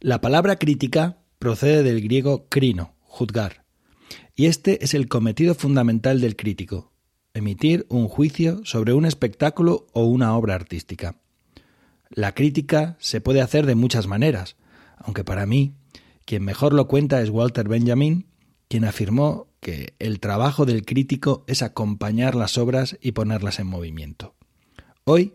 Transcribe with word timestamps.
La 0.00 0.20
palabra 0.20 0.56
crítica 0.56 1.16
procede 1.38 1.82
del 1.82 2.02
griego 2.02 2.48
crino, 2.50 2.94
juzgar, 3.00 3.64
y 4.34 4.44
este 4.44 4.84
es 4.84 4.92
el 4.92 5.08
cometido 5.08 5.54
fundamental 5.54 6.20
del 6.20 6.36
crítico, 6.36 6.92
emitir 7.32 7.86
un 7.88 8.06
juicio 8.06 8.60
sobre 8.64 8.92
un 8.92 9.06
espectáculo 9.06 9.86
o 9.94 10.04
una 10.04 10.36
obra 10.36 10.54
artística. 10.54 11.16
La 12.10 12.34
crítica 12.34 12.98
se 13.00 13.22
puede 13.22 13.40
hacer 13.40 13.64
de 13.64 13.74
muchas 13.74 14.06
maneras, 14.06 14.56
aunque 14.98 15.24
para 15.24 15.46
mí 15.46 15.72
quien 16.26 16.44
mejor 16.44 16.74
lo 16.74 16.88
cuenta 16.88 17.22
es 17.22 17.30
Walter 17.30 17.66
Benjamin, 17.66 18.26
quien 18.68 18.84
afirmó 18.84 19.48
que 19.60 19.94
el 19.98 20.20
trabajo 20.20 20.66
del 20.66 20.84
crítico 20.84 21.42
es 21.46 21.62
acompañar 21.62 22.34
las 22.34 22.58
obras 22.58 22.98
y 23.00 23.12
ponerlas 23.12 23.60
en 23.60 23.68
movimiento. 23.68 24.34
Hoy, 25.04 25.32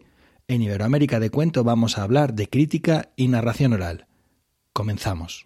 en 0.47 0.61
Iberoamérica 0.61 1.19
de 1.19 1.31
Cuento 1.31 1.63
vamos 1.63 1.97
a 1.97 2.03
hablar 2.03 2.35
de 2.35 2.47
crítica 2.47 3.11
y 3.15 3.27
narración 3.27 3.73
oral. 3.73 4.05
Comenzamos. 4.73 5.45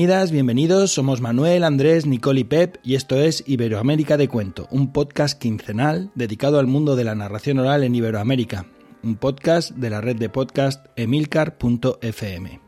Bienvenidas, 0.00 0.32
bienvenidos, 0.32 0.92
somos 0.92 1.20
Manuel, 1.20 1.62
Andrés, 1.62 2.06
Nicole 2.06 2.40
y 2.40 2.44
Pep 2.44 2.78
y 2.82 2.94
esto 2.94 3.20
es 3.20 3.44
Iberoamérica 3.46 4.16
de 4.16 4.28
Cuento, 4.28 4.66
un 4.70 4.94
podcast 4.94 5.38
quincenal 5.38 6.10
dedicado 6.14 6.58
al 6.58 6.66
mundo 6.66 6.96
de 6.96 7.04
la 7.04 7.14
narración 7.14 7.58
oral 7.58 7.84
en 7.84 7.94
Iberoamérica, 7.94 8.64
un 9.02 9.16
podcast 9.16 9.72
de 9.72 9.90
la 9.90 10.00
red 10.00 10.16
de 10.16 10.30
podcast 10.30 10.86
emilcar.fm. 10.96 12.60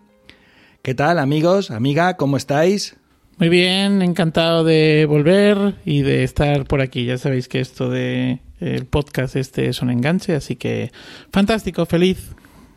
¿Qué 0.82 0.94
tal 0.94 1.18
amigos, 1.18 1.70
amiga, 1.70 2.18
cómo 2.18 2.36
estáis? 2.36 2.98
Muy 3.38 3.48
bien, 3.48 4.02
encantado 4.02 4.62
de 4.62 5.06
volver 5.08 5.76
y 5.86 6.02
de 6.02 6.24
estar 6.24 6.66
por 6.66 6.82
aquí. 6.82 7.06
Ya 7.06 7.16
sabéis 7.16 7.48
que 7.48 7.60
esto 7.60 7.88
de 7.88 8.40
el 8.60 8.84
podcast 8.84 9.36
este 9.36 9.70
es 9.70 9.80
un 9.80 9.88
enganche, 9.88 10.34
así 10.34 10.56
que 10.56 10.92
fantástico, 11.30 11.86
feliz. 11.86 12.34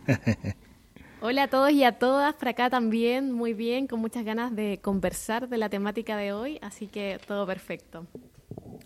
Hola 1.27 1.41
a 1.41 1.47
todos 1.47 1.71
y 1.71 1.83
a 1.83 1.93
todas, 1.93 2.35
por 2.35 2.49
acá 2.49 2.69
también, 2.69 3.31
muy 3.31 3.55
bien, 3.55 3.87
con 3.87 3.99
muchas 3.99 4.23
ganas 4.23 4.55
de 4.55 4.77
conversar 4.79 5.49
de 5.49 5.57
la 5.57 5.69
temática 5.69 6.17
de 6.17 6.33
hoy, 6.33 6.59
así 6.61 6.85
que 6.85 7.19
todo 7.27 7.47
perfecto. 7.47 8.05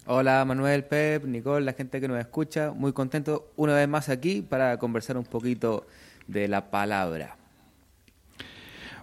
Hola 0.06 0.46
Manuel, 0.46 0.86
Pep, 0.86 1.26
Nicole, 1.26 1.66
la 1.66 1.74
gente 1.74 2.00
que 2.00 2.08
nos 2.08 2.18
escucha, 2.18 2.72
muy 2.72 2.94
contento 2.94 3.52
una 3.58 3.74
vez 3.74 3.90
más 3.90 4.08
aquí 4.08 4.42
para 4.42 4.78
conversar 4.80 5.18
un 5.18 5.26
poquito 5.26 5.86
de 6.28 6.48
la 6.48 6.72
palabra. 6.72 7.36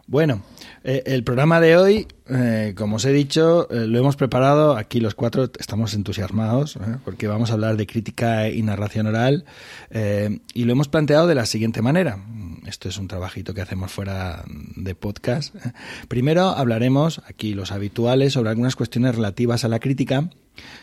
Bueno, 0.07 0.41
eh, 0.85 1.03
el 1.05 1.25
programa 1.25 1.61
de 1.61 1.77
hoy, 1.77 2.07
eh, 2.29 2.75
como 2.75 2.97
os 2.97 3.05
he 3.05 3.13
dicho, 3.13 3.69
eh, 3.71 3.87
lo 3.87 3.99
hemos 3.99 4.17
preparado. 4.17 4.77
Aquí 4.77 5.01
los 5.01 5.17
cuatro 5.17 5.51
estamos 5.59 5.95
entusiasmados 5.95 6.79
porque 7.05 7.27
vamos 7.27 7.51
a 7.51 7.55
hablar 7.55 7.77
de 7.77 7.87
crítica 7.87 8.49
y 8.49 8.63
narración 8.63 9.09
oral 9.09 9.45
y 10.55 10.65
lo 10.65 10.73
hemos 10.73 10.89
planteado 10.89 11.27
de 11.27 11.35
la 11.35 11.45
siguiente 11.45 11.83
manera. 11.83 12.19
Esto 12.67 12.89
es 12.89 12.99
un 12.99 13.07
trabajito 13.07 13.55
que 13.55 13.61
hacemos 13.61 13.93
fuera 13.93 14.45
de 14.49 14.95
podcast. 14.95 15.55
Primero 16.09 16.49
hablaremos, 16.49 17.23
aquí 17.27 17.55
los 17.55 17.71
habituales, 17.71 18.33
sobre 18.33 18.51
algunas 18.51 18.75
cuestiones 18.75 19.15
relativas 19.15 19.65
a 19.65 19.69
la 19.69 19.79
crítica 19.79 20.31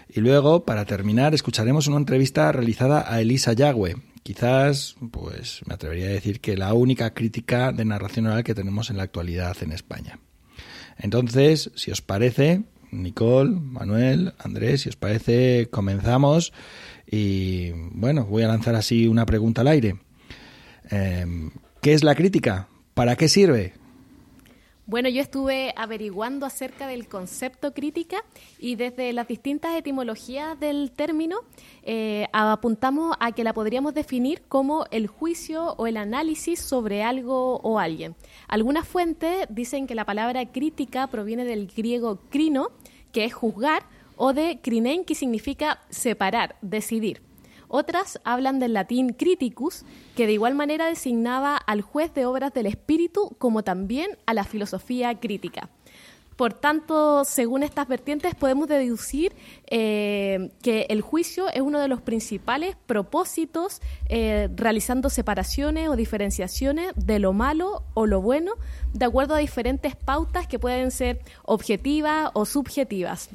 y 0.07 0.21
luego, 0.21 0.63
para 0.65 0.85
terminar, 0.85 1.33
escucharemos 1.33 1.87
una 1.87 1.97
entrevista 1.97 2.51
realizada 2.51 3.11
a 3.11 3.19
Elisa 3.19 3.53
Yagüe, 3.53 3.97
quizás, 4.23 4.95
pues 5.11 5.61
me 5.65 5.73
atrevería 5.73 6.05
a 6.05 6.11
decir 6.11 6.39
que 6.39 6.55
la 6.55 6.73
única 6.73 7.13
crítica 7.13 7.71
de 7.71 7.83
narración 7.83 8.27
oral 8.27 8.43
que 8.43 8.55
tenemos 8.55 8.89
en 8.89 8.97
la 8.97 9.03
actualidad 9.03 9.57
en 9.61 9.73
España. 9.73 10.19
Entonces, 10.97 11.71
si 11.75 11.91
os 11.91 12.01
parece, 12.01 12.63
Nicole, 12.91 13.51
Manuel, 13.51 14.33
Andrés, 14.37 14.81
si 14.81 14.89
os 14.89 14.95
parece, 14.95 15.67
comenzamos. 15.69 16.53
Y 17.09 17.71
bueno, 17.91 18.25
voy 18.25 18.43
a 18.43 18.47
lanzar 18.47 18.75
así 18.75 19.07
una 19.07 19.25
pregunta 19.25 19.61
al 19.61 19.67
aire. 19.67 19.95
Em, 20.89 21.51
¿Qué 21.83 21.91
es 21.91 22.01
la 22.01 22.15
crítica? 22.15 22.69
¿Para 22.93 23.17
qué 23.17 23.27
sirve? 23.27 23.73
Bueno, 24.85 25.09
yo 25.09 25.21
estuve 25.21 25.73
averiguando 25.75 26.45
acerca 26.45 26.87
del 26.87 27.09
concepto 27.09 27.73
crítica 27.73 28.23
y 28.57 28.75
desde 28.75 29.11
las 29.11 29.27
distintas 29.27 29.75
etimologías 29.75 30.57
del 30.57 30.91
término 30.91 31.39
eh, 31.83 32.27
apuntamos 32.31 33.17
a 33.19 33.33
que 33.33 33.43
la 33.43 33.51
podríamos 33.51 33.93
definir 33.93 34.43
como 34.43 34.85
el 34.91 35.07
juicio 35.07 35.73
o 35.73 35.85
el 35.85 35.97
análisis 35.97 36.61
sobre 36.61 37.03
algo 37.03 37.57
o 37.57 37.79
alguien. 37.79 38.15
Algunas 38.47 38.87
fuentes 38.87 39.45
dicen 39.49 39.85
que 39.85 39.93
la 39.93 40.05
palabra 40.05 40.45
crítica 40.53 41.07
proviene 41.07 41.43
del 41.43 41.67
griego 41.67 42.21
crino, 42.29 42.69
que 43.11 43.25
es 43.25 43.33
juzgar, 43.33 43.83
o 44.15 44.31
de 44.31 44.59
crinen, 44.61 45.03
que 45.03 45.15
significa 45.15 45.81
separar, 45.89 46.55
decidir. 46.61 47.32
Otras 47.75 48.19
hablan 48.23 48.59
del 48.59 48.73
latín 48.73 49.13
criticus, 49.13 49.83
que 50.15 50.27
de 50.27 50.33
igual 50.33 50.53
manera 50.53 50.85
designaba 50.85 51.57
al 51.57 51.81
juez 51.81 52.13
de 52.13 52.27
obras 52.27 52.53
del 52.53 52.67
espíritu 52.67 53.35
como 53.39 53.63
también 53.63 54.15
a 54.27 54.35
la 54.35 54.43
filosofía 54.43 55.19
crítica. 55.19 55.71
Por 56.35 56.53
tanto, 56.53 57.25
según 57.25 57.63
estas 57.63 57.87
vertientes, 57.87 58.35
podemos 58.35 58.67
deducir 58.67 59.33
eh, 59.71 60.51
que 60.61 60.85
el 60.89 61.01
juicio 61.01 61.49
es 61.51 61.61
uno 61.61 61.79
de 61.79 61.87
los 61.87 61.99
principales 61.99 62.75
propósitos 62.85 63.81
eh, 64.07 64.49
realizando 64.55 65.09
separaciones 65.09 65.89
o 65.89 65.95
diferenciaciones 65.95 66.91
de 66.95 67.17
lo 67.17 67.33
malo 67.33 67.85
o 67.95 68.05
lo 68.05 68.21
bueno 68.21 68.51
de 68.93 69.05
acuerdo 69.05 69.33
a 69.33 69.39
diferentes 69.39 69.95
pautas 69.95 70.45
que 70.45 70.59
pueden 70.59 70.91
ser 70.91 71.21
objetivas 71.41 72.29
o 72.35 72.45
subjetivas. 72.45 73.31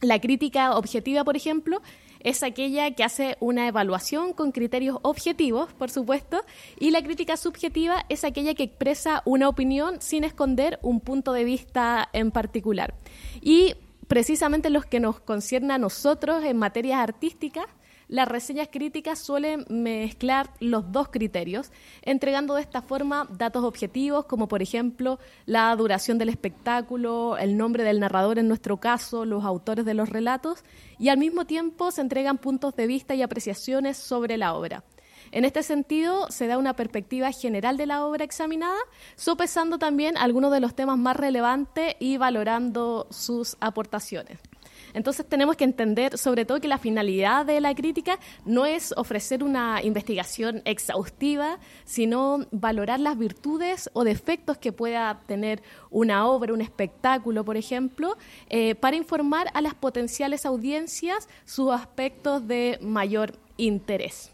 La 0.00 0.20
crítica 0.20 0.74
objetiva, 0.76 1.22
por 1.22 1.36
ejemplo, 1.36 1.82
es 2.24 2.42
aquella 2.42 2.90
que 2.92 3.04
hace 3.04 3.36
una 3.38 3.68
evaluación 3.68 4.32
con 4.32 4.50
criterios 4.50 4.98
objetivos, 5.02 5.72
por 5.74 5.90
supuesto, 5.90 6.42
y 6.80 6.90
la 6.90 7.02
crítica 7.02 7.36
subjetiva 7.36 8.04
es 8.08 8.24
aquella 8.24 8.54
que 8.54 8.64
expresa 8.64 9.22
una 9.26 9.48
opinión 9.48 10.00
sin 10.00 10.24
esconder 10.24 10.78
un 10.82 11.00
punto 11.00 11.32
de 11.32 11.44
vista 11.44 12.08
en 12.12 12.30
particular. 12.30 12.94
Y 13.40 13.76
precisamente 14.08 14.70
los 14.70 14.86
que 14.86 15.00
nos 15.00 15.20
concierne 15.20 15.74
a 15.74 15.78
nosotros 15.78 16.42
en 16.44 16.56
materias 16.56 17.00
artísticas, 17.00 17.66
las 18.08 18.28
reseñas 18.28 18.68
críticas 18.70 19.18
suelen 19.18 19.64
mezclar 19.68 20.50
los 20.60 20.92
dos 20.92 21.08
criterios, 21.08 21.70
entregando 22.02 22.54
de 22.54 22.62
esta 22.62 22.82
forma 22.82 23.26
datos 23.30 23.64
objetivos 23.64 24.26
como 24.26 24.48
por 24.48 24.62
ejemplo 24.62 25.18
la 25.46 25.74
duración 25.76 26.18
del 26.18 26.28
espectáculo, 26.28 27.36
el 27.38 27.56
nombre 27.56 27.84
del 27.84 28.00
narrador 28.00 28.38
en 28.38 28.48
nuestro 28.48 28.78
caso, 28.78 29.24
los 29.24 29.44
autores 29.44 29.84
de 29.84 29.94
los 29.94 30.08
relatos, 30.08 30.64
y 30.98 31.08
al 31.08 31.18
mismo 31.18 31.44
tiempo 31.44 31.90
se 31.90 32.00
entregan 32.00 32.38
puntos 32.38 32.74
de 32.76 32.86
vista 32.86 33.14
y 33.14 33.22
apreciaciones 33.22 33.96
sobre 33.96 34.36
la 34.36 34.54
obra. 34.54 34.84
En 35.32 35.44
este 35.44 35.62
sentido, 35.62 36.30
se 36.30 36.46
da 36.46 36.58
una 36.58 36.76
perspectiva 36.76 37.32
general 37.32 37.76
de 37.76 37.86
la 37.86 38.04
obra 38.04 38.24
examinada, 38.24 38.78
sopesando 39.16 39.78
también 39.78 40.16
algunos 40.16 40.52
de 40.52 40.60
los 40.60 40.74
temas 40.76 40.98
más 40.98 41.16
relevantes 41.16 41.96
y 41.98 42.18
valorando 42.18 43.08
sus 43.10 43.56
aportaciones. 43.60 44.38
Entonces 44.94 45.26
tenemos 45.26 45.56
que 45.56 45.64
entender 45.64 46.16
sobre 46.16 46.44
todo 46.44 46.60
que 46.60 46.68
la 46.68 46.78
finalidad 46.78 47.44
de 47.44 47.60
la 47.60 47.74
crítica 47.74 48.18
no 48.44 48.64
es 48.64 48.94
ofrecer 48.96 49.44
una 49.44 49.82
investigación 49.82 50.62
exhaustiva, 50.64 51.58
sino 51.84 52.46
valorar 52.50 53.00
las 53.00 53.18
virtudes 53.18 53.90
o 53.92 54.04
defectos 54.04 54.56
que 54.58 54.72
pueda 54.72 55.20
tener 55.26 55.62
una 55.90 56.26
obra, 56.26 56.54
un 56.54 56.60
espectáculo, 56.60 57.44
por 57.44 57.56
ejemplo, 57.56 58.16
eh, 58.48 58.74
para 58.76 58.96
informar 58.96 59.50
a 59.52 59.60
las 59.60 59.74
potenciales 59.74 60.46
audiencias 60.46 61.28
sus 61.44 61.72
aspectos 61.72 62.46
de 62.46 62.78
mayor 62.80 63.34
interés. 63.56 64.33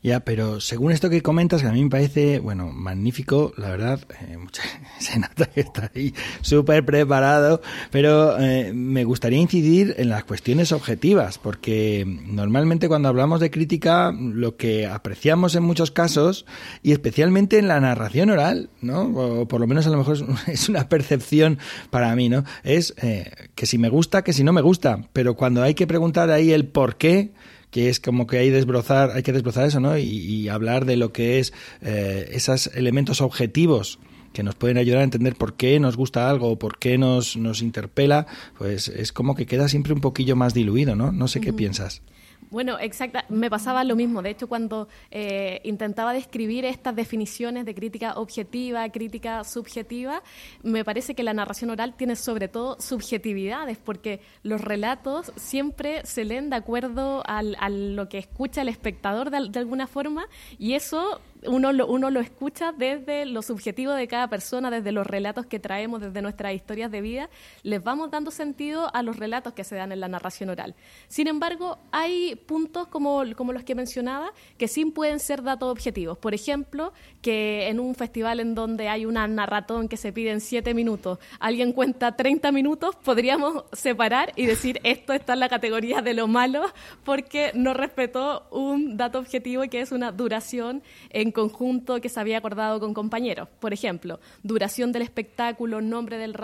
Ya, 0.00 0.20
pero 0.20 0.60
según 0.60 0.92
esto 0.92 1.10
que 1.10 1.22
comentas, 1.22 1.60
que 1.60 1.68
a 1.68 1.72
mí 1.72 1.82
me 1.82 1.90
parece, 1.90 2.38
bueno, 2.38 2.70
magnífico, 2.70 3.52
la 3.56 3.70
verdad, 3.70 4.00
eh, 4.20 4.38
se 5.00 5.18
nota 5.18 5.46
que 5.46 5.60
está 5.60 5.90
ahí 5.94 6.14
súper 6.40 6.84
preparado, 6.84 7.60
pero 7.90 8.38
eh, 8.38 8.72
me 8.72 9.02
gustaría 9.02 9.40
incidir 9.40 9.96
en 9.98 10.08
las 10.08 10.22
cuestiones 10.22 10.70
objetivas, 10.70 11.38
porque 11.38 12.04
normalmente 12.06 12.86
cuando 12.86 13.08
hablamos 13.08 13.40
de 13.40 13.50
crítica, 13.50 14.12
lo 14.12 14.56
que 14.56 14.86
apreciamos 14.86 15.56
en 15.56 15.64
muchos 15.64 15.90
casos, 15.90 16.46
y 16.84 16.92
especialmente 16.92 17.58
en 17.58 17.66
la 17.66 17.80
narración 17.80 18.30
oral, 18.30 18.70
¿no? 18.80 19.02
O 19.02 19.48
por 19.48 19.60
lo 19.60 19.66
menos 19.66 19.86
a 19.88 19.90
lo 19.90 19.98
mejor 19.98 20.16
es 20.46 20.68
una 20.68 20.88
percepción 20.88 21.58
para 21.90 22.14
mí, 22.14 22.28
¿no? 22.28 22.44
Es 22.62 22.94
eh, 23.02 23.32
que 23.56 23.66
si 23.66 23.78
me 23.78 23.88
gusta, 23.88 24.22
que 24.22 24.32
si 24.32 24.44
no 24.44 24.52
me 24.52 24.62
gusta, 24.62 25.08
pero 25.12 25.34
cuando 25.34 25.62
hay 25.62 25.74
que 25.74 25.88
preguntar 25.88 26.30
ahí 26.30 26.52
el 26.52 26.66
por 26.66 26.96
qué, 26.96 27.32
que 27.70 27.88
es 27.88 28.00
como 28.00 28.26
que 28.26 28.38
hay, 28.38 28.50
desbrozar, 28.50 29.10
hay 29.12 29.22
que 29.22 29.32
desbrozar 29.32 29.66
eso, 29.66 29.80
¿no? 29.80 29.98
Y, 29.98 30.48
hablar 30.48 30.86
de 30.86 30.96
lo 30.96 31.12
que 31.12 31.38
es 31.38 31.52
eh, 31.82 32.30
esos 32.32 32.68
elementos 32.68 33.20
objetivos 33.20 33.98
que 34.32 34.42
nos 34.42 34.54
pueden 34.54 34.78
ayudar 34.78 35.00
a 35.00 35.04
entender 35.04 35.34
por 35.34 35.54
qué 35.54 35.78
nos 35.78 35.96
gusta 35.96 36.30
algo 36.30 36.50
o 36.50 36.58
por 36.58 36.78
qué 36.78 36.96
nos, 36.96 37.36
nos 37.36 37.60
interpela, 37.60 38.26
pues 38.56 38.88
es 38.88 39.12
como 39.12 39.34
que 39.34 39.46
queda 39.46 39.68
siempre 39.68 39.92
un 39.92 40.00
poquillo 40.00 40.36
más 40.36 40.54
diluido, 40.54 40.94
¿no? 40.94 41.12
No 41.12 41.28
sé 41.28 41.40
qué 41.40 41.52
piensas. 41.52 42.02
Bueno, 42.50 42.78
exacta. 42.78 43.24
Me 43.28 43.50
pasaba 43.50 43.84
lo 43.84 43.94
mismo. 43.94 44.22
De 44.22 44.30
hecho, 44.30 44.48
cuando 44.48 44.88
eh, 45.10 45.60
intentaba 45.64 46.12
describir 46.12 46.64
estas 46.64 46.96
definiciones 46.96 47.66
de 47.66 47.74
crítica 47.74 48.14
objetiva, 48.14 48.88
crítica 48.90 49.44
subjetiva, 49.44 50.22
me 50.62 50.84
parece 50.84 51.14
que 51.14 51.22
la 51.22 51.34
narración 51.34 51.70
oral 51.70 51.94
tiene 51.94 52.16
sobre 52.16 52.48
todo 52.48 52.80
subjetividades, 52.80 53.76
porque 53.76 54.20
los 54.42 54.62
relatos 54.62 55.32
siempre 55.36 56.04
se 56.06 56.24
leen 56.24 56.48
de 56.48 56.56
acuerdo 56.56 57.22
al, 57.26 57.56
a 57.60 57.68
lo 57.68 58.08
que 58.08 58.18
escucha 58.18 58.62
el 58.62 58.68
espectador 58.68 59.30
de, 59.30 59.48
de 59.50 59.58
alguna 59.58 59.86
forma, 59.86 60.26
y 60.58 60.72
eso 60.72 61.20
uno 61.46 61.72
lo, 61.72 61.86
uno 61.86 62.10
lo 62.10 62.20
escucha 62.20 62.72
desde 62.72 63.26
lo 63.26 63.42
subjetivo 63.42 63.92
de 63.92 64.08
cada 64.08 64.28
persona, 64.28 64.70
desde 64.70 64.92
los 64.92 65.06
relatos 65.06 65.46
que 65.46 65.58
traemos, 65.58 66.00
desde 66.00 66.22
nuestras 66.22 66.54
historias 66.54 66.90
de 66.90 67.00
vida, 67.00 67.30
les 67.62 67.82
vamos 67.82 68.10
dando 68.10 68.30
sentido 68.30 68.94
a 68.94 69.02
los 69.02 69.16
relatos 69.16 69.52
que 69.52 69.64
se 69.64 69.76
dan 69.76 69.92
en 69.92 70.00
la 70.00 70.08
narración 70.08 70.50
oral. 70.50 70.74
Sin 71.08 71.28
embargo, 71.28 71.78
hay 71.92 72.36
puntos 72.36 72.88
como, 72.88 73.22
como 73.36 73.52
los 73.52 73.64
que 73.64 73.74
mencionaba 73.74 74.32
que 74.56 74.68
sí 74.68 74.84
pueden 74.86 75.20
ser 75.20 75.42
datos 75.42 75.70
objetivos. 75.70 76.18
Por 76.18 76.34
ejemplo, 76.34 76.92
que 77.22 77.68
en 77.68 77.80
un 77.80 77.94
festival 77.94 78.40
en 78.40 78.54
donde 78.54 78.88
hay 78.88 79.06
una 79.06 79.26
narratón 79.26 79.88
que 79.88 79.96
se 79.96 80.12
pide 80.12 80.30
en 80.30 80.40
siete 80.40 80.74
minutos, 80.74 81.18
alguien 81.40 81.72
cuenta 81.72 82.16
30 82.16 82.52
minutos, 82.52 82.96
podríamos 82.96 83.64
separar 83.72 84.32
y 84.36 84.46
decir 84.46 84.80
esto 84.82 85.12
está 85.12 85.34
en 85.34 85.40
la 85.40 85.48
categoría 85.48 86.02
de 86.02 86.14
lo 86.14 86.26
malo 86.26 86.64
porque 87.04 87.52
no 87.54 87.74
respetó 87.74 88.46
un 88.50 88.96
dato 88.96 89.18
objetivo 89.18 89.62
que 89.70 89.80
es 89.80 89.92
una 89.92 90.12
duración 90.12 90.82
en 91.10 91.27
en 91.28 91.32
conjunto 91.32 92.00
que 92.00 92.08
se 92.08 92.18
había 92.18 92.38
acordado 92.38 92.80
con 92.80 92.94
compañeros. 92.94 93.48
Por 93.60 93.72
ejemplo, 93.72 94.18
duración 94.42 94.92
del 94.92 95.02
espectáculo, 95.02 95.80
nombre 95.80 96.16
del, 96.16 96.34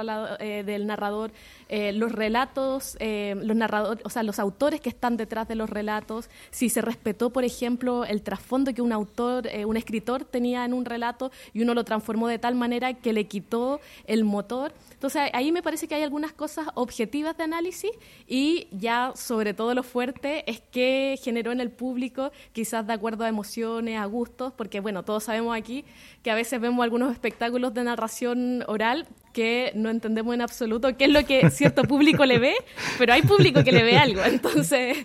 eh, 0.41 0.63
del 0.65 0.87
narrador, 0.87 1.33
eh, 1.69 1.93
los 1.93 2.13
relatos, 2.13 2.97
eh, 3.01 3.35
los 3.43 3.57
narradores, 3.57 4.05
o 4.05 4.11
sea, 4.11 4.23
los 4.23 4.39
autores 4.39 4.81
que 4.81 4.91
están 4.91 5.17
detrás 5.17 5.49
de 5.49 5.55
los 5.55 5.71
relatos, 5.71 6.29
si 6.51 6.69
se 6.69 6.83
respetó, 6.83 7.31
por 7.31 7.45
ejemplo, 7.45 8.05
el 8.05 8.23
trasfondo 8.23 8.75
que 8.75 8.83
un 8.83 8.93
autor, 8.93 9.49
un 9.67 9.77
escritor 9.77 10.25
tenía 10.25 10.65
en 10.65 10.75
un 10.75 10.85
relato 10.85 11.33
y 11.55 11.63
uno 11.63 11.75
lo 11.75 11.85
transformó 11.85 12.29
de 12.29 12.39
tal 12.39 12.55
manera 12.55 12.93
que 12.95 13.13
le 13.13 13.27
quitó 13.27 13.81
el 14.07 14.25
motor. 14.25 14.73
Entonces, 14.93 15.31
ahí 15.33 15.51
me 15.53 15.63
parece 15.63 15.89
que 15.89 15.95
hay 15.95 16.03
algunas 16.03 16.33
cosas 16.33 16.67
objetivas 16.75 17.37
de 17.37 17.45
análisis 17.45 17.91
y 18.27 18.69
ya 18.71 19.13
sobre 19.15 19.55
todo 19.55 19.75
lo 19.75 19.83
fuerte 19.83 20.49
es 20.51 20.61
que 20.61 21.19
generó 21.23 21.53
en 21.53 21.61
el 21.61 21.71
público, 21.71 22.33
quizás 22.53 22.87
de 22.87 22.93
acuerdo 22.93 23.25
a 23.25 23.29
emociones, 23.29 23.99
a 23.99 24.05
gustos, 24.05 24.53
porque 24.53 24.74
que 24.75 24.81
bueno, 24.81 25.05
todos 25.05 25.23
sabemos 25.23 25.57
aquí 25.57 25.85
que 26.25 26.33
a 26.33 26.35
veces 26.35 26.61
vemos 26.61 26.83
algunos 26.83 27.13
espectáculos 27.13 27.73
de 27.75 27.85
narración 27.85 28.65
oral 28.67 29.07
que 29.33 29.71
no 29.77 29.89
entendemos 29.89 30.35
en 30.35 30.41
absoluto 30.41 30.97
qué 30.97 31.05
es 31.05 31.13
lo 31.13 31.25
que 31.25 31.49
cierto 31.51 31.85
público 31.85 32.27
le 32.27 32.41
ve, 32.41 32.55
pero 32.99 33.13
hay 33.13 33.23
público 33.23 33.63
que 33.63 33.71
le 33.71 33.85
ve 33.85 33.97
algo. 33.97 34.21
Entonces, 34.25 34.97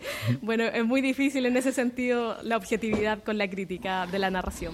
bueno, 0.42 0.64
es 0.64 0.84
muy 0.84 1.02
difícil 1.02 1.46
en 1.46 1.56
ese 1.56 1.72
sentido 1.72 2.38
la 2.42 2.58
objetividad 2.58 3.24
con 3.24 3.38
la 3.38 3.48
crítica 3.48 4.08
de 4.08 4.18
la 4.18 4.32
narración. 4.32 4.74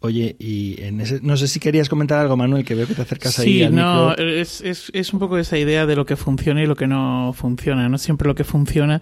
Oye, 0.00 0.36
y 0.38 0.82
en 0.82 1.00
ese, 1.00 1.20
no 1.22 1.38
sé 1.38 1.48
si 1.48 1.58
querías 1.58 1.88
comentar 1.88 2.18
algo, 2.18 2.36
Manuel, 2.36 2.66
que 2.66 2.74
veo 2.74 2.86
que 2.86 2.94
te 2.94 3.00
acercas 3.00 3.38
ahí. 3.38 3.60
Sí, 3.60 3.68
no, 3.70 4.12
es, 4.12 4.60
es, 4.60 4.90
es, 4.92 5.12
un 5.14 5.20
poco 5.20 5.38
esa 5.38 5.56
idea 5.56 5.86
de 5.86 5.96
lo 5.96 6.04
que 6.04 6.16
funciona 6.16 6.62
y 6.62 6.66
lo 6.66 6.76
que 6.76 6.86
no 6.86 7.32
funciona. 7.34 7.88
No 7.88 7.96
siempre 7.96 8.28
lo 8.28 8.34
que 8.34 8.44
funciona 8.44 9.00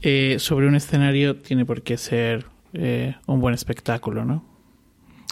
eh, 0.00 0.36
sobre 0.38 0.68
un 0.68 0.76
escenario 0.76 1.38
tiene 1.38 1.66
por 1.66 1.82
qué 1.82 1.96
ser 1.96 2.53
eh, 2.74 3.14
un 3.26 3.40
buen 3.40 3.54
espectáculo, 3.54 4.24
¿no? 4.24 4.44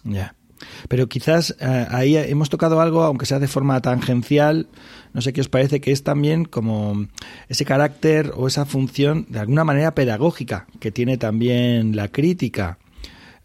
Ya. 0.04 0.34
Pero 0.88 1.08
quizás 1.08 1.56
eh, 1.60 1.86
ahí 1.90 2.16
hemos 2.16 2.48
tocado 2.48 2.80
algo, 2.80 3.02
aunque 3.02 3.26
sea 3.26 3.40
de 3.40 3.48
forma 3.48 3.80
tangencial, 3.80 4.68
no 5.12 5.20
sé 5.20 5.32
qué 5.32 5.40
os 5.40 5.48
parece, 5.48 5.80
que 5.80 5.90
es 5.90 6.04
también 6.04 6.44
como 6.44 7.06
ese 7.48 7.64
carácter 7.64 8.32
o 8.36 8.46
esa 8.46 8.64
función 8.64 9.26
de 9.28 9.40
alguna 9.40 9.64
manera 9.64 9.94
pedagógica 9.94 10.66
que 10.78 10.92
tiene 10.92 11.18
también 11.18 11.96
la 11.96 12.08
crítica. 12.08 12.78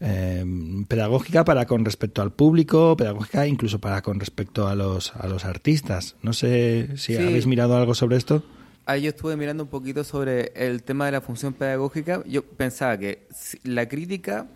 Eh, 0.00 0.44
pedagógica 0.86 1.44
para 1.44 1.66
con 1.66 1.84
respecto 1.84 2.22
al 2.22 2.30
público, 2.30 2.96
pedagógica 2.96 3.48
incluso 3.48 3.80
para 3.80 4.00
con 4.00 4.20
respecto 4.20 4.68
a 4.68 4.76
los, 4.76 5.12
a 5.16 5.26
los 5.26 5.44
artistas. 5.44 6.14
No 6.22 6.32
sé 6.32 6.90
si 6.96 7.16
habéis 7.16 7.48
mirado 7.48 7.76
algo 7.76 7.94
sobre 7.94 8.16
esto 8.16 8.44
ahí 8.88 9.02
yo 9.02 9.10
estuve 9.10 9.36
mirando 9.36 9.62
un 9.62 9.68
poquito 9.68 10.02
sobre 10.02 10.50
el 10.56 10.82
tema 10.82 11.04
de 11.04 11.12
la 11.12 11.20
función 11.20 11.52
pedagógica. 11.52 12.22
Yo 12.24 12.42
pensaba 12.42 12.96
que 12.96 13.28
la 13.62 13.86
crítica, 13.86 14.46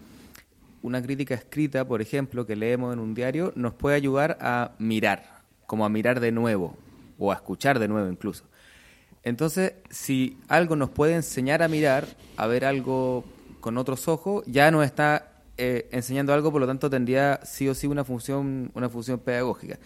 una 0.80 1.02
crítica 1.02 1.34
escrita, 1.34 1.84
por 1.86 2.00
ejemplo, 2.00 2.46
que 2.46 2.56
leemos 2.56 2.94
en 2.94 2.98
un 2.98 3.14
diario, 3.14 3.52
nos 3.56 3.74
puede 3.74 3.94
ayudar 3.94 4.38
a 4.40 4.72
mirar, 4.78 5.42
como 5.66 5.84
a 5.84 5.90
mirar 5.90 6.18
de 6.18 6.32
nuevo, 6.32 6.74
o 7.18 7.30
a 7.30 7.34
escuchar 7.34 7.78
de 7.78 7.88
nuevo 7.88 8.08
incluso. 8.08 8.44
Entonces, 9.22 9.74
si 9.90 10.38
algo 10.48 10.76
nos 10.76 10.88
puede 10.88 11.14
enseñar 11.14 11.62
a 11.62 11.68
mirar, 11.68 12.06
a 12.38 12.46
ver 12.46 12.64
algo 12.64 13.24
con 13.60 13.76
otros 13.76 14.08
ojos, 14.08 14.44
ya 14.46 14.70
nos 14.70 14.86
está 14.86 15.30
eh, 15.58 15.90
enseñando 15.92 16.32
algo, 16.32 16.50
por 16.50 16.62
lo 16.62 16.66
tanto 16.66 16.88
tendría 16.88 17.38
sí 17.44 17.68
o 17.68 17.74
sí 17.74 17.86
una 17.86 18.02
función, 18.02 18.70
una 18.74 18.88
función 18.88 19.18
pedagógica. 19.18 19.78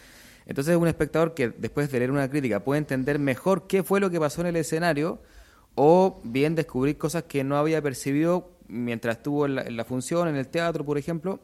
Entonces 0.47 0.77
un 0.77 0.89
espectador 0.89 1.35
que 1.35 1.49
después 1.49 1.91
de 1.91 1.99
leer 1.99 2.11
una 2.11 2.31
crítica 2.31 2.61
puede 2.61 2.79
entender 2.79 3.19
mejor 3.19 3.67
qué 3.67 3.83
fue 3.83 4.01
lo 4.01 4.11
que 4.11 4.21
pasó 4.21 4.41
en 4.43 4.49
el 4.49 4.57
escenario 4.57 5.21
o 5.75 6.21
bien 6.25 6.55
descubrir 6.55 6.97
cosas 6.97 7.25
que 7.25 7.45
no 7.45 7.57
había 7.57 7.83
percibido 7.83 8.51
mientras 8.69 9.19
estuvo 9.19 9.47
en 9.47 9.77
la, 9.77 9.85
función, 9.85 10.29
en 10.29 10.37
el 10.37 10.49
teatro, 10.49 10.85
por 10.85 10.99
ejemplo, 10.99 11.41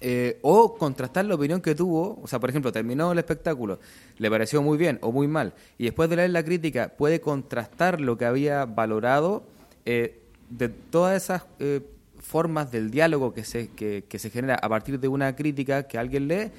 eh, 0.00 0.38
o 0.42 0.76
contrastar 0.76 1.24
la 1.26 1.34
opinión 1.34 1.60
que 1.60 1.74
tuvo, 1.74 2.18
o 2.22 2.26
sea, 2.26 2.38
por 2.38 2.50
ejemplo, 2.50 2.72
terminó 2.72 3.12
el 3.12 3.18
espectáculo, 3.18 3.78
le 4.18 4.30
pareció 4.30 4.62
muy 4.62 4.76
bien 4.76 4.98
o 5.02 5.12
muy 5.12 5.28
mal, 5.28 5.54
y 5.78 5.84
después 5.84 6.10
de 6.10 6.16
leer 6.16 6.30
la 6.30 6.42
crítica 6.42 6.94
puede 6.96 7.20
contrastar 7.20 8.00
lo 8.00 8.18
que 8.18 8.24
había 8.24 8.64
valorado 8.64 9.44
eh, 9.84 10.20
de 10.48 10.68
todas 10.68 11.22
esas 11.22 11.44
eh, 11.58 11.80
formas 12.18 12.72
del 12.72 12.90
diálogo 12.90 13.32
que 13.32 13.44
se, 13.44 13.68
que, 13.68 14.04
que 14.08 14.18
se 14.18 14.30
genera 14.30 14.56
a 14.56 14.68
partir 14.68 14.98
de 15.00 15.08
una 15.08 15.36
crítica 15.36 15.84
que 15.84 15.98
alguien 15.98 16.28
lee, 16.28 16.50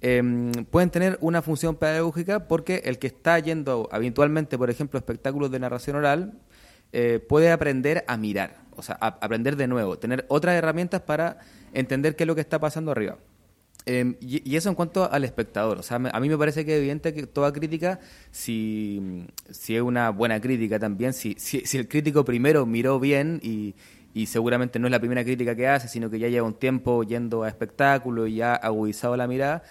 Em, 0.00 0.52
pueden 0.70 0.90
tener 0.90 1.18
una 1.20 1.42
función 1.42 1.74
pedagógica 1.76 2.46
porque 2.46 2.82
el 2.84 2.98
que 2.98 3.08
está 3.08 3.38
yendo 3.38 3.88
habitualmente, 3.90 4.56
por 4.56 4.70
ejemplo, 4.70 4.98
espectáculos 4.98 5.50
de 5.50 5.58
narración 5.58 5.96
oral, 5.96 6.34
eh, 6.92 7.18
puede 7.28 7.50
aprender 7.50 8.04
a 8.06 8.16
mirar, 8.16 8.58
o 8.76 8.82
sea, 8.82 8.94
aprender 8.96 9.56
de 9.56 9.66
nuevo, 9.66 9.98
tener 9.98 10.24
otras 10.28 10.54
herramientas 10.54 11.02
para 11.02 11.38
entender 11.72 12.16
qué 12.16 12.24
es 12.24 12.28
lo 12.28 12.34
que 12.34 12.40
está 12.40 12.58
pasando 12.58 12.92
arriba. 12.92 13.18
Em, 13.86 14.16
y, 14.20 14.54
eso 14.54 14.68
en 14.68 14.74
cuanto 14.74 15.10
al 15.10 15.24
espectador. 15.24 15.78
O 15.78 15.82
sea, 15.82 15.96
a 15.96 16.20
mí 16.20 16.28
me 16.28 16.36
parece 16.36 16.64
que 16.64 16.74
es 16.74 16.78
evidente 16.78 17.14
que 17.14 17.26
toda 17.26 17.52
crítica, 17.52 18.00
si, 18.30 19.26
si 19.50 19.76
es 19.76 19.82
una 19.82 20.10
buena 20.10 20.40
crítica 20.40 20.78
también, 20.78 21.14
si, 21.14 21.36
si, 21.38 21.78
el 21.78 21.88
crítico 21.88 22.24
primero 22.24 22.66
miró 22.66 23.00
bien 23.00 23.40
y, 23.42 23.74
y 24.12 24.26
seguramente 24.26 24.78
no 24.78 24.88
es 24.88 24.90
la 24.90 24.98
primera 24.98 25.24
crítica 25.24 25.56
que 25.56 25.68
hace, 25.68 25.88
sino 25.88 26.10
que 26.10 26.18
ya 26.18 26.28
lleva 26.28 26.46
un 26.46 26.54
tiempo 26.54 27.02
yendo 27.02 27.44
a 27.44 27.48
espectáculos 27.48 28.28
y 28.28 28.36
ya 28.36 28.54
agudizado 28.54 29.16
la 29.16 29.26
mirada, 29.26 29.62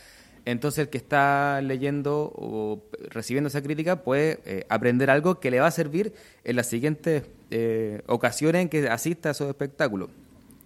entonces 0.48 0.80
el 0.80 0.90
que 0.90 0.98
está 0.98 1.60
leyendo 1.62 2.32
o 2.34 2.82
recibiendo 3.10 3.50
esa 3.50 3.62
crítica 3.62 4.02
puede 4.04 4.40
eh, 4.46 4.66
aprender 4.70 5.10
algo 5.10 5.42
que 5.42 5.52
le 5.52 5.60
va 5.60 5.68
a 5.68 5.72
servir 5.72 6.14
en 6.46 6.56
las 6.56 6.68
siguientes 6.68 7.24
eh, 7.52 8.02
ocasiones 8.08 8.62
en 8.62 8.70
que 8.70 8.88
asista 8.88 9.28
a 9.28 9.32
esos 9.34 9.50
espectáculos. 9.50 10.10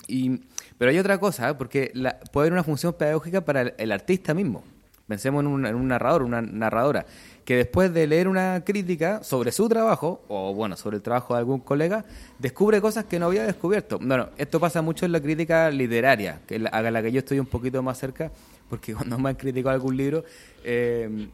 Y, 0.08 0.42
pero 0.78 0.92
hay 0.92 1.00
otra 1.00 1.18
cosa, 1.18 1.50
¿eh? 1.50 1.56
porque 1.56 1.92
puede 2.32 2.44
haber 2.44 2.54
una 2.54 2.64
función 2.64 2.94
pedagógica 2.94 3.42
para 3.42 3.62
el, 3.62 3.92
artista 3.92 4.36
mismo. 4.36 4.64
Pensemos 5.08 5.42
en 5.42 5.48
un, 5.48 5.66
en 5.66 5.74
un, 5.74 5.88
narrador, 5.88 6.22
una 6.22 6.44
narradora, 6.44 7.08
que 7.44 7.56
después 7.56 7.92
de 7.92 8.06
leer 8.06 8.28
una 8.28 8.64
crítica 8.64 9.24
sobre 9.24 9.52
su 9.52 9.68
trabajo, 9.68 10.22
o 10.28 10.54
bueno, 10.54 10.78
sobre 10.78 10.98
el 10.98 11.02
trabajo 11.02 11.34
de 11.34 11.40
algún 11.40 11.60
colega, 11.60 12.06
descubre 12.38 12.80
cosas 12.82 13.06
que 13.06 13.18
no 13.18 13.26
había 13.26 13.48
descubierto. 13.48 13.98
Bueno, 13.98 14.30
esto 14.38 14.60
pasa 14.60 14.84
mucho 14.84 15.08
en 15.08 15.12
la 15.12 15.20
crítica 15.20 15.72
literaria, 15.72 16.40
que 16.46 16.64
a 16.72 16.82
la 16.84 17.02
que 17.02 17.12
yo 17.12 17.20
estoy 17.20 17.40
un 17.40 17.48
poquito 17.48 17.82
más 17.82 17.98
cerca, 17.98 18.32
porque 18.72 18.96
cuando 18.96 19.20
me 19.20 19.30
han 19.30 19.36
criticado 19.36 19.76
algún 19.76 19.98
libro, 19.98 20.24
eh, 20.64 21.28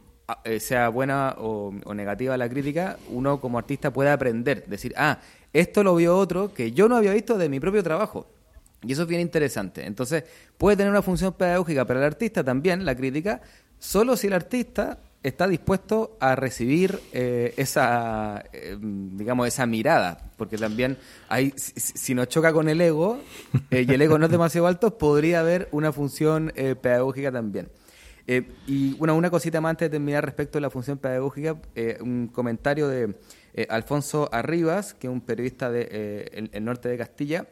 eh, 0.43 0.59
sea 0.59 0.89
buena 0.89 1.35
o, 1.37 1.71
negativa 1.93 2.35
la 2.35 2.49
crítica, 2.49 2.97
uno 3.09 3.39
como 3.39 3.59
artista 3.59 3.93
puede 3.93 4.09
aprender, 4.09 4.65
decir, 4.65 4.93
ah, 4.97 5.19
esto 5.53 5.83
lo 5.83 5.95
vio 5.95 6.17
otro 6.17 6.53
que 6.53 6.71
yo 6.73 6.89
no 6.89 6.97
había 6.97 7.13
visto 7.13 7.37
de 7.37 7.47
mi 7.47 7.61
propio 7.61 7.83
trabajo. 7.83 8.27
Y 8.83 8.91
eso 8.91 9.03
es 9.03 9.07
bien 9.07 9.21
interesante. 9.21 9.85
Entonces, 9.85 10.23
puede 10.57 10.77
tener 10.77 10.91
una 10.91 11.01
función 11.01 11.33
pedagógica 11.33 11.85
para 11.85 11.99
el 11.99 12.05
artista 12.05 12.43
también, 12.43 12.83
la 12.85 12.95
crítica, 12.95 13.41
solo 13.79 14.17
si 14.17 14.27
el 14.27 14.33
artista 14.33 14.97
está 15.27 15.47
dispuesto 15.47 16.17
a 16.19 16.35
recibir 16.35 16.99
eh, 17.13 17.53
esa, 17.57 18.43
digamos, 18.79 19.47
esa 19.47 19.65
mirada, 19.65 20.31
porque 20.37 20.57
también 20.57 20.97
hay, 21.29 21.53
si, 21.55 22.13
nos 22.13 22.29
choca 22.29 22.53
con 22.53 22.69
el 22.69 22.79
ego 22.81 23.19
y 23.71 23.91
el 23.91 24.01
ego 24.01 24.17
no 24.17 24.25
es 24.25 24.31
demasiado 24.31 24.67
alto, 24.67 24.97
podría 24.97 25.41
haber 25.41 25.67
una 25.71 25.91
función 25.91 26.51
pedagógica 26.81 27.31
también. 27.31 27.69
y 28.27 28.93
bueno, 28.95 29.15
una 29.15 29.29
cosita 29.29 29.61
más 29.61 29.71
antes 29.71 29.87
de 29.87 29.97
terminar 29.97 30.25
respecto 30.25 30.57
a 30.57 30.61
la 30.61 30.69
función 30.69 30.97
pedagógica, 30.97 31.57
un 32.01 32.27
comentario 32.27 32.87
de 32.87 33.15
Alfonso 33.69 34.29
Arribas, 34.31 34.93
que 34.93 35.07
es 35.07 35.13
un 35.13 35.21
periodista 35.21 35.71
del 35.71 36.49
de, 36.51 36.59
norte 36.61 36.89
de 36.89 36.97
Castilla, 36.97 37.47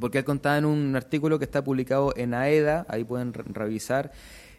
porque 0.00 0.18
él 0.18 0.24
contaba 0.24 0.58
en 0.58 0.64
un 0.64 0.96
artículo 0.96 1.38
que 1.38 1.44
está 1.44 1.62
publicado 1.62 2.14
en 2.16 2.34
AEDA, 2.34 2.86
ahí 2.88 3.04
pueden 3.04 3.32
revisar, 3.32 4.12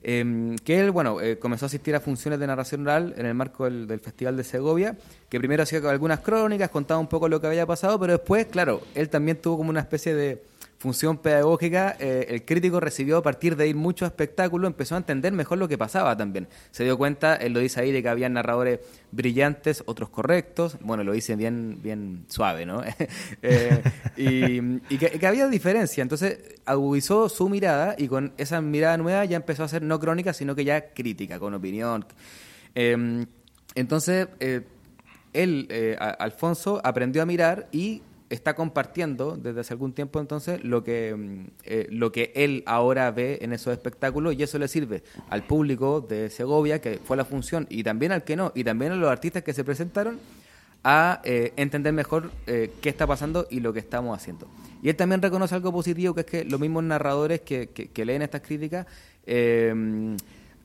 eh, 0.03 0.55
que 0.63 0.79
él, 0.79 0.91
bueno, 0.91 1.21
eh, 1.21 1.39
comenzó 1.39 1.65
a 1.65 1.67
asistir 1.67 1.95
a 1.95 1.99
funciones 1.99 2.39
de 2.39 2.47
narración 2.47 2.81
oral 2.81 3.13
en 3.17 3.25
el 3.25 3.33
marco 3.33 3.65
del, 3.65 3.87
del, 3.87 3.99
Festival 3.99 4.35
de 4.35 4.43
Segovia, 4.43 4.97
que 5.29 5.39
primero 5.39 5.63
hacía 5.63 5.79
algunas 5.89 6.19
crónicas, 6.19 6.69
contaba 6.69 6.99
un 6.99 7.07
poco 7.07 7.29
lo 7.29 7.39
que 7.39 7.47
había 7.47 7.65
pasado, 7.65 7.99
pero 7.99 8.13
después, 8.13 8.45
claro, 8.47 8.81
él 8.95 9.09
también 9.09 9.37
tuvo 9.37 9.57
como 9.57 9.69
una 9.69 9.79
especie 9.79 10.13
de 10.13 10.43
función 10.83 11.17
pedagógica, 11.17 11.95
eh, 11.97 12.25
el 12.27 12.43
crítico 12.43 12.81
recibió 12.81 13.15
a 13.15 13.23
partir 13.23 13.55
de 13.55 13.69
ir 13.69 13.75
mucho 13.77 14.05
espectáculo, 14.05 14.67
empezó 14.67 14.95
a 14.95 14.97
entender 14.97 15.31
mejor 15.31 15.57
lo 15.57 15.69
que 15.69 15.77
pasaba 15.77 16.17
también. 16.17 16.49
Se 16.71 16.83
dio 16.83 16.97
cuenta, 16.97 17.35
él 17.37 17.53
lo 17.53 17.61
dice 17.61 17.79
ahí, 17.79 17.93
de 17.93 18.03
que 18.03 18.09
había 18.09 18.27
narradores 18.27 18.81
brillantes, 19.09 19.83
otros 19.85 20.09
correctos, 20.09 20.75
bueno, 20.81 21.05
lo 21.05 21.13
dice 21.13 21.37
bien, 21.37 21.79
bien 21.81 22.25
suave, 22.27 22.65
¿no? 22.65 22.83
eh, 23.41 23.81
y, 24.17 24.97
que, 24.97 25.25
había 25.25 25.47
diferencia, 25.47 26.01
entonces 26.01 26.39
agudizó 26.65 27.29
su 27.29 27.47
mirada 27.47 27.95
y 27.97 28.09
con 28.09 28.33
esa 28.35 28.59
mirada 28.59 28.97
nueva 28.97 29.23
ya 29.23 29.37
empezó 29.37 29.63
a 29.63 29.69
ser 29.69 29.83
no 29.83 30.01
crónica, 30.01 30.33
sino 30.33 30.53
que 30.53 30.65
ya 30.65 30.93
crítica, 30.93 31.39
con 31.39 31.53
opinión. 31.53 32.05
Eh, 32.75 33.25
entonces, 33.75 34.27
eh, 34.41 34.63
él, 35.31 35.97
Alfonso, 36.19 36.81
aprendió 36.83 37.21
a 37.21 37.25
mirar 37.25 37.69
y 37.71 38.01
está 38.33 38.55
compartiendo 38.55 39.37
desde 39.37 39.61
hace 39.61 39.73
algún 39.73 39.93
tiempo 39.93 40.19
entonces 40.19 40.63
lo 40.63 40.83
que, 40.83 41.15
mm, 41.15 41.45
eh, 41.63 41.87
lo 41.89 42.11
que 42.11 42.31
él 42.35 42.63
ahora 42.65 43.09
ve 43.11 43.39
en 43.41 43.53
esos 43.53 43.73
espectáculos 43.73 44.35
y 44.35 44.43
eso 44.43 44.59
le 44.59 44.67
sirve 44.67 45.03
al 45.29 45.43
público 45.43 46.01
de 46.01 46.29
Segovia, 46.29 46.81
que 46.81 46.99
fue 47.03 47.15
la 47.15 47.25
función, 47.25 47.67
y 47.69 47.83
también 47.83 48.11
al 48.11 48.23
que 48.23 48.35
no, 48.35 48.51
y 48.55 48.63
también 48.63 48.91
a 48.91 48.95
los 48.95 49.09
artistas 49.09 49.43
que 49.43 49.53
se 49.53 49.63
presentaron 49.63 50.19
a 50.83 51.21
eh, 51.23 51.53
entender 51.55 51.93
mejor 51.93 52.31
eh, 52.47 52.71
qué 52.81 52.89
está 52.89 53.07
pasando 53.07 53.47
y 53.49 53.59
lo 53.59 53.71
que 53.71 53.79
estamos 53.79 54.17
haciendo. 54.17 54.47
Y 54.81 54.89
él 54.89 54.95
también 54.95 55.21
reconoce 55.21 55.55
algo 55.55 55.71
positivo, 55.71 56.13
que 56.13 56.21
es 56.21 56.27
que 56.27 56.43
los 56.43 56.59
mismos 56.59 56.83
narradores 56.83 57.41
que, 57.41 57.69
que, 57.69 58.05
leen 58.05 58.21
estas 58.21 58.41
críticas 58.41 58.85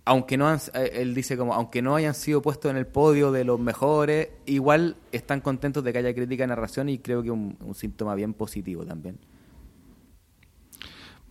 aunque 0.09 0.37
no 0.37 0.49
han, 0.49 0.59
eh, 0.75 0.91
él 0.95 1.15
dice 1.15 1.37
como 1.37 1.55
aunque 1.55 1.83
no 1.83 1.95
hayan 1.95 2.15
sido 2.15 2.41
puestos 2.43 2.71
en 2.71 2.77
el 2.77 2.87
podio 2.87 3.31
de 3.31 3.45
los 3.45 3.61
mejores, 3.61 4.29
igual 4.47 4.97
están 5.13 5.41
contentos 5.41 5.85
de 5.85 5.93
que 5.93 5.99
haya 5.99 6.15
crítica 6.15 6.45
de 6.45 6.49
narración 6.49 6.89
y 6.89 6.99
creo 6.99 7.23
que 7.23 7.31
un, 7.31 7.57
un 7.61 7.75
síntoma 7.75 8.15
bien 8.15 8.33
positivo 8.33 8.85
también. 8.85 9.19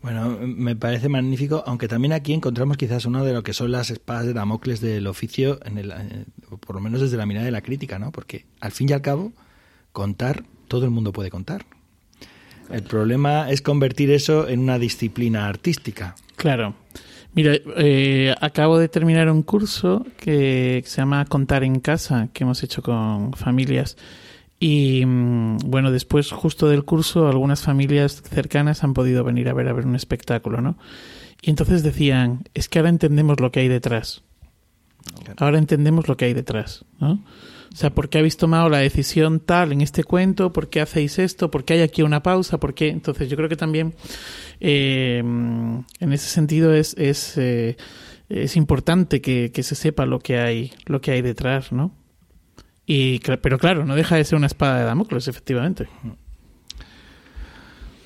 Bueno, 0.02 0.38
me 0.42 0.76
parece 0.76 1.10
magnífico, 1.10 1.64
aunque 1.66 1.88
también 1.88 2.14
aquí 2.14 2.32
encontramos 2.32 2.78
quizás 2.78 3.06
uno 3.06 3.26
de 3.26 3.34
lo 3.34 3.42
que 3.42 3.54
son 3.54 3.72
las 3.72 3.90
espadas 3.90 4.26
de 4.28 4.34
Damocles 4.34 4.80
del 4.80 5.08
oficio, 5.08 5.60
en 5.66 5.80
el, 5.80 5.92
eh, 5.92 6.26
por 6.60 6.76
lo 6.76 6.82
menos 6.82 7.02
desde 7.02 7.18
la 7.18 7.26
mirada 7.26 7.46
de 7.46 7.52
la 7.52 7.62
crítica, 7.62 7.98
¿no? 7.98 8.12
Porque 8.12 8.46
al 8.60 8.72
fin 8.72 8.90
y 8.90 8.94
al 8.94 9.02
cabo, 9.02 9.34
contar, 9.92 10.44
todo 10.68 10.86
el 10.86 10.92
mundo 10.92 11.12
puede 11.12 11.32
contar. 11.32 11.66
El 12.70 12.84
problema 12.84 13.50
es 13.50 13.62
convertir 13.62 14.12
eso 14.12 14.48
en 14.48 14.60
una 14.60 14.78
disciplina 14.78 15.48
artística. 15.48 16.16
Claro. 16.36 16.76
Mira, 17.38 17.54
eh, 17.54 18.34
acabo 18.42 18.80
de 18.80 18.90
terminar 18.90 19.30
un 19.30 19.44
curso 19.44 20.04
que 20.18 20.82
se 20.88 20.98
llama 20.98 21.24
Contar 21.26 21.64
en 21.64 21.80
casa, 21.82 22.30
que 22.34 22.44
hemos 22.44 22.64
hecho 22.64 22.82
con 22.82 23.32
familias. 23.34 23.96
Y 24.60 25.06
mm, 25.06 25.58
bueno, 25.68 25.92
después 25.92 26.32
justo 26.32 26.68
del 26.68 26.84
curso 26.84 27.28
algunas 27.28 27.62
familias 27.62 28.24
cercanas 28.28 28.84
han 28.84 28.96
podido 28.96 29.24
venir 29.24 29.50
a 29.50 29.54
ver 29.54 29.68
a 29.68 29.74
ver 29.74 29.86
un 29.86 29.96
espectáculo, 29.96 30.62
¿no? 30.62 30.80
Y 31.40 31.52
entonces 31.52 31.84
decían, 31.84 32.46
es 32.56 32.70
que 32.70 32.80
ahora 32.80 32.90
entendemos 32.90 33.40
lo 33.40 33.52
que 33.52 33.60
hay 33.60 33.68
detrás. 33.68 34.24
Ahora 35.38 35.60
entendemos 35.60 36.08
lo 36.08 36.18
que 36.18 36.26
hay 36.26 36.34
detrás, 36.34 36.86
¿no? 37.00 37.24
O 37.72 37.76
sea, 37.76 37.90
¿por 37.90 38.10
qué 38.10 38.20
habéis 38.20 38.38
tomado 38.38 38.70
la 38.70 38.80
decisión 38.80 39.40
tal 39.40 39.72
en 39.72 39.82
este 39.82 40.04
cuento? 40.04 40.54
¿Por 40.54 40.70
qué 40.70 40.82
hacéis 40.82 41.20
esto? 41.20 41.52
¿Por 41.52 41.64
qué 41.64 41.76
hay 41.76 41.82
aquí 41.82 42.02
una 42.02 42.24
pausa? 42.24 42.60
¿Por 42.60 42.74
qué? 42.74 42.90
Entonces 42.90 43.30
yo 43.30 43.38
creo 43.38 43.50
que 43.50 43.56
también 43.56 43.94
eh, 44.60 45.20
en 45.20 46.14
ese 46.14 46.28
sentido 46.28 46.74
es, 46.74 46.96
es, 46.98 47.38
eh, 47.38 47.78
es 48.30 48.56
importante 48.56 49.22
que, 49.22 49.52
que, 49.54 49.64
se 49.64 49.76
sepa 49.76 50.06
lo 50.06 50.20
que 50.20 50.40
hay, 50.40 50.74
lo 50.86 51.02
que 51.02 51.12
hay 51.12 51.22
detrás, 51.22 51.72
¿no? 51.72 51.94
Y, 52.86 53.20
pero 53.20 53.60
claro, 53.60 53.86
no 53.86 53.96
deja 53.96 54.16
de 54.16 54.24
ser 54.24 54.38
una 54.38 54.48
espada 54.48 54.80
de 54.80 54.86
Damocles, 54.86 55.28
efectivamente. 55.28 55.88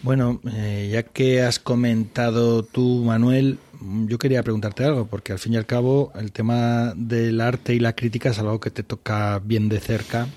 Bueno, 0.01 0.41
eh, 0.51 0.89
ya 0.91 1.03
que 1.03 1.43
has 1.43 1.59
comentado 1.59 2.63
tú, 2.63 3.03
Manuel, 3.05 3.59
yo 3.81 4.17
quería 4.17 4.43
preguntarte 4.43 4.83
algo, 4.83 5.07
porque 5.07 5.33
al 5.33 5.39
fin 5.39 5.53
y 5.53 5.57
al 5.57 5.65
cabo 5.65 6.11
el 6.15 6.31
tema 6.31 6.93
del 6.95 7.41
arte 7.41 7.73
y 7.73 7.79
la 7.79 7.93
crítica 7.93 8.29
es 8.29 8.39
algo 8.39 8.59
que 8.59 8.71
te 8.71 8.83
toca 8.83 9.39
bien 9.39 9.69
de 9.69 9.79
cerca. 9.79 10.27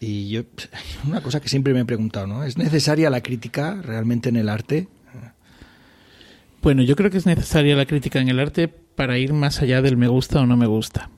Y 0.00 0.30
yo, 0.30 0.42
una 1.06 1.22
cosa 1.22 1.40
que 1.40 1.48
siempre 1.48 1.72
me 1.72 1.80
he 1.80 1.84
preguntado, 1.84 2.26
¿no? 2.26 2.44
¿Es 2.44 2.58
necesaria 2.58 3.10
la 3.10 3.22
crítica 3.22 3.80
realmente 3.82 4.28
en 4.28 4.36
el 4.36 4.48
arte? 4.48 4.88
Bueno, 6.62 6.82
yo 6.82 6.96
creo 6.96 7.10
que 7.10 7.18
es 7.18 7.26
necesaria 7.26 7.76
la 7.76 7.86
crítica 7.86 8.20
en 8.20 8.28
el 8.28 8.40
arte 8.40 8.68
para 8.68 9.18
ir 9.18 9.34
más 9.34 9.60
allá 9.60 9.82
del 9.82 9.96
me 9.96 10.08
gusta 10.08 10.40
o 10.40 10.46
no 10.46 10.56
me 10.56 10.66
gusta. 10.66 11.10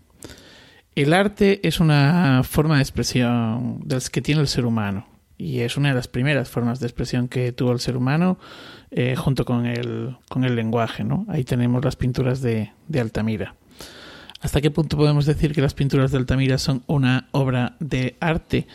El 0.97 1.13
arte 1.13 1.67
es 1.67 1.79
una 1.79 2.43
forma 2.43 2.77
de 2.77 2.83
expresión 2.83 3.85
que 4.11 4.23
tiene 4.23 4.41
el 4.41 4.49
ser 4.49 4.65
humano 4.65 5.16
y 5.39 5.61
es 5.61 5.77
una 5.77 5.91
de 5.91 5.95
las 5.95 6.09
primeras 6.09 6.49
formas 6.49 6.81
de 6.81 6.87
expresión 6.87 7.29
que 7.29 7.53
tuvo 7.53 7.73
el 7.73 7.81
ser 7.81 7.97
humano 7.97 8.39
eh, 8.91 9.17
junto 9.17 9.45
con 9.45 9.67
el, 9.67 10.17
con 10.29 10.45
el 10.45 10.57
lenguaje. 10.57 11.05
¿no? 11.05 11.27
Ahí 11.29 11.45
tenemos 11.45 11.85
las 11.85 11.97
pinturas 11.97 12.41
de, 12.41 12.73
de 12.89 13.01
Altamira. 13.01 13.55
¿Hasta 14.41 14.61
qué 14.61 14.71
punto 14.71 14.97
podemos 14.97 15.27
decir 15.27 15.53
que 15.55 15.63
las 15.63 15.75
pinturas 15.75 16.11
de 16.11 16.19
Altamira 16.19 16.59
son 16.59 16.83
una 16.87 17.29
obra 17.33 17.77
de 17.81 18.17
arte? 18.21 18.67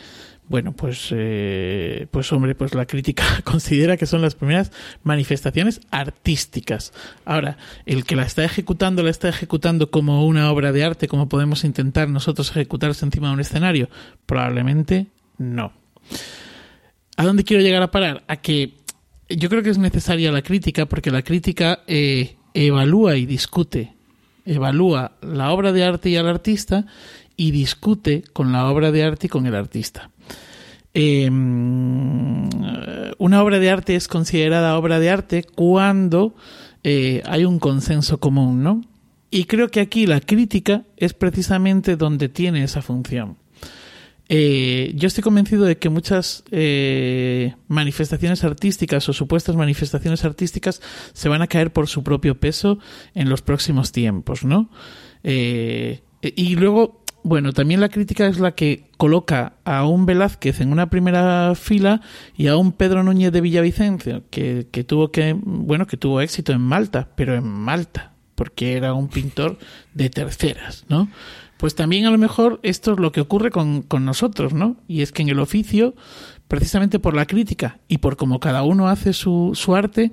Bueno, 0.48 0.72
pues, 0.72 1.08
eh, 1.12 2.08
pues 2.10 2.30
hombre, 2.32 2.54
pues 2.54 2.74
la 2.74 2.84
crítica 2.84 3.24
considera 3.44 3.96
que 3.96 4.06
son 4.06 4.20
las 4.20 4.34
primeras 4.34 4.70
manifestaciones 5.02 5.80
artísticas. 5.90 6.92
Ahora, 7.24 7.56
el 7.86 8.04
que 8.04 8.16
la 8.16 8.24
está 8.24 8.44
ejecutando, 8.44 9.02
la 9.02 9.10
está 9.10 9.28
ejecutando 9.28 9.90
como 9.90 10.26
una 10.26 10.50
obra 10.50 10.72
de 10.72 10.84
arte, 10.84 11.08
como 11.08 11.28
podemos 11.28 11.64
intentar 11.64 12.08
nosotros 12.08 12.50
ejecutarse 12.50 13.04
encima 13.04 13.28
de 13.28 13.34
un 13.34 13.40
escenario, 13.40 13.88
probablemente 14.26 15.06
no. 15.38 15.72
¿A 17.16 17.24
dónde 17.24 17.44
quiero 17.44 17.62
llegar 17.62 17.82
a 17.82 17.90
parar? 17.90 18.24
A 18.26 18.36
que 18.36 18.74
yo 19.28 19.48
creo 19.48 19.62
que 19.62 19.70
es 19.70 19.78
necesaria 19.78 20.32
la 20.32 20.42
crítica 20.42 20.86
porque 20.86 21.10
la 21.10 21.22
crítica 21.22 21.80
eh, 21.86 22.36
evalúa 22.54 23.16
y 23.16 23.26
discute, 23.26 23.94
evalúa 24.44 25.12
la 25.20 25.52
obra 25.52 25.72
de 25.72 25.84
arte 25.84 26.10
y 26.10 26.16
al 26.16 26.28
artista 26.28 26.86
y 27.36 27.50
discute 27.50 28.24
con 28.32 28.52
la 28.52 28.70
obra 28.70 28.90
de 28.92 29.04
arte 29.04 29.26
y 29.26 29.30
con 29.30 29.46
el 29.46 29.54
artista. 29.54 30.10
Eh, 30.94 31.30
una 33.18 33.42
obra 33.42 33.58
de 33.58 33.70
arte 33.70 33.94
es 33.94 34.08
considerada 34.08 34.76
obra 34.76 34.98
de 34.98 35.10
arte 35.10 35.42
cuando 35.42 36.34
eh, 36.84 37.22
hay 37.24 37.44
un 37.44 37.58
consenso 37.58 38.18
común, 38.18 38.62
¿no? 38.62 38.82
Y 39.30 39.44
creo 39.44 39.68
que 39.68 39.80
aquí 39.80 40.06
la 40.06 40.20
crítica 40.20 40.82
es 40.98 41.14
precisamente 41.14 41.96
donde 41.96 42.28
tiene 42.28 42.64
esa 42.64 42.82
función. 42.82 43.38
Eh, 44.28 44.92
yo 44.94 45.08
estoy 45.08 45.22
convencido 45.22 45.64
de 45.64 45.76
que 45.76 45.88
muchas 45.88 46.44
eh, 46.50 47.54
manifestaciones 47.68 48.44
artísticas 48.44 49.08
o 49.08 49.12
supuestas 49.12 49.56
manifestaciones 49.56 50.24
artísticas 50.24 50.80
se 51.12 51.28
van 51.28 51.42
a 51.42 51.48
caer 51.48 51.72
por 51.72 51.88
su 51.88 52.02
propio 52.02 52.38
peso 52.38 52.78
en 53.14 53.28
los 53.28 53.42
próximos 53.42 53.92
tiempos, 53.92 54.44
¿no? 54.44 54.70
Eh, 55.22 56.02
y 56.22 56.54
luego, 56.54 57.02
bueno, 57.24 57.52
también 57.52 57.80
la 57.80 57.88
crítica 57.88 58.26
es 58.26 58.38
la 58.38 58.54
que 58.54 58.88
coloca 58.96 59.54
a 59.64 59.84
un 59.86 60.06
Velázquez 60.06 60.60
en 60.60 60.72
una 60.72 60.88
primera 60.88 61.54
fila 61.54 62.00
y 62.36 62.46
a 62.46 62.56
un 62.56 62.72
Pedro 62.72 63.02
Núñez 63.02 63.32
de 63.32 63.40
Villavicencio, 63.40 64.22
que, 64.30 64.68
que 64.70 64.84
tuvo 64.84 65.10
que, 65.10 65.36
bueno, 65.36 65.86
que 65.86 65.96
tuvo 65.96 66.20
éxito 66.20 66.52
en 66.52 66.60
Malta, 66.60 67.08
pero 67.16 67.34
en 67.34 67.46
Malta, 67.46 68.14
porque 68.34 68.76
era 68.76 68.94
un 68.94 69.08
pintor 69.08 69.58
de 69.94 70.10
terceras, 70.10 70.84
¿no? 70.88 71.08
Pues 71.62 71.76
también 71.76 72.06
a 72.06 72.10
lo 72.10 72.18
mejor 72.18 72.58
esto 72.64 72.94
es 72.94 72.98
lo 72.98 73.12
que 73.12 73.20
ocurre 73.20 73.52
con, 73.52 73.82
con, 73.82 74.04
nosotros, 74.04 74.52
¿no? 74.52 74.78
Y 74.88 75.02
es 75.02 75.12
que 75.12 75.22
en 75.22 75.28
el 75.28 75.38
oficio, 75.38 75.94
precisamente 76.48 76.98
por 76.98 77.14
la 77.14 77.24
crítica 77.24 77.78
y 77.86 77.98
por 77.98 78.16
cómo 78.16 78.40
cada 78.40 78.64
uno 78.64 78.88
hace 78.88 79.12
su, 79.12 79.52
su 79.54 79.76
arte, 79.76 80.10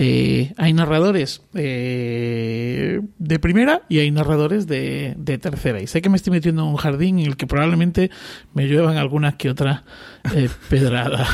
eh, 0.00 0.52
hay 0.56 0.72
narradores 0.74 1.42
eh, 1.54 3.00
de 3.18 3.38
primera 3.40 3.82
y 3.88 3.98
hay 3.98 4.12
narradores 4.12 4.68
de, 4.68 5.14
de, 5.18 5.38
tercera. 5.38 5.82
Y 5.82 5.88
sé 5.88 6.00
que 6.00 6.08
me 6.08 6.16
estoy 6.16 6.30
metiendo 6.30 6.62
en 6.62 6.68
un 6.68 6.76
jardín 6.76 7.18
en 7.18 7.26
el 7.26 7.36
que 7.36 7.48
probablemente 7.48 8.08
me 8.54 8.68
lluevan 8.68 8.96
algunas 8.96 9.34
que 9.34 9.50
otra 9.50 9.82
eh, 10.36 10.48
pedrada. 10.68 11.26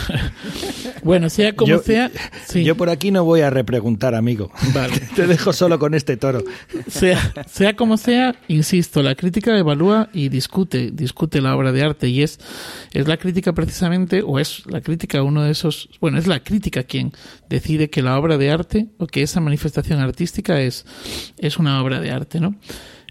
bueno, 1.02 1.28
sea 1.28 1.54
como 1.54 1.72
yo, 1.72 1.78
sea. 1.80 2.10
Sí. 2.46 2.64
Yo 2.64 2.74
por 2.74 2.88
aquí 2.88 3.10
no 3.10 3.22
voy 3.22 3.42
a 3.42 3.50
repreguntar, 3.50 4.14
amigo. 4.14 4.50
Vale. 4.72 4.98
Te 5.14 5.26
dejo 5.26 5.52
solo 5.52 5.78
con 5.78 5.92
este 5.92 6.16
toro. 6.16 6.42
Sea, 6.88 7.34
sea 7.46 7.76
como 7.76 7.98
sea, 7.98 8.34
insisto, 8.48 9.02
la 9.02 9.14
crítica 9.14 9.58
evalúa 9.58 10.08
y 10.14 10.30
discute, 10.30 10.90
discute 10.90 11.42
la 11.42 11.54
obra 11.54 11.70
de 11.70 11.82
arte 11.82 12.08
y 12.08 12.22
es, 12.22 12.40
es 12.94 13.06
la 13.06 13.18
crítica 13.18 13.52
precisamente, 13.52 14.22
o 14.24 14.38
es 14.38 14.64
la 14.64 14.80
crítica 14.80 15.22
uno 15.22 15.42
de 15.42 15.50
esos, 15.50 15.90
bueno, 16.00 16.16
es 16.16 16.26
la 16.26 16.40
crítica 16.40 16.84
quien 16.84 17.12
decide 17.50 17.90
que 17.90 18.00
la 18.00 18.18
obra 18.18 18.38
de 18.38 18.50
arte 18.50 18.53
o 18.98 19.06
que 19.06 19.22
esa 19.22 19.40
manifestación 19.40 20.00
artística 20.00 20.60
es, 20.60 20.86
es 21.38 21.58
una 21.58 21.82
obra 21.82 22.00
de 22.00 22.10
arte, 22.10 22.40
¿no? 22.40 22.56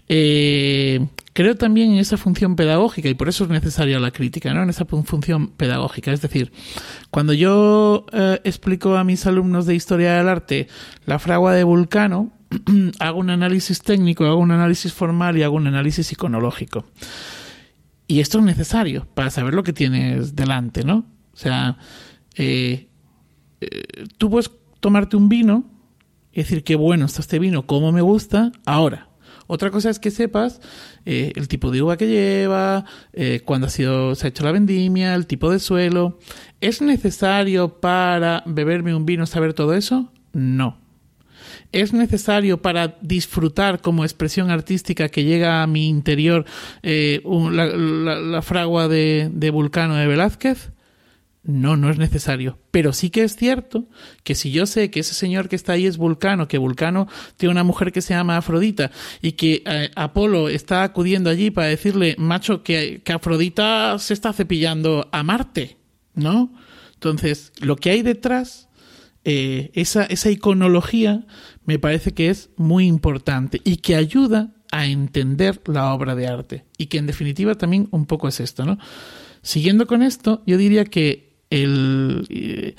Eh, 0.08 1.06
creo 1.32 1.56
también 1.56 1.92
en 1.92 1.98
esa 1.98 2.16
función 2.16 2.56
pedagógica 2.56 3.08
y 3.08 3.14
por 3.14 3.28
eso 3.28 3.44
es 3.44 3.50
necesaria 3.50 3.98
la 3.98 4.10
crítica, 4.10 4.52
¿no? 4.52 4.62
En 4.62 4.70
esa 4.70 4.84
función 4.84 5.48
pedagógica. 5.48 6.12
Es 6.12 6.20
decir, 6.20 6.52
cuando 7.10 7.32
yo 7.32 8.06
eh, 8.12 8.40
explico 8.44 8.96
a 8.96 9.04
mis 9.04 9.26
alumnos 9.26 9.66
de 9.66 9.74
historia 9.74 10.14
del 10.14 10.28
arte 10.28 10.68
la 11.06 11.18
fragua 11.18 11.54
de 11.54 11.64
Vulcano, 11.64 12.32
hago 13.00 13.18
un 13.18 13.30
análisis 13.30 13.80
técnico, 13.80 14.24
hago 14.24 14.38
un 14.38 14.52
análisis 14.52 14.92
formal 14.92 15.36
y 15.36 15.42
hago 15.42 15.56
un 15.56 15.66
análisis 15.66 16.12
iconológico. 16.12 16.84
Y 18.06 18.20
esto 18.20 18.38
es 18.38 18.44
necesario 18.44 19.06
para 19.14 19.30
saber 19.30 19.54
lo 19.54 19.62
que 19.62 19.72
tienes 19.72 20.36
delante, 20.36 20.84
¿no? 20.84 21.06
O 21.32 21.36
sea, 21.36 21.78
eh, 22.36 22.88
eh, 23.60 24.06
tú 24.18 24.30
puedes 24.30 24.50
tomarte 24.84 25.16
un 25.16 25.30
vino 25.30 25.64
y 26.30 26.42
decir 26.42 26.62
qué 26.62 26.76
bueno 26.76 27.06
está 27.06 27.22
este 27.22 27.38
vino, 27.38 27.64
cómo 27.64 27.90
me 27.90 28.02
gusta, 28.02 28.52
ahora. 28.66 29.08
Otra 29.46 29.70
cosa 29.70 29.88
es 29.88 29.98
que 29.98 30.10
sepas 30.10 30.60
eh, 31.06 31.32
el 31.36 31.48
tipo 31.48 31.70
de 31.70 31.80
uva 31.80 31.96
que 31.96 32.06
lleva, 32.06 32.84
eh, 33.14 33.40
cuándo 33.46 33.68
ha 33.68 33.70
sido, 33.70 34.14
se 34.14 34.26
ha 34.26 34.28
hecho 34.28 34.44
la 34.44 34.52
vendimia, 34.52 35.14
el 35.14 35.26
tipo 35.26 35.50
de 35.50 35.58
suelo. 35.58 36.18
¿Es 36.60 36.82
necesario 36.82 37.80
para 37.80 38.42
beberme 38.44 38.94
un 38.94 39.06
vino 39.06 39.24
saber 39.24 39.54
todo 39.54 39.72
eso? 39.72 40.12
No. 40.34 40.76
¿Es 41.72 41.94
necesario 41.94 42.60
para 42.60 42.98
disfrutar 43.00 43.80
como 43.80 44.04
expresión 44.04 44.50
artística 44.50 45.08
que 45.08 45.24
llega 45.24 45.62
a 45.62 45.66
mi 45.66 45.88
interior 45.88 46.44
eh, 46.82 47.22
la, 47.24 48.42
fragua 48.42 48.88
de, 48.88 49.30
de 49.32 49.48
Vulcano 49.48 49.94
de 49.94 50.06
Velázquez? 50.06 50.73
No, 51.44 51.76
no 51.76 51.90
es 51.90 51.98
necesario. 51.98 52.58
Pero 52.70 52.94
sí 52.94 53.10
que 53.10 53.22
es 53.22 53.36
cierto 53.36 53.86
que 54.22 54.34
si 54.34 54.50
yo 54.50 54.64
sé 54.64 54.90
que 54.90 55.00
ese 55.00 55.12
señor 55.12 55.50
que 55.50 55.56
está 55.56 55.74
ahí 55.74 55.84
es 55.84 55.98
Vulcano, 55.98 56.48
que 56.48 56.56
Vulcano 56.56 57.06
tiene 57.36 57.52
una 57.52 57.64
mujer 57.64 57.92
que 57.92 58.00
se 58.00 58.14
llama 58.14 58.38
Afrodita 58.38 58.90
y 59.20 59.32
que 59.32 59.62
eh, 59.66 59.90
Apolo 59.94 60.48
está 60.48 60.82
acudiendo 60.82 61.28
allí 61.28 61.50
para 61.50 61.68
decirle, 61.68 62.16
macho, 62.18 62.62
que, 62.62 63.02
que 63.04 63.12
Afrodita 63.12 63.98
se 63.98 64.14
está 64.14 64.32
cepillando 64.32 65.08
a 65.12 65.22
Marte, 65.22 65.76
¿no? 66.14 66.50
Entonces, 66.94 67.52
lo 67.60 67.76
que 67.76 67.90
hay 67.90 68.00
detrás, 68.00 68.70
eh, 69.24 69.70
esa, 69.74 70.04
esa 70.04 70.30
iconología, 70.30 71.26
me 71.66 71.78
parece 71.78 72.14
que 72.14 72.30
es 72.30 72.48
muy 72.56 72.86
importante 72.86 73.60
y 73.64 73.76
que 73.76 73.96
ayuda 73.96 74.54
a 74.72 74.86
entender 74.86 75.60
la 75.66 75.92
obra 75.92 76.14
de 76.14 76.26
arte. 76.26 76.64
Y 76.78 76.86
que 76.86 76.96
en 76.96 77.06
definitiva 77.06 77.54
también 77.54 77.88
un 77.90 78.06
poco 78.06 78.28
es 78.28 78.40
esto, 78.40 78.64
¿no? 78.64 78.78
Siguiendo 79.44 79.86
con 79.86 80.02
esto, 80.02 80.42
yo 80.46 80.56
diría 80.56 80.86
que 80.86 81.23
el, 81.62 82.26
eh, 82.30 82.74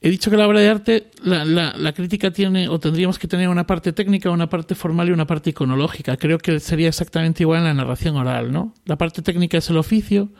he 0.00 0.10
dicho 0.10 0.30
que 0.30 0.36
la 0.36 0.46
obra 0.46 0.60
de 0.60 0.68
arte, 0.68 1.10
la, 1.22 1.44
la, 1.44 1.92
crítica 1.92 2.30
tiene, 2.30 2.68
o 2.68 2.78
tendríamos 2.78 3.18
que 3.18 3.28
tener 3.28 3.48
una 3.48 3.66
parte 3.66 3.92
técnica, 3.92 4.30
una 4.30 4.48
parte 4.48 4.74
formal 4.74 5.08
y 5.08 5.12
una 5.12 5.26
parte 5.26 5.50
iconológica. 5.50 6.16
Creo 6.16 6.38
que 6.38 6.60
sería 6.60 6.88
exactamente 6.88 7.42
igual 7.42 7.60
en 7.60 7.64
la 7.64 7.74
narración 7.74 8.16
oral, 8.16 8.52
¿no? 8.52 8.74
La 8.84 8.96
parte 8.96 9.22
técnica 9.22 9.58
es 9.58 9.70
el 9.70 9.78
oficio, 9.78 10.30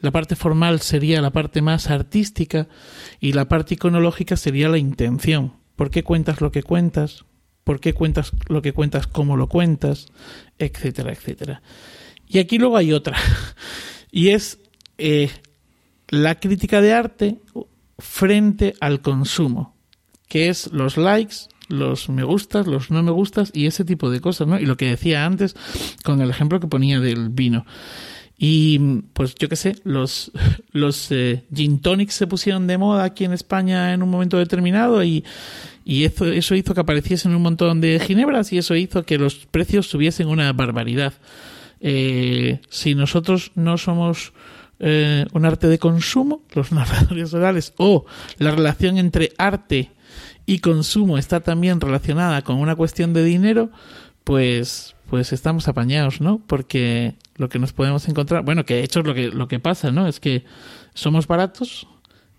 la 0.00 0.10
parte 0.10 0.36
formal 0.36 0.80
sería 0.80 1.22
la 1.22 1.30
parte 1.30 1.62
más 1.62 1.90
artística 1.90 2.68
y 3.20 3.32
la 3.32 3.48
parte 3.48 3.74
iconológica 3.74 4.36
sería 4.36 4.68
la 4.68 4.78
intención. 4.78 5.54
¿Por 5.76 5.90
qué 5.90 6.02
cuentas 6.02 6.40
lo 6.40 6.50
que 6.50 6.62
cuentas? 6.62 7.24
¿Por 7.64 7.80
qué 7.80 7.92
cuentas 7.92 8.32
lo 8.48 8.62
que 8.62 8.72
cuentas, 8.72 9.06
cómo 9.06 9.36
lo 9.36 9.48
cuentas? 9.48 10.08
Etcétera, 10.58 11.12
etcétera. 11.12 11.62
Y 12.28 12.38
aquí 12.38 12.58
luego 12.58 12.76
hay 12.76 12.92
otra. 12.92 13.16
Y 14.12 14.28
es 14.28 14.60
eh, 14.96 15.28
la 16.08 16.36
crítica 16.36 16.80
de 16.80 16.92
arte 16.92 17.40
frente 17.98 18.74
al 18.80 19.00
consumo, 19.00 19.76
que 20.28 20.48
es 20.48 20.72
los 20.72 20.96
likes, 20.96 21.36
los 21.68 22.08
me 22.08 22.22
gustas, 22.22 22.66
los 22.66 22.90
no 22.90 23.02
me 23.02 23.10
gustas 23.10 23.50
y 23.52 23.66
ese 23.66 23.84
tipo 23.84 24.10
de 24.10 24.20
cosas, 24.20 24.46
¿no? 24.46 24.58
Y 24.58 24.66
lo 24.66 24.76
que 24.76 24.86
decía 24.86 25.24
antes 25.24 25.56
con 26.04 26.20
el 26.20 26.30
ejemplo 26.30 26.60
que 26.60 26.68
ponía 26.68 27.00
del 27.00 27.30
vino. 27.30 27.66
Y 28.38 28.78
pues 29.14 29.34
yo 29.34 29.48
qué 29.48 29.56
sé, 29.56 29.76
los, 29.84 30.30
los 30.72 31.10
eh, 31.10 31.44
gin 31.54 31.80
tonics 31.80 32.14
se 32.14 32.26
pusieron 32.26 32.66
de 32.66 32.78
moda 32.78 33.04
aquí 33.04 33.24
en 33.24 33.32
España 33.32 33.94
en 33.94 34.02
un 34.02 34.10
momento 34.10 34.36
determinado 34.36 35.02
y, 35.02 35.24
y 35.84 36.04
eso, 36.04 36.26
eso 36.26 36.54
hizo 36.54 36.74
que 36.74 36.80
apareciesen 36.80 37.34
un 37.34 37.42
montón 37.42 37.80
de 37.80 37.98
ginebras 37.98 38.52
y 38.52 38.58
eso 38.58 38.74
hizo 38.74 39.04
que 39.04 39.18
los 39.18 39.46
precios 39.46 39.88
subiesen 39.88 40.28
una 40.28 40.52
barbaridad. 40.52 41.14
Eh, 41.80 42.60
si 42.68 42.94
nosotros 42.94 43.52
no 43.54 43.78
somos 43.78 44.32
eh, 44.78 45.26
un 45.32 45.44
arte 45.44 45.68
de 45.68 45.78
consumo, 45.78 46.42
los 46.52 46.72
narradores 46.72 47.32
orales, 47.34 47.72
o 47.76 48.04
la 48.38 48.50
relación 48.50 48.98
entre 48.98 49.32
arte 49.38 49.90
y 50.44 50.60
consumo 50.60 51.18
está 51.18 51.40
también 51.40 51.80
relacionada 51.80 52.42
con 52.42 52.56
una 52.56 52.76
cuestión 52.76 53.12
de 53.12 53.24
dinero, 53.24 53.70
pues, 54.24 54.94
pues 55.08 55.32
estamos 55.32 55.68
apañados, 55.68 56.20
¿no? 56.20 56.40
Porque 56.46 57.14
lo 57.36 57.48
que 57.48 57.58
nos 57.58 57.72
podemos 57.72 58.08
encontrar, 58.08 58.44
bueno, 58.44 58.64
que 58.64 58.74
de 58.74 58.84
hecho 58.84 59.00
es 59.00 59.06
lo 59.06 59.14
que, 59.14 59.28
lo 59.28 59.48
que 59.48 59.58
pasa, 59.58 59.90
¿no? 59.90 60.06
Es 60.06 60.20
que 60.20 60.44
somos 60.94 61.26
baratos 61.26 61.88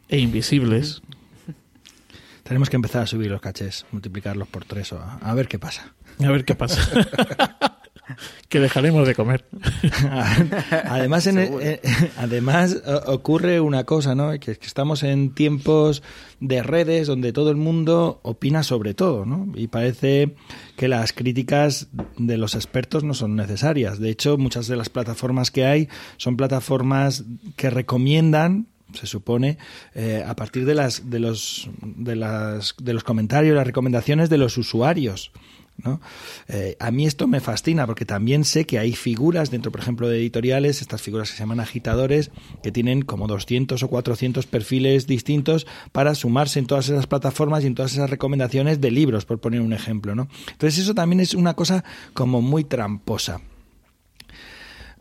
e 0.10 0.20
invisibles. 0.20 1.02
Tenemos 2.44 2.70
que 2.70 2.78
empezar 2.78 3.04
a 3.04 3.08
subir 3.08 3.30
los 3.30 3.42
cachés, 3.42 3.86
multiplicarlos 3.92 4.48
por 4.48 4.64
tres, 4.64 4.94
o 4.94 5.02
a 5.02 5.34
ver 5.34 5.48
qué 5.48 5.60
pasa. 5.60 5.94
A 6.20 6.32
ver 6.32 6.46
qué 6.46 6.56
pasa. 6.56 6.82
que 8.50 8.60
dejaremos 8.60 9.08
de 9.08 9.16
comer. 9.16 9.46
además, 10.86 11.28
eh, 11.28 11.82
además 12.18 12.82
ocurre 13.06 13.60
una 13.60 13.84
cosa, 13.84 14.16
¿no? 14.16 14.32
Que, 14.32 14.56
que 14.56 14.68
estamos 14.68 15.04
en 15.04 15.34
tiempos 15.34 16.04
de 16.40 16.64
redes 16.64 17.08
donde 17.08 17.34
todo 17.34 17.50
el 17.50 17.58
mundo 17.58 18.20
opina 18.24 18.64
sobre 18.64 18.94
todo, 18.94 19.26
¿no? 19.26 19.48
Y 19.56 19.68
parece 19.68 20.36
que 20.76 20.88
las 20.88 21.14
críticas 21.14 21.88
de 22.18 22.38
los 22.38 22.56
expertos 22.56 23.04
no 23.04 23.14
son 23.14 23.36
necesarias. 23.36 24.00
De 24.00 24.10
hecho, 24.10 24.38
muchas 24.38 24.68
de 24.68 24.76
las 24.76 24.90
plataformas 24.90 25.52
que 25.52 25.66
hay 25.66 25.90
son 26.18 26.38
plataformas 26.38 27.26
que 27.56 27.70
recomiendan 27.70 28.68
se 28.94 29.06
supone 29.06 29.58
eh, 29.96 30.24
a 30.26 30.36
partir 30.36 30.66
de 30.66 30.74
las 30.74 31.10
de 31.10 31.20
los 31.20 31.70
de 31.82 32.16
las 32.16 32.74
de 32.82 32.94
los 32.94 33.04
comentarios 33.04 33.54
las 33.54 33.68
recomendaciones 33.68 34.30
de 34.30 34.38
los 34.38 34.58
usuarios 34.58 35.32
Eh, 36.48 36.76
a 36.80 36.92
mí 36.92 37.06
esto 37.06 37.28
me 37.28 37.40
fascina 37.40 37.86
porque 37.86 38.06
también 38.06 38.44
sé 38.44 38.66
que 38.66 38.80
hay 38.80 38.94
figuras 38.94 39.52
dentro, 39.52 39.72
por 39.72 39.82
ejemplo, 39.82 40.10
de 40.10 40.18
editoriales, 40.18 40.82
estas 40.82 41.02
figuras 41.02 41.30
que 41.30 41.36
se 41.38 41.44
llaman 41.44 41.60
agitadores, 41.60 42.32
que 42.64 42.72
tienen 42.72 43.04
como 43.04 43.28
200 43.28 43.82
o 43.84 43.88
400 43.88 44.48
perfiles 44.48 45.08
distintos 45.08 45.68
para 45.92 46.16
sumarse 46.16 46.60
en 46.60 46.66
todas 46.66 46.90
esas 46.90 47.08
plataformas 47.08 47.64
y 47.64 47.68
en 47.68 47.76
todas 47.76 47.94
esas 47.94 48.10
recomendaciones 48.10 48.82
de 48.82 48.92
libros, 48.92 49.26
por 49.26 49.40
poner 49.40 49.62
un 49.62 49.74
ejemplo. 49.74 50.16
¿no? 50.16 50.28
Entonces 50.52 50.80
eso 50.80 50.94
también 50.94 51.20
es 51.20 51.34
una 51.34 51.54
cosa 51.54 51.84
como 52.14 52.42
muy 52.42 52.64
tramposa. 52.64 53.42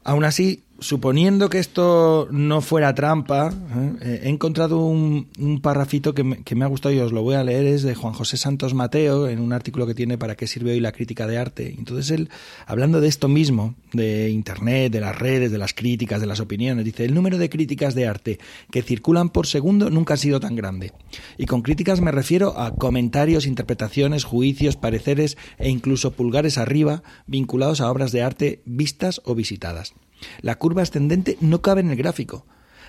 Aún 0.05 0.25
así, 0.25 0.63
suponiendo 0.79 1.49
que 1.49 1.59
esto 1.59 2.29
no 2.31 2.61
fuera 2.61 2.95
trampa, 2.95 3.53
¿eh? 4.01 4.21
he 4.25 4.29
encontrado 4.29 4.85
un, 4.85 5.29
un 5.39 5.61
parrafito 5.61 6.15
que 6.15 6.25
me, 6.25 6.43
que 6.43 6.55
me, 6.55 6.65
ha 6.65 6.69
gustado 6.69 6.95
y 6.95 6.99
os 6.99 7.13
lo 7.13 7.23
voy 7.23 7.35
a 7.35 7.45
leer, 7.45 7.67
es 7.67 7.83
de 7.83 7.95
Juan 7.95 8.13
José 8.13 8.37
Santos 8.37 8.75
Mateo, 8.75 9.29
en 9.29 9.41
un 9.41 9.53
artículo 9.53 9.87
que 9.87 9.95
tiene 9.95 10.19
para 10.19 10.35
qué 10.35 10.47
sirve 10.47 10.73
hoy 10.73 10.81
la 10.81 10.93
crítica 10.93 11.27
de 11.27 11.39
arte. 11.39 11.75
Entonces 11.79 12.11
él, 12.11 12.29
hablando 12.67 13.01
de 13.01 13.09
esto 13.09 13.29
mismo, 13.29 13.75
de 13.93 14.31
Internet, 14.31 14.93
de 14.93 15.01
las 15.01 15.19
redes, 15.19 15.51
de 15.51 15.59
las 15.59 15.73
críticas, 15.73 16.21
de 16.21 16.27
las 16.27 16.41
opiniones, 16.41 16.85
dice, 16.85 17.05
el 17.05 17.15
número 17.15 17.39
de 17.39 17.49
críticas 17.49 17.95
de 17.95 18.07
arte 18.07 18.39
que 18.71 18.83
circulan 18.83 19.31
por 19.31 19.47
segundo 19.47 19.91
nunca 19.91 20.15
ha 20.15 20.19
sido 20.19 20.41
tan 20.41 20.57
grande. 20.57 20.93
Y 21.39 21.47
con 21.47 21.63
críticas 21.63 22.01
me 22.01 22.13
refiero 22.13 22.59
a 22.59 22.75
comentarios, 22.75 23.47
interpretaciones, 23.47 24.25
juicios, 24.25 24.77
pareceres 24.77 25.37
e 25.59 25.69
incluso 25.69 26.13
pulgares 26.13 26.59
arriba 26.59 27.03
vinculados 27.27 27.81
a 27.81 27.91
obras 27.91 28.13
de 28.13 28.23
arte 28.23 28.63
vistas 28.65 29.21
o 29.25 29.35
visitadas. 29.35 29.95
La 30.41 30.57
curva 30.57 30.83
ascendente 30.83 31.37
no 31.41 31.63
cabe 31.63 31.81
en 31.81 31.91
el 31.91 31.97
gráfico. 31.97 32.47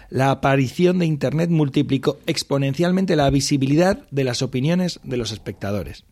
La 0.09 0.31
aparición 0.31 0.99
de 0.99 1.05
Internet 1.05 1.49
multiplicó 1.49 2.17
exponencialmente 2.27 3.15
la 3.15 3.29
visibilidad 3.29 4.07
de 4.09 4.23
las 4.23 4.41
opiniones 4.41 4.99
de 5.03 5.17
los 5.17 5.31
espectadores. 5.31 6.05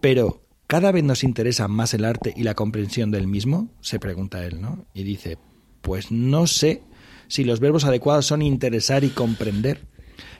Pero, 0.00 0.42
¿cada 0.66 0.92
vez 0.92 1.04
nos 1.04 1.24
interesa 1.24 1.68
más 1.68 1.92
el 1.92 2.06
arte 2.06 2.32
y 2.34 2.42
la 2.42 2.54
comprensión 2.54 3.10
del 3.10 3.26
mismo? 3.26 3.68
se 3.80 4.00
pregunta 4.00 4.46
él, 4.46 4.60
¿no? 4.60 4.86
Y 4.94 5.02
dice, 5.02 5.36
pues 5.82 6.10
no 6.10 6.46
sé 6.46 6.82
si 7.28 7.44
los 7.44 7.60
verbos 7.60 7.84
adecuados 7.84 8.24
son 8.24 8.40
interesar 8.40 9.04
y 9.04 9.10
comprender. 9.10 9.86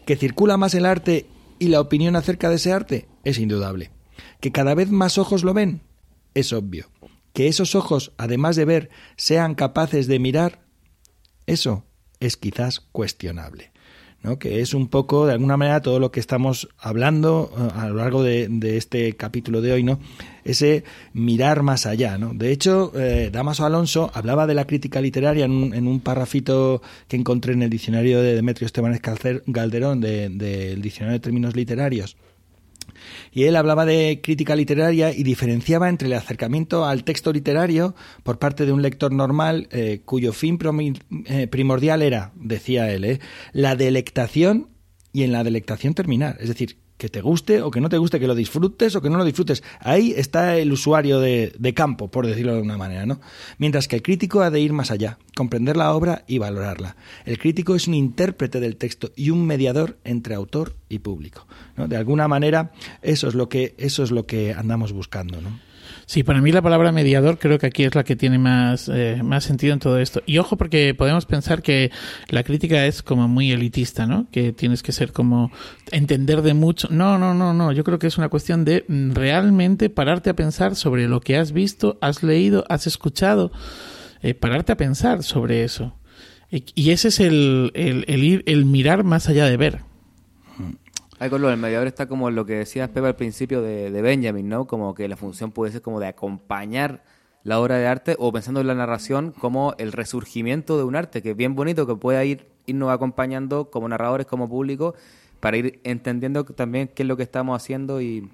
¿Que 0.07 0.17
circula 0.17 0.57
más 0.57 0.75
el 0.75 0.87
arte 0.87 1.27
y 1.59 1.69
la 1.69 1.81
opinión 1.81 2.17
acerca 2.17 2.49
de 2.49 2.57
ese 2.57 2.73
arte? 2.73 3.07
Es 3.25 3.39
indudable. 3.39 3.91
¿Que 4.41 4.51
cada 4.51 4.75
vez 4.75 4.91
más 4.91 5.19
ojos 5.19 5.45
lo 5.45 5.53
ven? 5.53 5.83
Es 6.35 6.55
obvio 6.55 6.89
que 7.39 7.47
esos 7.47 7.77
ojos, 7.77 8.11
además 8.19 8.57
de 8.57 8.65
ver, 8.65 8.91
sean 9.15 9.55
capaces 9.55 10.09
de 10.09 10.19
mirar, 10.19 10.59
eso 11.47 11.85
es 12.19 12.37
quizás 12.37 12.81
cuestionable. 12.81 13.71
¿no? 14.25 14.41
que 14.41 14.61
es 14.61 14.75
un 14.75 14.89
poco, 14.89 15.25
de 15.25 15.35
alguna 15.35 15.57
manera, 15.57 15.81
todo 15.81 16.01
lo 16.01 16.11
que 16.11 16.19
estamos 16.19 16.69
hablando 16.77 17.53
eh, 17.57 17.79
a 17.79 17.89
lo 17.91 17.95
largo 17.95 18.25
de, 18.25 18.77
este 18.77 19.15
capítulo 19.15 19.61
de 19.61 19.71
hoy, 19.71 19.85
¿no? 19.85 20.01
ese 20.43 20.83
mirar 21.13 21.63
más 21.63 21.87
allá. 21.87 22.19
¿no? 22.19 22.35
De 22.35 22.51
hecho, 22.51 22.91
eh, 22.97 23.31
Damaso 23.33 23.65
Alonso 23.65 24.11
hablaba 24.15 24.49
de 24.49 24.55
la 24.55 24.67
crítica 24.67 25.01
literaria 25.01 25.45
en 25.45 25.53
un, 25.53 25.75
en 25.75 25.87
un 25.87 26.01
parrafito 26.01 26.83
que 27.07 27.15
encontré 27.15 27.53
en 27.53 27.63
el 27.63 27.71
diccionario 27.71 28.21
de 28.21 28.35
Demetrio 28.35 28.67
Esteban 28.67 28.99
Calderón, 28.99 30.01
del 30.01 30.83
diccionario 30.83 31.21
de 31.21 31.23
términos 31.23 31.55
literarios 31.55 32.17
Y 33.33 33.45
él 33.45 33.57
hablaba 33.57 33.85
de 33.85 34.21
crítica 34.23 34.57
literaria 34.57 35.13
y 35.13 35.23
diferenciaba 35.23 35.89
entre 35.89 36.07
el 36.07 36.15
acercamiento 36.15 36.85
al 36.85 37.05
texto 37.05 37.33
literario 37.33 37.95
por 38.23 38.39
parte 38.39 38.67
de 38.67 38.73
un 38.73 38.83
lector 38.83 39.13
normal 39.13 39.69
eh, 39.71 40.03
cuyo 40.05 40.33
fin 40.33 40.59
eh, 41.27 41.47
primordial 41.47 42.03
era, 42.03 42.33
decía 42.35 42.91
él, 42.91 43.05
eh, 43.05 43.21
la 43.53 43.77
delectación 43.77 44.69
y 45.13 45.23
en 45.23 45.33
la 45.33 45.45
delectación 45.45 45.95
terminar. 45.95 46.37
Es 46.41 46.49
decir, 46.49 46.79
que 46.99 47.09
te 47.09 47.21
guste 47.21 47.63
o 47.63 47.71
que 47.71 47.81
no 47.81 47.89
te 47.89 47.97
guste, 47.97 48.21
que 48.21 48.27
lo 48.27 48.35
disfrutes 48.35 48.95
o 48.97 49.01
que 49.01 49.09
no 49.09 49.17
lo 49.17 49.25
disfrutes. 49.25 49.63
Ahí 49.81 50.13
está 50.17 50.59
el 50.59 50.73
usuario 50.73 51.21
de, 51.21 51.73
campo, 51.75 52.09
por 52.09 52.27
decirlo 52.27 52.55
de 52.55 52.61
una 52.61 52.77
manera, 52.77 53.07
¿no? 53.07 53.21
Mientras 53.57 53.89
que 53.89 53.97
el 53.97 54.03
crítico 54.03 54.43
ha 54.43 54.51
de 54.51 54.61
ir 54.61 54.73
más 54.73 54.91
allá, 54.91 55.19
comprender 55.37 55.77
la 55.77 55.95
obra 55.95 56.25
y 56.27 56.39
valorarla. 56.39 56.97
El 57.25 57.39
crítico 57.39 57.75
es 57.75 57.87
un 57.87 57.95
intérprete 57.95 58.59
del 58.59 58.77
texto 58.77 59.13
y 59.15 59.31
un 59.31 59.47
mediador 59.47 59.99
entre 60.05 60.35
autor 60.35 60.75
y 60.89 60.99
público. 60.99 61.47
¿no? 61.77 61.87
De 61.87 61.97
alguna 61.97 62.27
manera, 62.27 62.73
eso 63.01 63.29
es 63.29 63.35
lo 63.35 63.49
que, 63.49 63.75
eso 63.79 64.03
es 64.03 64.11
lo 64.11 64.27
que 64.27 64.53
andamos 64.53 64.93
buscando, 64.93 65.41
¿no? 65.41 65.68
Sí, 66.09 66.23
para 66.23 66.41
mí 66.41 66.53
la 66.53 66.63
palabra 66.63 66.91
mediador 66.91 67.39
creo 67.39 67.59
que 67.59 67.67
aquí 67.67 67.85
es 67.85 67.95
la 67.95 68.03
que 68.03 68.17
tiene 68.17 68.39
más, 68.39 68.89
eh, 68.89 69.21
más 69.23 69.45
sentido 69.45 69.75
en 69.75 69.79
todo 69.79 69.99
esto. 69.99 70.23
Y 70.25 70.39
ojo, 70.39 70.57
porque 70.57 70.95
podemos 70.95 71.27
pensar 71.27 71.61
que 71.61 71.91
la 72.31 72.45
crítica 72.45 72.87
es 72.87 73.03
como 73.03 73.29
muy 73.29 73.53
elitista, 73.53 74.07
¿no? 74.07 74.27
Que 74.31 74.55
tienes 74.55 74.83
que 74.83 74.93
ser 74.93 75.13
como 75.13 75.53
entender 75.93 76.41
de 76.41 76.55
mucho. 76.55 76.89
No, 76.91 77.19
no, 77.19 77.35
no, 77.35 77.53
no. 77.53 77.73
Yo 77.73 77.85
creo 77.85 77.99
que 77.99 78.07
es 78.07 78.17
una 78.17 78.31
cuestión 78.31 78.65
de 78.65 78.87
mm, 78.89 79.13
realmente 79.13 79.91
pararte 79.91 80.31
a 80.31 80.35
pensar 80.35 80.77
sobre 80.77 81.09
lo 81.09 81.21
que 81.21 81.37
has 81.37 81.53
visto, 81.53 81.99
has 82.01 82.23
leído, 82.23 82.65
has 82.71 82.87
escuchado. 82.87 83.53
Eh, 84.23 84.33
pararte 84.33 84.73
a 84.73 84.79
pensar 84.79 85.23
sobre 85.23 85.63
eso. 85.63 85.95
Y 86.51 86.91
ese 86.93 87.09
es 87.09 87.21
el, 87.21 87.71
el, 87.75 88.07
el, 88.09 88.25
ir, 88.25 88.45
el 88.47 88.65
mirar 88.65 89.05
más 89.05 89.29
allá 89.29 89.45
de 89.45 89.59
ver. 89.59 89.81
Ahí 91.21 91.31
con 91.31 91.43
lo 91.43 91.49
del 91.49 91.59
mediador 91.59 91.89
está 91.89 92.07
como 92.07 92.31
lo 92.31 92.47
que 92.47 92.55
decías 92.55 92.89
Pepe 92.91 93.09
al 93.09 93.17
principio 93.17 93.61
de, 93.61 93.91
Benjamin, 94.03 94.49
¿no? 94.49 94.67
Como 94.67 94.95
que 94.95 95.09
la 95.09 95.17
función 95.17 95.51
puede 95.51 95.73
ser 95.73 95.83
como 95.83 95.99
de 95.99 96.07
acompañar 96.07 97.03
la 97.43 97.59
obra 97.59 97.77
de 97.77 97.89
arte 97.89 98.15
o 98.19 98.33
pensando 98.33 98.61
en 98.61 98.69
la 98.69 98.75
narración 98.75 99.33
como 99.33 99.75
el 99.79 99.91
resurgimiento 99.91 100.77
de 100.77 100.85
un 100.85 100.95
arte 100.95 101.21
que 101.21 101.31
es 101.31 101.37
bien 101.37 101.57
bonito, 101.57 101.87
que 101.87 101.97
pueda 101.97 102.25
ir 102.25 102.47
irnos 102.67 102.91
acompañando 102.91 103.71
como 103.71 103.89
narradores, 103.89 104.27
como 104.27 104.49
público, 104.49 104.95
para 105.41 105.57
ir 105.57 105.81
entendiendo 105.85 106.45
también 106.45 106.89
qué 106.95 107.03
es 107.03 107.09
lo 107.09 107.17
que 107.17 107.23
estamos 107.25 107.61
haciendo 107.61 108.01
y 108.01 108.31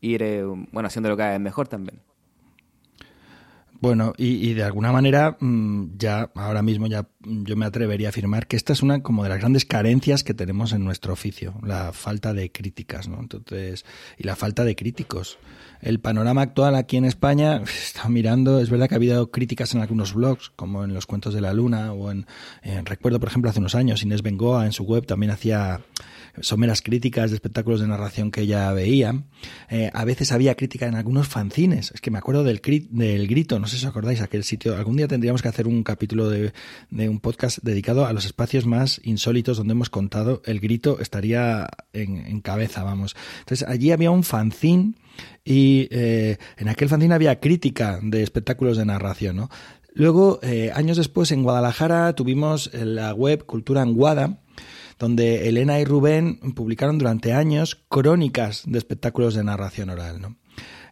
ir, 0.00 0.22
eh, 0.22 0.44
bueno, 0.44 0.86
haciendo 0.86 1.08
lo 1.08 1.16
que 1.16 1.38
mejor 1.38 1.68
también. 1.68 2.00
Bueno, 3.80 4.12
y, 4.16 4.54
de 4.54 4.64
alguna 4.64 4.90
manera, 4.90 5.36
mm, 5.38 5.98
ya 5.98 6.32
ahora 6.34 6.62
mismo 6.62 6.88
ya 6.88 7.06
yo 7.20 7.54
me 7.54 7.64
atrevería 7.64 8.08
a 8.08 8.10
afirmar 8.10 8.48
que 8.48 8.56
esta 8.56 8.72
es 8.72 8.82
una 8.82 9.02
como 9.02 9.22
de 9.22 9.28
las 9.28 9.38
grandes 9.38 9.64
carencias 9.64 10.24
que 10.24 10.34
tenemos 10.34 10.72
en 10.72 10.84
nuestro 10.84 11.12
oficio, 11.12 11.54
la 11.62 11.92
falta 11.92 12.34
de 12.34 12.50
críticas, 12.50 13.06
¿no? 13.06 13.20
Entonces, 13.20 13.84
y 14.16 14.24
la 14.24 14.34
falta 14.34 14.64
de 14.64 14.74
críticos. 14.74 15.38
El 15.80 16.00
panorama 16.00 16.42
actual 16.42 16.74
aquí 16.74 16.96
en 16.96 17.04
España, 17.04 17.62
está 17.86 18.08
mirando, 18.08 18.58
es 18.58 18.68
verdad 18.68 18.88
que 18.88 18.94
ha 18.94 18.96
habido 18.96 19.30
críticas 19.30 19.72
en 19.74 19.80
algunos 19.80 20.12
blogs, 20.12 20.50
como 20.56 20.82
en 20.82 20.92
los 20.92 21.06
Cuentos 21.06 21.32
de 21.32 21.40
la 21.40 21.52
Luna, 21.52 21.92
o 21.92 22.10
en, 22.10 22.26
en 22.62 22.84
recuerdo, 22.84 23.20
por 23.20 23.28
ejemplo, 23.28 23.48
hace 23.48 23.60
unos 23.60 23.76
años, 23.76 24.02
Inés 24.02 24.22
Bengoa 24.22 24.66
en 24.66 24.72
su 24.72 24.82
web 24.82 25.06
también 25.06 25.30
hacía 25.30 25.82
someras 26.42 26.82
críticas 26.82 27.30
de 27.30 27.36
espectáculos 27.36 27.80
de 27.80 27.88
narración 27.88 28.30
que 28.30 28.42
ella 28.42 28.72
veía. 28.72 29.24
Eh, 29.70 29.90
a 29.92 30.04
veces 30.04 30.32
había 30.32 30.54
crítica 30.54 30.86
en 30.86 30.94
algunos 30.94 31.28
fanzines. 31.28 31.92
Es 31.92 32.00
que 32.00 32.10
me 32.10 32.18
acuerdo 32.18 32.44
del, 32.44 32.60
del 32.90 33.26
grito, 33.26 33.58
no 33.58 33.66
sé 33.66 33.76
si 33.76 33.84
os 33.84 33.90
acordáis, 33.90 34.20
aquel 34.20 34.44
sitio. 34.44 34.76
Algún 34.76 34.96
día 34.96 35.08
tendríamos 35.08 35.42
que 35.42 35.48
hacer 35.48 35.66
un 35.66 35.82
capítulo 35.82 36.28
de, 36.28 36.52
un 36.90 37.20
podcast 37.20 37.58
dedicado 37.62 38.06
a 38.06 38.12
los 38.12 38.24
espacios 38.24 38.66
más 38.66 39.00
insólitos 39.04 39.56
donde 39.56 39.72
hemos 39.72 39.90
contado. 39.90 40.42
El 40.44 40.60
grito 40.60 40.98
estaría 41.00 41.68
en, 41.92 42.40
cabeza, 42.40 42.82
vamos. 42.82 43.16
Entonces 43.40 43.66
allí 43.68 43.90
había 43.90 44.10
un 44.10 44.24
fanzine 44.24 44.94
y 45.44 45.88
eh, 45.90 46.38
en 46.56 46.68
aquel 46.68 46.88
fanzine 46.88 47.14
había 47.14 47.40
crítica 47.40 47.98
de 48.02 48.22
espectáculos 48.22 48.76
de 48.76 48.84
narración. 48.84 49.48
Luego, 49.98 50.38
eh, 50.42 50.70
años 50.74 50.96
después, 50.96 51.32
en 51.32 51.42
Guadalajara 51.42 52.12
tuvimos 52.12 52.70
la 52.72 53.12
web 53.14 53.44
Cultura 53.44 53.82
Anguada, 53.82 54.38
donde 54.98 55.48
Elena 55.48 55.78
y 55.80 55.84
Rubén 55.84 56.40
publicaron 56.54 56.98
durante 56.98 57.32
años 57.32 57.84
crónicas 57.88 58.62
de 58.66 58.78
espectáculos 58.78 59.34
de 59.34 59.44
narración 59.44 59.90
oral. 59.90 60.20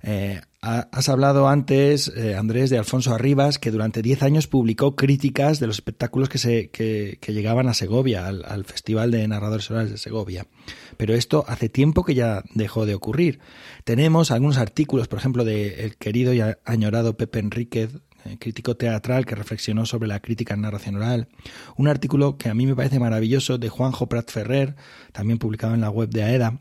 Eh, 0.03 0.41
has 0.61 1.09
hablado 1.09 1.49
antes, 1.49 2.13
eh, 2.17 2.35
Andrés, 2.35 2.71
de 2.71 2.79
Alfonso 2.79 3.15
Arribas, 3.15 3.59
que 3.59 3.71
durante 3.71 4.03
10 4.03 4.23
años 4.23 4.47
publicó 4.47 4.97
críticas 4.97 5.61
de 5.61 5.67
los 5.67 5.77
espectáculos 5.77 6.29
que, 6.29 6.39
se, 6.39 6.71
llegaban 7.27 7.69
a 7.69 7.75
Segovia, 7.75 8.27
al, 8.27 8.65
Festival 8.65 9.11
de 9.11 9.27
Narradores 9.27 9.71
Orales 9.71 9.91
de 9.91 9.99
Segovia. 9.99 10.47
Pero 10.97 11.15
esto 11.15 11.45
hace 11.49 11.69
tiempo 11.69 12.05
que 12.05 12.15
ya 12.15 12.43
dejó 12.55 12.87
de 12.87 12.95
ocurrir. 12.95 13.41
Tenemos 13.85 14.31
algunos 14.31 14.59
artículos, 14.59 15.09
por 15.09 15.19
ejemplo, 15.19 15.45
del 15.45 15.73
el 15.73 15.97
querido 15.97 16.35
y 16.35 16.41
añorado 16.65 17.17
Pepe 17.17 17.41
Enríquez, 17.41 17.91
crítico 18.39 18.77
teatral 18.77 19.27
que 19.27 19.35
reflexionó 19.35 19.87
sobre 19.87 20.09
la 20.09 20.21
crítica 20.21 20.55
en 20.55 20.63
narración 20.63 20.97
oral. 20.97 21.29
Un 21.77 21.89
artículo 21.89 22.37
que 22.37 22.49
a 22.49 22.55
mí 22.55 22.67
me 22.67 22.77
parece 22.77 22.99
maravilloso 22.99 23.59
de 23.59 23.69
Juanjo 23.69 24.09
Prat 24.09 24.31
Ferrer, 24.31 24.77
también 25.13 25.39
publicado 25.39 25.75
en 25.75 25.81
la 25.81 25.91
web 25.91 26.09
de 26.11 26.23
AEDA, 26.23 26.61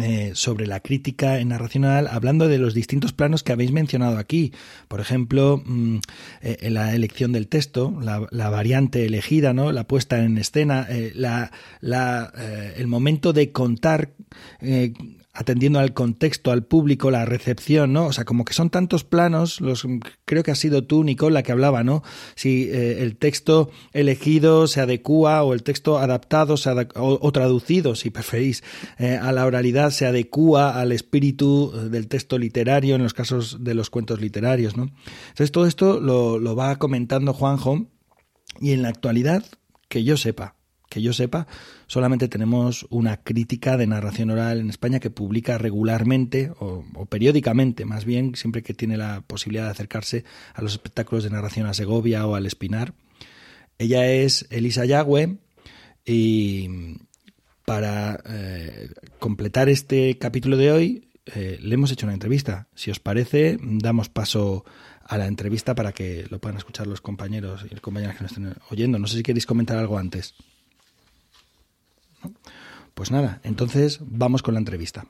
eh, 0.00 0.32
sobre 0.34 0.66
la 0.66 0.80
crítica 0.80 1.38
en 1.38 1.48
narración 1.48 1.84
oral, 1.84 2.08
hablando 2.10 2.48
de 2.48 2.58
los 2.58 2.74
distintos 2.74 3.12
planos 3.12 3.42
que 3.42 3.52
habéis 3.52 3.70
mencionado 3.70 4.18
aquí. 4.18 4.52
Por 4.88 5.00
ejemplo, 5.00 5.62
mm, 5.64 5.98
eh, 6.40 6.70
la 6.70 6.94
elección 6.94 7.32
del 7.32 7.48
texto, 7.48 7.96
la, 8.00 8.48
variante 8.50 9.04
elegida, 9.04 9.52
¿no? 9.52 9.72
la 9.72 9.86
puesta 9.86 10.24
en 10.24 10.38
escena, 10.38 10.88
la, 11.14 11.50
el 12.76 12.86
momento 12.86 13.32
de 13.32 13.52
contar 13.52 14.12
atendiendo 15.34 15.80
al 15.80 15.92
contexto, 15.92 16.52
al 16.52 16.64
público, 16.64 17.10
la 17.10 17.24
recepción, 17.24 17.92
¿no? 17.92 18.06
O 18.06 18.12
sea, 18.12 18.24
como 18.24 18.44
que 18.44 18.54
son 18.54 18.70
tantos 18.70 19.02
planos, 19.02 19.60
los 19.60 19.84
creo 20.24 20.44
que 20.44 20.52
ha 20.52 20.54
sido 20.54 20.84
tú, 20.84 21.02
Nicole, 21.02 21.34
la 21.34 21.42
que 21.42 21.50
hablaba, 21.50 21.82
¿no? 21.82 22.04
Si 22.36 22.70
eh, 22.70 23.02
el 23.02 23.16
texto 23.16 23.70
elegido 23.92 24.68
se 24.68 24.80
adecua 24.80 25.42
o 25.42 25.52
el 25.52 25.64
texto 25.64 25.98
adaptado 25.98 26.56
se 26.56 26.70
o, 26.94 27.32
traducido, 27.32 27.96
si 27.96 28.10
preferís, 28.10 28.62
eh, 28.98 29.18
a 29.20 29.32
la 29.32 29.44
oralidad 29.44 29.90
se 29.90 30.06
adecua 30.06 30.80
al 30.80 30.92
espíritu 30.92 31.72
eh, 31.74 31.88
del 31.88 32.06
texto 32.06 32.38
literario 32.38 32.94
en 32.94 33.02
los 33.02 33.12
casos 33.12 33.64
de 33.64 33.74
los 33.74 33.90
cuentos 33.90 34.20
literarios, 34.20 34.76
¿no? 34.76 34.90
Entonces 35.28 35.50
todo 35.50 35.66
esto 35.66 36.00
lo, 36.00 36.38
lo 36.38 36.54
va 36.54 36.76
comentando 36.76 37.32
Juanjo 37.32 37.88
y 38.60 38.70
en 38.70 38.82
la 38.82 38.88
actualidad, 38.88 39.44
que 39.88 40.04
yo 40.04 40.16
sepa, 40.16 40.53
que 40.94 41.02
yo 41.02 41.12
sepa, 41.12 41.48
solamente 41.88 42.28
tenemos 42.28 42.86
una 42.88 43.16
crítica 43.16 43.76
de 43.76 43.88
narración 43.88 44.30
oral 44.30 44.60
en 44.60 44.70
España 44.70 45.00
que 45.00 45.10
publica 45.10 45.58
regularmente 45.58 46.52
o, 46.60 46.84
periódicamente, 47.06 47.84
más 47.84 48.04
bien, 48.04 48.36
siempre 48.36 48.62
que 48.62 48.74
tiene 48.74 48.96
la 48.96 49.22
posibilidad 49.26 49.64
de 49.64 49.72
acercarse 49.72 50.24
a 50.54 50.62
los 50.62 50.70
espectáculos 50.72 51.24
de 51.24 51.30
narración 51.30 51.66
a 51.66 51.74
Segovia 51.74 52.24
o 52.28 52.36
al 52.36 52.46
Espinar. 52.46 52.94
Ella 53.76 54.06
es 54.06 54.46
Elisa 54.50 54.84
Yagüe 54.84 55.38
y 56.06 56.68
para 57.64 58.22
eh, 58.24 58.90
completar 59.18 59.68
este 59.68 60.16
capítulo 60.18 60.56
de 60.56 60.70
hoy 60.70 61.08
eh, 61.26 61.58
le 61.60 61.74
hemos 61.74 61.90
hecho 61.90 62.06
una 62.06 62.14
entrevista. 62.14 62.68
Si 62.76 62.92
os 62.92 63.00
parece, 63.00 63.58
damos 63.60 64.08
paso 64.08 64.64
a 65.02 65.18
la 65.18 65.26
entrevista 65.26 65.74
para 65.74 65.90
que 65.90 66.26
lo 66.30 66.38
puedan 66.38 66.56
escuchar 66.56 66.86
los 66.86 67.00
compañeros 67.00 67.66
y 67.68 67.74
compañeras 67.80 68.16
que 68.16 68.22
nos 68.22 68.30
estén 68.30 68.54
oyendo. 68.70 69.00
No 69.00 69.08
sé 69.08 69.16
si 69.16 69.22
queréis 69.24 69.44
comentar 69.44 69.76
algo 69.76 69.98
antes. 69.98 70.34
Pues 72.94 73.10
nada, 73.10 73.40
entonces 73.42 74.00
vamos 74.02 74.42
con 74.42 74.54
la 74.54 74.60
entrevista. 74.60 75.06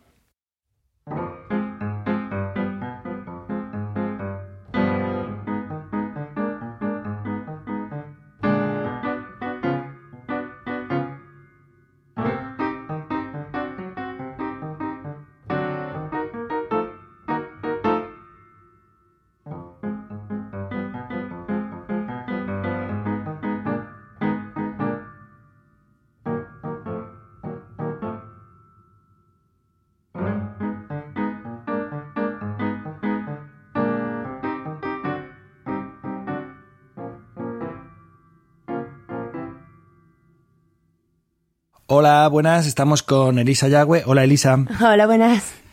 Hola, 41.87 42.27
buenas, 42.29 42.67
estamos 42.67 43.03
con 43.03 43.39
Elisa 43.39 43.69
Yagüe. 43.69 44.05
Hola, 44.07 44.25
Elisa. 44.25 44.57
Hola, 44.81 45.05
buenas. 45.07 45.64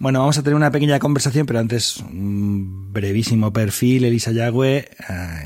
Bueno, 0.00 0.20
vamos 0.20 0.38
a 0.38 0.44
tener 0.44 0.54
una 0.54 0.70
pequeña 0.70 1.00
conversación, 1.00 1.44
pero 1.44 1.58
antes 1.58 1.96
un 1.96 2.92
brevísimo 2.92 3.52
perfil. 3.52 4.04
Elisa 4.04 4.30
Yagüe 4.30 4.76
eh, 4.76 4.88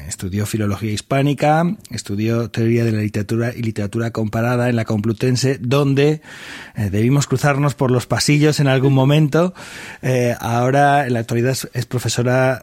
estudió 0.07 0.45
filología 0.45 0.93
hispánica, 0.93 1.65
estudió 1.91 2.51
teoría 2.51 2.85
de 2.85 2.93
la 2.93 3.01
literatura 3.01 3.55
y 3.57 3.63
literatura 3.63 4.11
comparada 4.11 4.69
en 4.69 4.77
la 4.77 4.85
Complutense, 4.85 5.57
donde 5.59 6.21
eh, 6.77 6.91
debimos 6.91 7.27
cruzarnos 7.27 7.75
por 7.75 7.91
los 7.91 8.07
pasillos 8.07 8.61
en 8.61 8.69
algún 8.69 8.93
momento. 8.93 9.55
Eh, 10.03 10.37
ahora, 10.39 11.07
en 11.07 11.15
la 11.15 11.21
actualidad, 11.21 11.57
es 11.73 11.87
profesora 11.87 12.61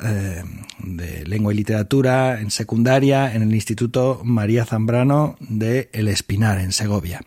de 0.84 1.26
lengua 1.26 1.54
y 1.54 1.58
literatura 1.58 2.40
en 2.40 2.52
secundaria 2.52 3.34
en 3.34 3.42
el 3.42 3.56
Instituto 3.56 4.22
María 4.24 4.64
Zambrano 4.64 5.38
de 5.40 5.90
El 5.92 6.08
Espinar, 6.08 6.60
en 6.60 6.72
Segovia 6.72 7.22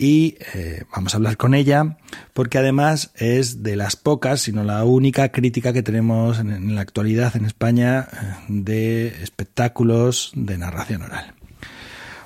y 0.00 0.38
eh, 0.54 0.84
vamos 0.96 1.12
a 1.12 1.18
hablar 1.18 1.36
con 1.36 1.54
ella 1.54 1.98
porque 2.32 2.56
además 2.56 3.10
es 3.16 3.62
de 3.62 3.76
las 3.76 3.96
pocas, 3.96 4.40
si 4.40 4.50
no 4.50 4.64
la 4.64 4.82
única 4.84 5.28
crítica 5.28 5.74
que 5.74 5.82
tenemos 5.82 6.38
en, 6.38 6.74
la 6.74 6.80
actualidad 6.80 7.36
en 7.36 7.44
España 7.44 8.08
eh, 8.10 8.34
de 8.48 9.08
espectáculos 9.22 10.32
de 10.34 10.56
narración 10.56 11.02
oral. 11.02 11.34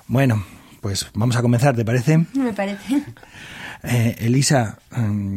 Bueno, 0.07 0.45
pues 0.81 1.09
vamos 1.15 1.35
a 1.35 1.43
comenzar, 1.43 1.75
¿te 1.75 1.85
parece? 1.85 2.25
Me 2.35 2.53
parece. 2.53 3.03
Eh, 3.87 4.17
Elisa, 4.21 4.79
mm, 4.97 5.35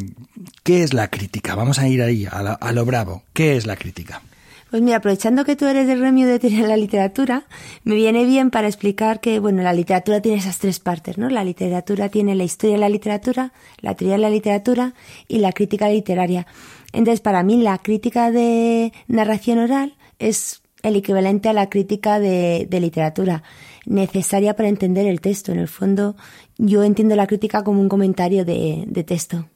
¿qué 0.63 0.81
es 0.81 0.93
la 0.93 1.09
crítica? 1.09 1.53
Vamos 1.53 1.79
a 1.79 1.87
ir 1.89 2.01
ahí, 2.01 2.25
a 2.31 2.71
lo 2.71 2.85
bravo. 2.85 3.23
¿Qué 3.33 3.57
es 3.57 3.65
la 3.65 3.75
crítica? 3.75 4.21
Pues 4.69 4.81
mira, 4.81 4.97
aprovechando 4.97 5.45
que 5.45 5.55
tú 5.55 5.65
eres 5.65 5.87
del 5.87 5.99
gremio 5.99 6.27
de 6.27 6.39
de 6.39 6.67
la 6.67 6.75
literatura, 6.75 7.45
me 7.83 7.95
viene 7.95 8.25
bien 8.25 8.51
para 8.51 8.67
explicar 8.67 9.21
que, 9.21 9.39
bueno, 9.39 9.63
la 9.63 9.71
literatura 9.71 10.21
tiene 10.21 10.39
esas 10.39 10.59
tres 10.59 10.79
partes, 10.79 11.17
¿no? 11.17 11.29
La 11.29 11.45
literatura 11.45 12.09
tiene 12.09 12.35
la 12.35 12.43
historia 12.43 12.75
de 12.75 12.81
la 12.81 12.89
literatura, 12.89 13.53
la 13.79 13.95
teoría 13.95 14.15
de 14.15 14.21
la 14.21 14.29
literatura 14.29 14.93
y 15.27 15.39
la 15.39 15.53
crítica 15.53 15.87
literaria. 15.87 16.47
Entonces, 16.91 17.21
para 17.21 17.43
mí, 17.43 17.61
la 17.61 17.77
crítica 17.77 18.29
de 18.29 18.91
narración 19.07 19.59
oral 19.59 19.95
es 20.19 20.61
el 20.83 20.97
equivalente 20.97 21.47
a 21.47 21.53
la 21.53 21.69
crítica 21.69 22.19
de, 22.19 22.67
literatura, 22.69 23.43
necesaria 23.85 24.55
para 24.55 24.67
entender 24.67 25.07
el 25.07 25.21
texto. 25.21 25.53
En 25.53 25.59
el 25.59 25.69
fondo, 25.69 26.17
yo 26.57 26.83
entiendo 26.83 27.15
la 27.15 27.27
crítica 27.27 27.63
como 27.63 27.79
un 27.79 27.87
comentario 27.87 28.43
de, 28.43 28.83
de 28.85 29.03
texto. 29.05 29.47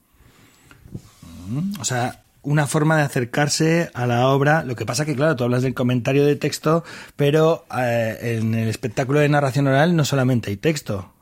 O 1.80 1.86
sea, 1.86 2.24
una 2.44 2.68
forma 2.68 2.98
de 2.98 3.04
acercarse 3.04 3.90
a 3.94 4.08
la 4.08 4.28
obra. 4.28 4.64
Lo 4.64 4.76
que 4.76 4.86
pasa 4.86 5.06
que, 5.06 5.16
claro, 5.16 5.36
tú 5.36 5.44
hablas 5.44 5.64
del 5.64 5.74
comentario 5.74 6.26
de 6.26 6.36
texto, 6.36 6.84
pero 7.16 7.66
eh, 7.78 8.38
en 8.40 8.54
el 8.54 8.70
espectáculo 8.70 9.20
de 9.20 9.30
narración 9.30 9.68
oral 9.68 9.96
no 9.96 10.06
solamente 10.06 10.50
hay 10.50 10.58
texto. 10.58 11.14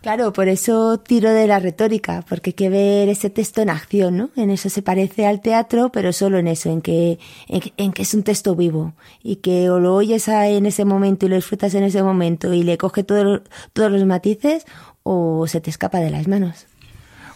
Claro, 0.00 0.32
por 0.32 0.48
eso 0.48 0.98
tiro 0.98 1.30
de 1.30 1.46
la 1.46 1.58
retórica, 1.58 2.24
porque 2.26 2.50
hay 2.50 2.54
que 2.54 2.70
ver 2.70 3.10
ese 3.10 3.28
texto 3.28 3.60
en 3.60 3.68
acción, 3.68 4.16
¿no? 4.16 4.30
En 4.34 4.48
eso 4.48 4.70
se 4.70 4.80
parece 4.80 5.26
al 5.26 5.42
teatro, 5.42 5.92
pero 5.92 6.14
solo 6.14 6.38
en 6.38 6.48
eso, 6.48 6.70
en 6.70 6.80
que, 6.80 7.18
en, 7.48 7.92
que 7.92 8.02
es 8.02 8.14
un 8.14 8.22
texto 8.22 8.56
vivo 8.56 8.94
y 9.22 9.36
que 9.36 9.68
o 9.68 9.78
lo 9.78 9.94
oyes 9.94 10.26
en 10.28 10.64
ese 10.64 10.86
momento 10.86 11.26
y 11.26 11.28
lo 11.28 11.36
disfrutas 11.36 11.74
en 11.74 11.84
ese 11.84 12.02
momento 12.02 12.54
y 12.54 12.62
le 12.62 12.78
coge 12.78 13.04
todos 13.04 13.42
los 13.74 14.04
matices 14.06 14.64
o 15.02 15.46
se 15.46 15.60
te 15.60 15.68
escapa 15.68 16.00
de 16.00 16.10
las 16.10 16.26
manos. 16.28 16.66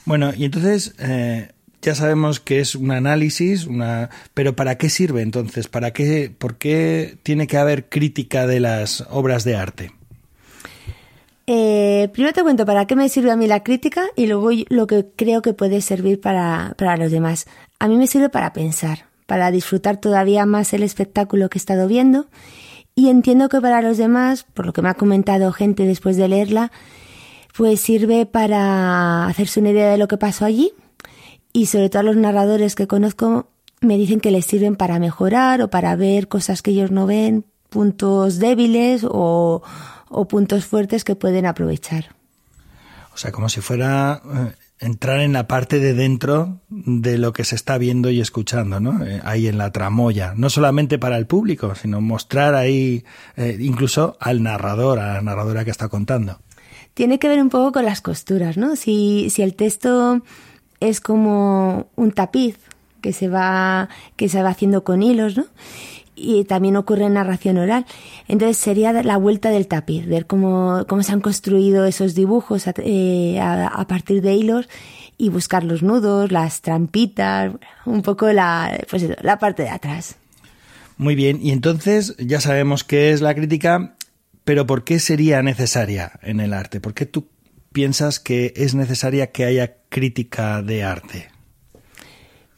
Bueno, 0.06 0.32
y 0.34 0.46
entonces, 0.46 0.94
eh, 1.00 1.50
ya 1.84 1.94
sabemos 1.94 2.40
que 2.40 2.60
es 2.60 2.74
un 2.74 2.90
análisis, 2.92 3.66
una, 3.66 4.08
pero 4.32 4.56
¿para 4.56 4.78
qué 4.78 4.88
sirve 4.88 5.20
entonces? 5.20 5.68
¿Para 5.68 5.92
qué, 5.92 6.32
por 6.36 6.56
qué 6.56 7.18
tiene 7.22 7.46
que 7.46 7.58
haber 7.58 7.90
crítica 7.90 8.46
de 8.46 8.58
las 8.58 9.06
obras 9.10 9.44
de 9.44 9.56
arte? 9.56 9.92
Eh, 11.46 12.08
primero 12.14 12.32
te 12.32 12.42
cuento 12.42 12.64
para 12.64 12.86
qué 12.86 12.96
me 12.96 13.10
sirve 13.10 13.30
a 13.30 13.36
mí 13.36 13.46
la 13.46 13.62
crítica 13.62 14.06
y 14.16 14.26
luego 14.26 14.48
lo 14.70 14.86
que 14.86 15.04
creo 15.14 15.42
que 15.42 15.52
puede 15.52 15.82
servir 15.82 16.22
para, 16.22 16.74
para 16.78 16.96
los 16.96 17.12
demás. 17.12 17.46
A 17.78 17.86
mí 17.86 17.98
me 17.98 18.06
sirve 18.06 18.30
para 18.30 18.54
pensar, 18.54 19.04
para 19.26 19.50
disfrutar 19.50 19.98
todavía 19.98 20.46
más 20.46 20.72
el 20.72 20.82
espectáculo 20.82 21.50
que 21.50 21.58
he 21.58 21.60
estado 21.60 21.86
viendo 21.86 22.28
y 22.94 23.10
entiendo 23.10 23.50
que 23.50 23.60
para 23.60 23.82
los 23.82 23.98
demás, 23.98 24.46
por 24.54 24.64
lo 24.64 24.72
que 24.72 24.80
me 24.80 24.88
ha 24.88 24.94
comentado 24.94 25.52
gente 25.52 25.84
después 25.84 26.16
de 26.16 26.28
leerla, 26.28 26.72
pues 27.54 27.78
sirve 27.78 28.24
para 28.24 29.26
hacerse 29.26 29.60
una 29.60 29.70
idea 29.70 29.90
de 29.90 29.98
lo 29.98 30.08
que 30.08 30.16
pasó 30.16 30.46
allí 30.46 30.72
y 31.54 31.66
sobre 31.66 31.88
todo 31.88 32.02
los 32.02 32.16
narradores 32.16 32.74
que 32.74 32.88
conozco 32.88 33.48
me 33.80 33.96
dicen 33.96 34.20
que 34.20 34.32
les 34.32 34.44
sirven 34.44 34.74
para 34.74 34.98
mejorar 34.98 35.62
o 35.62 35.70
para 35.70 35.94
ver 35.94 36.26
cosas 36.26 36.62
que 36.62 36.72
ellos 36.72 36.90
no 36.90 37.06
ven, 37.06 37.44
puntos 37.70 38.38
débiles 38.38 39.06
o, 39.08 39.62
puntos 40.28 40.64
fuertes 40.66 41.04
que 41.04 41.14
pueden 41.14 41.46
aprovechar. 41.46 42.14
O 43.14 43.16
sea, 43.16 43.30
como 43.30 43.48
si 43.48 43.60
fuera 43.60 44.20
eh, 44.24 44.52
entrar 44.80 45.20
en 45.20 45.32
la 45.32 45.46
parte 45.46 45.78
de 45.78 45.94
dentro 45.94 46.60
de 46.68 47.18
lo 47.18 47.32
que 47.32 47.44
se 47.44 47.54
está 47.54 47.78
viendo 47.78 48.10
y 48.10 48.20
escuchando, 48.20 48.80
¿no? 48.80 49.04
Eh, 49.04 49.20
ahí 49.24 49.46
en 49.46 49.56
la 49.56 49.70
tramoya, 49.70 50.34
no 50.36 50.50
solamente 50.50 50.98
para 50.98 51.16
el 51.16 51.26
público, 51.26 51.76
sino 51.76 52.00
mostrar 52.00 52.56
ahí 52.56 53.04
eh, 53.36 53.56
incluso 53.60 54.16
al 54.18 54.42
narrador, 54.42 54.98
a 54.98 55.14
la 55.14 55.22
narradora 55.22 55.64
que 55.64 55.70
está 55.70 55.88
contando. 55.88 56.40
Tiene 56.94 57.20
que 57.20 57.28
ver 57.28 57.40
un 57.40 57.48
poco 57.48 57.70
con 57.70 57.84
las 57.84 58.00
costuras, 58.00 58.56
¿no? 58.56 58.74
Si, 58.74 59.30
si 59.30 59.42
el 59.42 59.54
texto 59.54 60.22
es 60.84 61.00
como 61.00 61.88
un 61.96 62.12
tapiz 62.12 62.56
que 63.00 63.12
se 63.12 63.28
va, 63.28 63.88
que 64.16 64.28
se 64.28 64.42
va 64.42 64.50
haciendo 64.50 64.84
con 64.84 65.02
hilos, 65.02 65.36
¿no? 65.36 65.46
Y 66.16 66.44
también 66.44 66.76
ocurre 66.76 67.06
en 67.06 67.14
narración 67.14 67.58
oral. 67.58 67.86
Entonces 68.28 68.56
sería 68.56 68.92
la 68.92 69.16
vuelta 69.16 69.50
del 69.50 69.66
tapiz, 69.66 70.06
ver 70.06 70.26
cómo, 70.26 70.84
cómo 70.88 71.02
se 71.02 71.12
han 71.12 71.20
construido 71.20 71.84
esos 71.86 72.14
dibujos 72.14 72.68
a, 72.68 72.74
eh, 72.78 73.40
partir 73.88 74.22
de 74.22 74.34
hilos 74.34 74.68
y 75.18 75.28
buscar 75.28 75.64
los 75.64 75.82
nudos, 75.82 76.30
las 76.32 76.60
trampitas, 76.60 77.52
un 77.84 78.02
poco 78.02 78.32
la, 78.32 78.78
pues 78.88 79.06
la 79.22 79.38
parte 79.38 79.64
de 79.64 79.70
atrás. 79.70 80.16
Muy 80.96 81.14
bien, 81.14 81.40
y 81.42 81.50
entonces 81.50 82.16
ya 82.18 82.40
sabemos 82.40 82.84
qué 82.84 83.10
es 83.10 83.20
la 83.20 83.34
crítica, 83.34 83.96
pero 84.44 84.66
¿por 84.66 84.84
qué 84.84 85.00
sería 85.00 85.42
necesaria 85.42 86.12
en 86.22 86.40
el 86.40 86.52
arte? 86.52 86.80
¿Por 86.80 86.94
qué 86.94 87.06
tú 87.06 87.26
piensas 87.74 88.20
que 88.20 88.54
es 88.56 88.74
necesaria 88.74 89.32
que 89.32 89.44
haya 89.44 89.76
crítica 89.90 90.62
de 90.62 90.84
arte? 90.84 91.28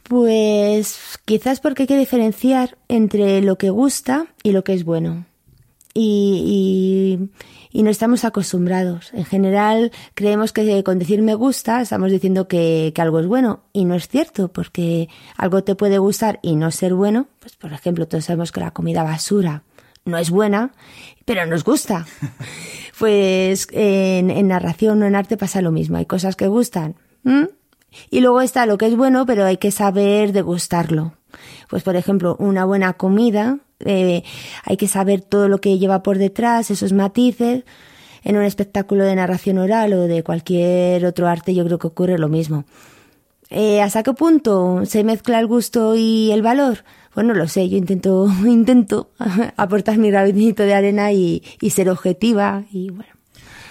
Pues 0.05 1.19
quizás 1.25 1.59
porque 1.59 1.83
hay 1.83 1.87
que 1.89 1.99
diferenciar 1.99 2.77
entre 2.87 3.41
lo 3.41 3.57
que 3.57 3.71
gusta 3.71 4.27
y 4.45 4.53
lo 4.53 4.63
que 4.63 4.75
es 4.75 4.85
bueno. 4.85 5.25
Y, 5.95 7.19
no 7.73 7.91
estamos 7.91 8.25
acostumbrados. 8.25 9.11
En 9.15 9.25
general 9.25 9.91
creemos 10.15 10.53
que 10.53 10.85
con 10.85 10.99
decir 10.99 11.23
me 11.23 11.35
gusta 11.35 11.81
estamos 11.81 12.11
diciendo 12.11 12.47
que, 12.47 12.93
que, 12.95 13.03
algo 13.03 13.21
es 13.21 13.27
bueno 13.27 13.61
y 13.73 13.85
no 13.85 13.95
es 13.95 14.09
cierto 14.09 14.49
porque 14.49 15.09
algo 15.37 15.65
te 15.65 15.75
puede 15.75 15.99
gustar 15.99 16.39
y 16.43 16.57
no 16.57 16.71
ser 16.71 16.95
bueno. 16.95 17.29
Pues 17.41 17.57
por 17.57 17.73
ejemplo 17.73 18.07
todos 18.07 18.27
sabemos 18.27 18.53
que 18.53 18.61
la 18.61 18.73
comida 18.73 19.03
basura 19.03 19.63
no 20.07 20.17
es 20.17 20.31
buena, 20.31 20.73
pero 21.25 21.47
nos 21.47 21.65
gusta. 21.65 22.07
Pues 22.99 23.69
en, 23.73 24.49
narración 24.49 25.03
o 25.03 25.07
en 25.07 25.15
arte 25.15 25.37
pasa 25.37 25.61
lo 25.61 25.71
mismo. 25.71 25.99
Hay 25.99 26.07
cosas 26.07 26.35
que 26.35 26.47
gustan. 26.47 26.95
Y 28.11 28.21
luego 28.21 28.41
está 28.41 28.65
lo 28.65 28.79
que 28.79 28.87
es 28.87 28.97
bueno, 28.97 29.27
pero 29.27 29.45
hay 29.45 29.59
que 29.59 29.71
saber 29.71 30.33
degustarlo. 30.33 31.13
Pues 31.69 31.83
por 31.83 31.95
ejemplo, 31.97 32.37
una 32.39 32.65
buena 32.65 32.95
comida, 32.95 33.59
eh, 33.81 34.23
hay 34.65 34.79
que 34.79 34.89
saber 34.89 35.21
todo 35.21 35.49
lo 35.49 35.59
que 35.59 35.79
lleva 35.79 36.03
por 36.03 36.17
detrás, 36.17 36.71
esos 36.71 36.95
matices. 36.95 37.65
En 38.25 38.39
un 38.39 38.45
espectáculo 38.45 39.05
de 39.05 39.15
narración 39.15 39.59
oral 39.59 39.93
o 39.93 40.09
de 40.09 40.23
cualquier 40.25 41.05
otro 41.05 41.29
arte 41.29 41.55
yo 41.55 41.67
creo 41.67 41.79
que 41.79 41.89
ocurre 41.89 42.19
lo 42.19 42.31
mismo. 42.31 42.65
Eh, 43.51 43.81
¿Hasta 43.81 44.03
qué 44.03 44.13
punto 44.13 44.85
se 44.87 45.05
mezcla 45.05 45.39
el 45.39 45.47
gusto 45.47 45.95
y 45.95 46.31
el 46.33 46.43
valor? 46.43 46.85
Bueno, 47.15 47.33
lo 47.33 47.49
sé, 47.49 47.69
yo 47.69 47.77
intento, 47.77 48.29
intento 48.47 49.11
aportar 49.57 49.99
mi 49.99 50.11
granito 50.11 50.65
de 50.65 50.75
arena 50.75 51.13
y, 51.13 51.43
ser 51.71 51.89
objetiva 51.89 52.65
y 52.71 52.91
bueno. 52.91 53.11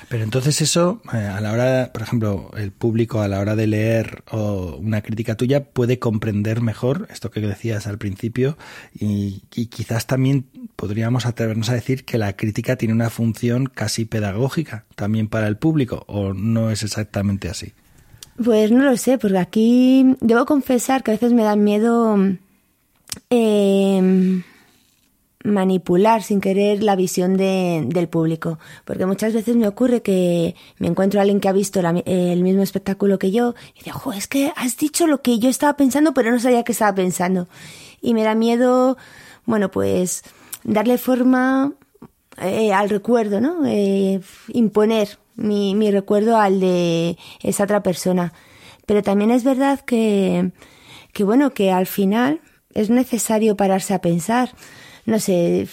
Pero 0.07 0.23
entonces 0.23 0.61
eso, 0.61 1.01
eh, 1.13 1.17
a 1.17 1.41
la 1.41 1.51
hora, 1.51 1.91
por 1.91 2.03
ejemplo, 2.03 2.51
el 2.55 2.71
público 2.71 3.21
a 3.21 3.27
la 3.27 3.39
hora 3.39 3.55
de 3.55 3.65
leer 3.65 4.23
una 4.31 5.01
crítica 5.01 5.35
tuya 5.35 5.63
puede 5.63 5.97
comprender 5.97 6.61
mejor 6.61 7.07
esto 7.09 7.31
que 7.31 7.41
decías 7.41 7.87
al 7.87 7.97
principio 7.97 8.55
y, 8.93 9.41
y, 9.55 9.65
quizás 9.65 10.05
también 10.05 10.45
podríamos 10.75 11.25
atrevernos 11.25 11.69
a 11.69 11.73
decir 11.73 12.05
que 12.05 12.19
la 12.19 12.33
crítica 12.33 12.75
tiene 12.75 12.93
una 12.93 13.09
función 13.09 13.65
casi 13.65 14.05
pedagógica 14.05 14.85
también 14.95 15.27
para 15.27 15.47
el 15.47 15.57
público 15.57 16.03
o 16.07 16.33
no 16.33 16.69
es 16.69 16.83
exactamente 16.83 17.49
así. 17.49 17.73
Pues 18.43 18.71
no 18.71 18.83
lo 18.83 18.97
sé, 18.97 19.17
porque 19.17 19.37
aquí 19.37 20.15
debo 20.19 20.45
confesar 20.45 21.03
que 21.03 21.11
a 21.11 21.13
veces 21.13 21.31
me 21.31 21.43
da 21.43 21.55
miedo 21.55 22.17
eh, 23.29 24.43
manipular 25.45 26.23
sin 26.23 26.41
querer 26.41 26.83
la 26.83 26.95
visión 26.95 27.37
de, 27.37 27.85
del 27.87 28.09
público. 28.09 28.59
Porque 28.83 29.05
muchas 29.05 29.33
veces 29.33 29.55
me 29.55 29.67
ocurre 29.67 30.01
que 30.01 30.55
me 30.79 30.87
encuentro 30.87 31.19
a 31.19 31.21
alguien 31.21 31.39
que 31.39 31.47
ha 31.47 31.53
visto 31.53 31.79
el 31.79 32.43
mismo 32.43 32.61
espectáculo 32.61 33.19
que 33.19 33.31
yo 33.31 33.55
y 33.79 33.83
digo, 33.83 33.99
jo, 33.99 34.13
es 34.13 34.27
que 34.27 34.51
has 34.55 34.75
dicho 34.77 35.07
lo 35.07 35.21
que 35.21 35.39
yo 35.39 35.49
estaba 35.49 35.77
pensando, 35.77 36.13
pero 36.13 36.31
no 36.31 36.39
sabía 36.39 36.63
que 36.63 36.73
estaba 36.73 36.93
pensando. 36.93 37.47
Y 38.01 38.13
me 38.13 38.23
da 38.23 38.35
miedo, 38.35 38.97
bueno, 39.45 39.71
pues 39.71 40.23
darle 40.63 40.97
forma 40.97 41.73
eh, 42.41 42.73
al 42.73 42.89
recuerdo, 42.89 43.39
¿no? 43.39 43.65
Eh, 43.65 44.19
imponer 44.49 45.17
mi, 45.35 45.75
mi 45.75 45.91
recuerdo 45.91 46.37
al 46.37 46.59
de 46.59 47.17
esa 47.41 47.63
otra 47.63 47.83
persona. 47.83 48.33
Pero 48.85 49.01
también 49.01 49.31
es 49.31 49.43
verdad 49.43 49.79
que 49.79 50.51
que 51.15 51.23
bueno, 51.23 51.53
que 51.53 51.71
al 51.71 51.87
final 51.87 52.41
es 52.73 52.89
necesario 52.89 53.55
pararse 53.55 53.93
a 53.93 54.01
pensar. 54.01 54.53
No 55.05 55.17
sé, 55.19 55.65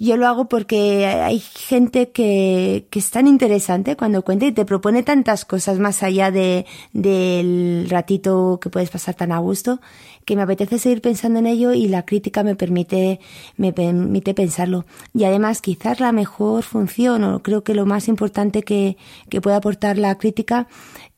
yo 0.00 0.16
lo 0.16 0.26
hago 0.26 0.48
porque 0.48 1.04
hay 1.04 1.38
gente 1.38 2.12
que, 2.12 2.86
que 2.88 2.98
es 2.98 3.10
tan 3.10 3.26
interesante 3.26 3.94
cuando 3.94 4.22
cuenta 4.22 4.46
y 4.46 4.52
te 4.52 4.64
propone 4.64 5.02
tantas 5.02 5.44
cosas 5.44 5.78
más 5.78 6.02
allá 6.02 6.30
de, 6.30 6.64
del 6.94 7.88
ratito 7.90 8.58
que 8.58 8.70
puedes 8.70 8.88
pasar 8.88 9.14
tan 9.14 9.32
a 9.32 9.38
gusto 9.38 9.80
que 10.26 10.36
me 10.36 10.42
apetece 10.42 10.78
seguir 10.78 11.00
pensando 11.00 11.38
en 11.38 11.46
ello 11.46 11.72
y 11.72 11.88
la 11.88 12.04
crítica 12.04 12.42
me 12.42 12.56
permite, 12.56 13.20
me 13.56 13.72
permite 13.72 14.34
pensarlo. 14.34 14.84
Y 15.14 15.24
además 15.24 15.62
quizás 15.62 16.00
la 16.00 16.12
mejor 16.12 16.64
función 16.64 17.24
o 17.24 17.42
creo 17.42 17.62
que 17.62 17.74
lo 17.74 17.86
más 17.86 18.08
importante 18.08 18.62
que, 18.62 18.98
que 19.30 19.40
puede 19.40 19.56
aportar 19.56 19.96
la 19.98 20.18
crítica 20.18 20.66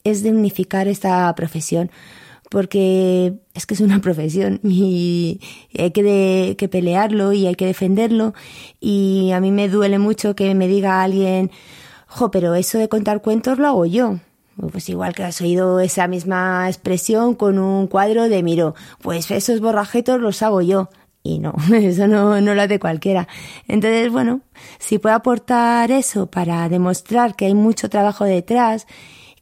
es 0.05 0.23
de 0.23 0.31
unificar 0.31 0.89
esta 0.89 1.35
profesión 1.35 1.91
porque 2.51 3.35
es 3.55 3.67
que 3.67 3.75
es 3.75 3.81
una 3.81 4.01
profesión 4.03 4.61
y 4.63 5.41
hay 5.77 5.91
que, 5.91 6.55
que 6.59 6.69
pelearlo 6.69 7.33
y 7.33 7.47
hay 7.47 7.55
que 7.55 7.67
defenderlo 7.67 8.35
y 8.79 9.31
a 9.33 9.41
mí 9.41 9.51
me 9.51 9.69
duele 9.69 9.99
mucho 9.99 10.37
que 10.37 10.55
me 10.55 10.69
diga 10.69 11.03
alguien, 11.03 11.51
jo, 12.07 12.31
pero 12.31 12.55
eso 12.55 12.79
de 12.79 12.89
contar 12.89 13.23
cuentos 13.23 13.59
lo 13.59 13.69
hago 13.69 13.87
yo. 13.87 14.21
Pues 14.73 14.89
igual 14.89 15.15
que 15.15 15.25
has 15.25 15.41
oído 15.41 15.81
esa 15.81 16.09
misma 16.09 16.67
expresión 16.69 17.35
con 17.35 17.59
un 17.59 17.87
cuadro 17.87 18.29
de 18.29 18.43
miro, 18.43 18.75
pues 19.01 19.31
esos 19.31 19.61
borrajetos 19.61 20.21
los 20.21 20.43
hago 20.43 20.63
yo. 20.63 20.91
Y 21.23 21.39
no, 21.39 21.55
eso 21.73 22.09
no, 22.09 22.41
no 22.41 22.55
lo 22.55 22.63
hace 22.63 22.79
cualquiera. 22.79 23.29
Entonces, 23.67 24.11
bueno, 24.11 24.41
si 24.79 24.99
puedo 24.99 25.15
aportar 25.15 25.91
eso 25.91 26.27
para 26.27 26.69
demostrar 26.69 27.37
que 27.37 27.47
hay 27.47 27.55
mucho 27.55 27.89
trabajo 27.89 28.25
detrás 28.25 28.87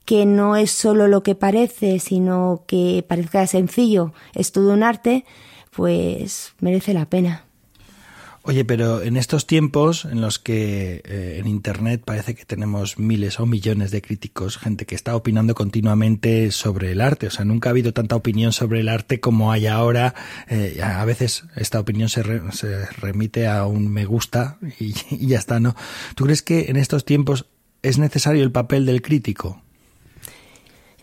que 0.05 0.25
no 0.25 0.57
es 0.57 0.71
solo 0.71 1.09
lo 1.09 1.23
que 1.23 1.35
parece, 1.35 1.99
sino 1.99 2.63
que 2.67 3.05
parezca 3.07 3.47
sencillo, 3.47 4.15
es 4.35 4.53
todo 4.53 4.73
un 4.73 4.85
arte, 4.85 5.25
pues 5.73 6.55
merece 6.61 6.95
la 6.95 7.07
pena. 7.07 7.46
Oye, 8.49 8.65
pero 8.65 9.03
en 9.03 9.17
estos 9.17 9.49
tiempos 9.49 10.05
en 10.05 10.21
los 10.21 10.39
que 10.39 11.03
eh, 11.05 11.39
en 11.41 11.49
Internet 11.49 12.03
parece 12.05 12.37
que 12.37 12.45
tenemos 12.45 12.97
miles 12.97 13.41
o 13.41 13.47
millones 13.47 13.91
de 13.91 14.01
críticos, 14.01 14.57
gente 14.57 14.87
que 14.87 14.95
está 14.95 15.17
opinando 15.17 15.57
continuamente 15.57 16.53
sobre 16.53 16.93
el 16.93 17.01
arte, 17.01 17.27
o 17.27 17.31
sea, 17.31 17.45
nunca 17.45 17.69
ha 17.69 17.73
habido 17.73 17.93
tanta 17.93 18.15
opinión 18.15 18.53
sobre 18.53 18.79
el 18.79 18.89
arte 18.89 19.19
como 19.19 19.51
hay 19.51 19.67
ahora. 19.67 20.15
Eh, 20.49 20.81
a 20.81 21.05
veces 21.05 21.43
esta 21.57 21.81
opinión 21.81 22.09
se, 22.09 22.23
se, 22.53 22.87
remite 23.01 23.49
a 23.49 23.67
un 23.67 23.89
me 23.89 24.05
gusta 24.05 24.59
y, 24.79 24.95
y 25.11 25.27
ya 25.27 25.39
está, 25.39 25.59
¿no? 25.59 25.75
¿Tú 26.15 26.23
crees 26.23 26.43
que 26.43 26.67
en 26.69 26.77
estos 26.77 27.05
tiempos 27.05 27.47
es 27.83 27.99
necesario 27.99 28.45
el 28.45 28.53
papel 28.53 28.87
del 28.87 29.03
crítico? 29.03 29.61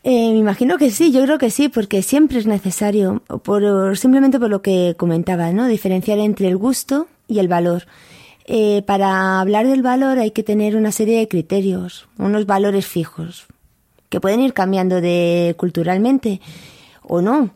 Eh, 0.05 0.31
me 0.31 0.37
imagino 0.37 0.77
que 0.77 0.91
sí, 0.91 1.11
yo 1.11 1.23
creo 1.23 1.37
que 1.37 1.49
sí, 1.49 1.67
porque 1.67 2.03
siempre 2.03 2.37
es 2.37 2.47
necesario, 2.47 3.21
por, 3.43 3.97
simplemente 3.97 4.39
por 4.39 4.49
lo 4.49 4.61
que 4.61 4.95
comentaba, 4.97 5.51
¿no? 5.51 5.67
Diferenciar 5.67 6.19
entre 6.19 6.47
el 6.47 6.55
gusto 6.55 7.09
y 7.27 7.39
el 7.39 7.47
valor. 7.47 7.85
Eh, 8.45 8.83
para 8.85 9.39
hablar 9.39 9.67
del 9.67 9.81
valor 9.81 10.19
hay 10.19 10.31
que 10.31 10.43
tener 10.43 10.75
una 10.75 10.91
serie 10.91 11.19
de 11.19 11.27
criterios, 11.27 12.07
unos 12.17 12.45
valores 12.45 12.85
fijos, 12.85 13.45
que 14.09 14.19
pueden 14.19 14.41
ir 14.41 14.53
cambiando 14.53 14.99
de 14.99 15.55
culturalmente 15.57 16.41
o 17.01 17.21
no, 17.21 17.51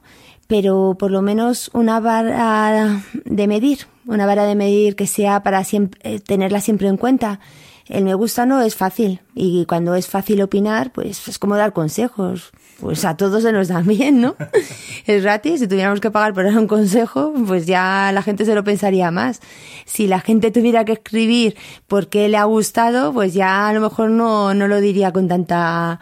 pero 0.47 0.95
por 0.97 1.11
lo 1.11 1.21
menos 1.21 1.69
una 1.73 1.99
vara 1.99 3.03
de 3.25 3.47
medir, 3.47 3.79
una 4.05 4.25
vara 4.25 4.45
de 4.45 4.55
medir 4.55 4.95
que 4.95 5.07
sea 5.07 5.43
para 5.43 5.63
siempre, 5.65 5.99
eh, 6.03 6.19
tenerla 6.19 6.61
siempre 6.61 6.87
en 6.87 6.97
cuenta 6.97 7.41
el 7.89 8.03
me 8.03 8.13
gusta 8.13 8.45
no 8.45 8.61
es 8.61 8.75
fácil 8.75 9.21
y 9.33 9.65
cuando 9.65 9.95
es 9.95 10.07
fácil 10.07 10.41
opinar, 10.41 10.91
pues 10.91 11.27
es 11.27 11.39
como 11.39 11.55
dar 11.55 11.73
consejos. 11.73 12.51
Pues 12.79 13.05
a 13.05 13.17
todos 13.17 13.41
se 13.41 13.51
nos 13.51 13.69
da 13.69 13.81
bien, 13.81 14.21
¿no? 14.21 14.35
es 15.05 15.23
gratis, 15.23 15.61
si 15.61 15.67
tuviéramos 15.67 15.99
que 15.99 16.11
pagar 16.11 16.33
por 16.33 16.43
dar 16.43 16.57
un 16.57 16.67
consejo, 16.67 17.33
pues 17.47 17.65
ya 17.65 18.11
la 18.13 18.21
gente 18.21 18.45
se 18.45 18.53
lo 18.53 18.63
pensaría 18.63 19.09
más. 19.09 19.39
Si 19.85 20.05
la 20.05 20.19
gente 20.19 20.51
tuviera 20.51 20.85
que 20.85 20.93
escribir 20.93 21.55
por 21.87 22.07
qué 22.07 22.29
le 22.29 22.37
ha 22.37 22.43
gustado, 22.43 23.13
pues 23.13 23.33
ya 23.33 23.67
a 23.67 23.73
lo 23.73 23.81
mejor 23.81 24.11
no, 24.11 24.53
no 24.53 24.67
lo 24.67 24.79
diría 24.79 25.11
con 25.11 25.27
tanta 25.27 25.99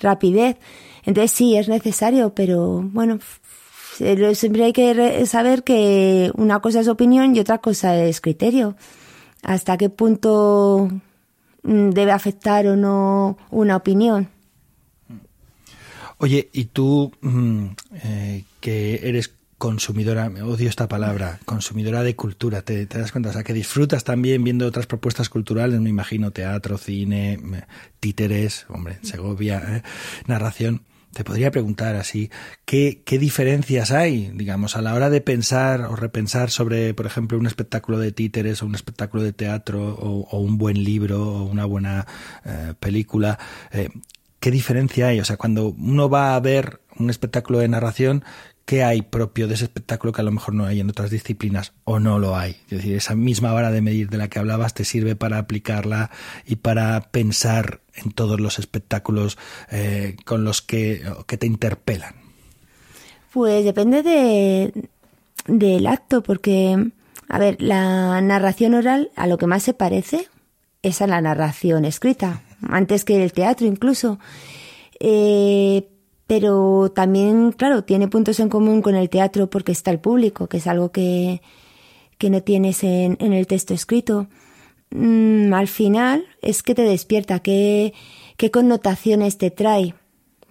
rapidez. 0.00 0.56
Entonces 1.04 1.32
sí, 1.32 1.56
es 1.56 1.68
necesario, 1.68 2.34
pero 2.34 2.82
bueno, 2.82 3.18
siempre 4.34 4.64
hay 4.64 4.72
que 4.72 5.26
saber 5.26 5.64
que 5.64 6.30
una 6.34 6.60
cosa 6.60 6.80
es 6.80 6.88
opinión 6.88 7.34
y 7.34 7.40
otra 7.40 7.58
cosa 7.58 7.96
es 7.96 8.20
criterio. 8.20 8.76
Hasta 9.42 9.76
qué 9.76 9.90
punto 9.90 10.90
debe 11.64 12.12
afectar 12.12 12.66
o 12.66 12.76
no 12.76 13.36
una 13.50 13.76
opinión. 13.76 14.28
Oye, 16.18 16.48
y 16.52 16.66
tú 16.66 17.12
mm, 17.20 17.66
eh, 18.04 18.44
que 18.60 19.00
eres 19.08 19.34
consumidora, 19.58 20.28
me 20.28 20.42
odio 20.42 20.68
esta 20.68 20.88
palabra, 20.88 21.40
consumidora 21.44 22.02
de 22.02 22.14
cultura, 22.14 22.62
¿te, 22.62 22.86
das 22.86 23.12
cuenta? 23.12 23.30
O 23.30 23.32
sea, 23.32 23.44
que 23.44 23.52
disfrutas 23.52 24.04
también 24.04 24.44
viendo 24.44 24.66
otras 24.66 24.86
propuestas 24.86 25.28
culturales, 25.28 25.80
me 25.80 25.90
imagino, 25.90 26.30
teatro, 26.30 26.76
cine, 26.76 27.38
títeres, 27.98 28.66
hombre, 28.68 28.98
Segovia, 29.02 29.62
¿eh? 29.66 29.82
narración. 30.26 30.82
Te 31.14 31.24
podría 31.24 31.50
preguntar 31.50 31.96
así, 31.96 32.30
¿qué, 32.64 33.02
¿qué 33.04 33.18
diferencias 33.18 33.92
hay, 33.92 34.30
digamos, 34.34 34.76
a 34.76 34.82
la 34.82 34.94
hora 34.94 35.10
de 35.10 35.20
pensar 35.20 35.82
o 35.82 35.96
repensar 35.96 36.50
sobre, 36.50 36.92
por 36.92 37.06
ejemplo, 37.06 37.38
un 37.38 37.46
espectáculo 37.46 37.98
de 37.98 38.12
títeres 38.12 38.62
o 38.62 38.66
un 38.66 38.74
espectáculo 38.74 39.22
de 39.22 39.32
teatro 39.32 39.94
o, 39.94 40.38
un 40.38 40.58
buen 40.58 40.82
libro 40.82 41.22
o 41.22 41.44
una 41.44 41.64
buena 41.64 42.06
eh, 42.44 42.74
película? 42.78 43.38
Eh, 43.70 43.88
¿Qué 44.40 44.50
diferencia 44.50 45.06
hay? 45.06 45.20
O 45.20 45.24
sea, 45.24 45.36
cuando 45.36 45.68
uno 45.68 46.10
va 46.10 46.34
a 46.34 46.40
ver 46.40 46.80
un 46.98 47.08
espectáculo 47.08 47.60
de 47.60 47.68
narración, 47.68 48.24
qué 48.64 48.82
hay 48.82 49.02
propio 49.02 49.46
de 49.46 49.54
ese 49.54 49.64
espectáculo 49.64 50.12
que 50.12 50.20
a 50.20 50.24
lo 50.24 50.32
mejor 50.32 50.54
no 50.54 50.66
hay 50.66 50.80
en 50.80 50.90
otras 50.90 51.10
disciplinas 51.10 51.72
o 51.84 51.98
no 51.98 52.18
lo 52.18 52.36
hay. 52.36 52.56
Es 52.64 52.78
decir, 52.78 52.96
esa 52.96 53.14
misma 53.14 53.52
vara 53.52 53.70
de 53.70 53.82
medir 53.82 54.10
de 54.10 54.18
la 54.18 54.28
que 54.28 54.38
hablabas 54.38 54.74
te 54.74 54.84
sirve 54.84 55.16
para 55.16 55.38
aplicarla 55.38 56.10
y 56.44 56.56
para 56.56 57.00
pensar 57.10 57.80
en 57.96 58.12
todos 58.12 58.40
los 58.40 58.58
espectáculos 58.58 59.38
eh, 59.70 60.16
con 60.24 60.44
los 60.44 60.62
que, 60.62 61.02
que, 61.26 61.36
te 61.36 61.46
interpelan. 61.46 62.14
Pues 63.32 63.64
depende 63.64 64.02
de, 64.02 64.88
del 65.46 65.86
acto, 65.86 66.22
porque, 66.22 66.90
a 67.28 67.38
ver, 67.38 67.60
la 67.60 68.20
narración 68.20 68.74
oral 68.74 69.10
a 69.16 69.26
lo 69.26 69.38
que 69.38 69.46
más 69.46 69.62
se 69.62 69.74
parece 69.74 70.28
es 70.82 71.02
a 71.02 71.06
la 71.06 71.20
narración 71.20 71.84
escrita, 71.84 72.42
antes 72.68 73.04
que 73.04 73.22
el 73.22 73.32
teatro 73.32 73.66
incluso. 73.66 74.18
Eh, 75.00 75.88
pero 76.26 76.90
también, 76.94 77.52
claro, 77.52 77.84
tiene 77.84 78.08
puntos 78.08 78.40
en 78.40 78.48
común 78.48 78.82
con 78.82 78.94
el 78.94 79.10
teatro 79.10 79.50
porque 79.50 79.72
está 79.72 79.90
el 79.90 80.00
público, 80.00 80.46
que 80.46 80.58
es 80.58 80.66
algo 80.66 80.90
que, 80.90 81.42
que 82.18 82.30
no 82.30 82.42
tienes 82.42 82.82
en, 82.82 83.16
en 83.20 83.32
el 83.32 83.46
texto 83.46 83.74
escrito. 83.74 84.28
Mm, 84.94 85.52
al 85.52 85.66
final 85.66 86.24
es 86.40 86.62
que 86.62 86.74
te 86.74 86.82
despierta, 86.82 87.40
qué, 87.40 87.94
qué 88.36 88.52
connotaciones 88.52 89.38
te 89.38 89.50
trae, 89.50 89.94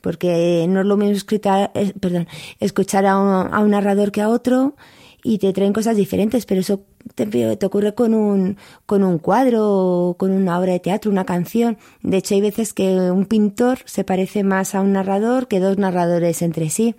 porque 0.01 0.65
no 0.67 0.81
es 0.81 0.85
lo 0.85 0.97
mismo 0.97 1.15
escritar, 1.15 1.71
eh, 1.75 1.93
perdón, 1.99 2.27
escuchar 2.59 3.05
a 3.05 3.17
un, 3.17 3.53
a 3.53 3.59
un 3.61 3.71
narrador 3.71 4.11
que 4.11 4.19
a 4.21 4.27
otro 4.27 4.75
y 5.23 5.37
te 5.37 5.53
traen 5.53 5.71
cosas 5.71 5.95
diferentes, 5.95 6.45
pero 6.45 6.59
eso 6.59 6.81
te, 7.15 7.65
ocurre 7.65 7.95
con 7.95 8.13
un, 8.13 8.57
con 8.85 9.05
un 9.05 9.17
cuadro, 9.17 10.17
con 10.19 10.31
una 10.31 10.59
obra 10.59 10.73
de 10.73 10.81
teatro, 10.81 11.09
una 11.09 11.25
canción. 11.25 11.77
De 12.01 12.17
hecho, 12.17 12.35
hay 12.35 12.41
veces 12.41 12.73
que 12.73 13.11
un 13.11 13.25
pintor 13.25 13.79
se 13.85 14.03
parece 14.03 14.43
más 14.43 14.75
a 14.75 14.81
un 14.81 14.91
narrador 14.91 15.47
que 15.47 15.61
dos 15.61 15.77
narradores 15.77 16.41
entre 16.41 16.69
sí. 16.69 16.95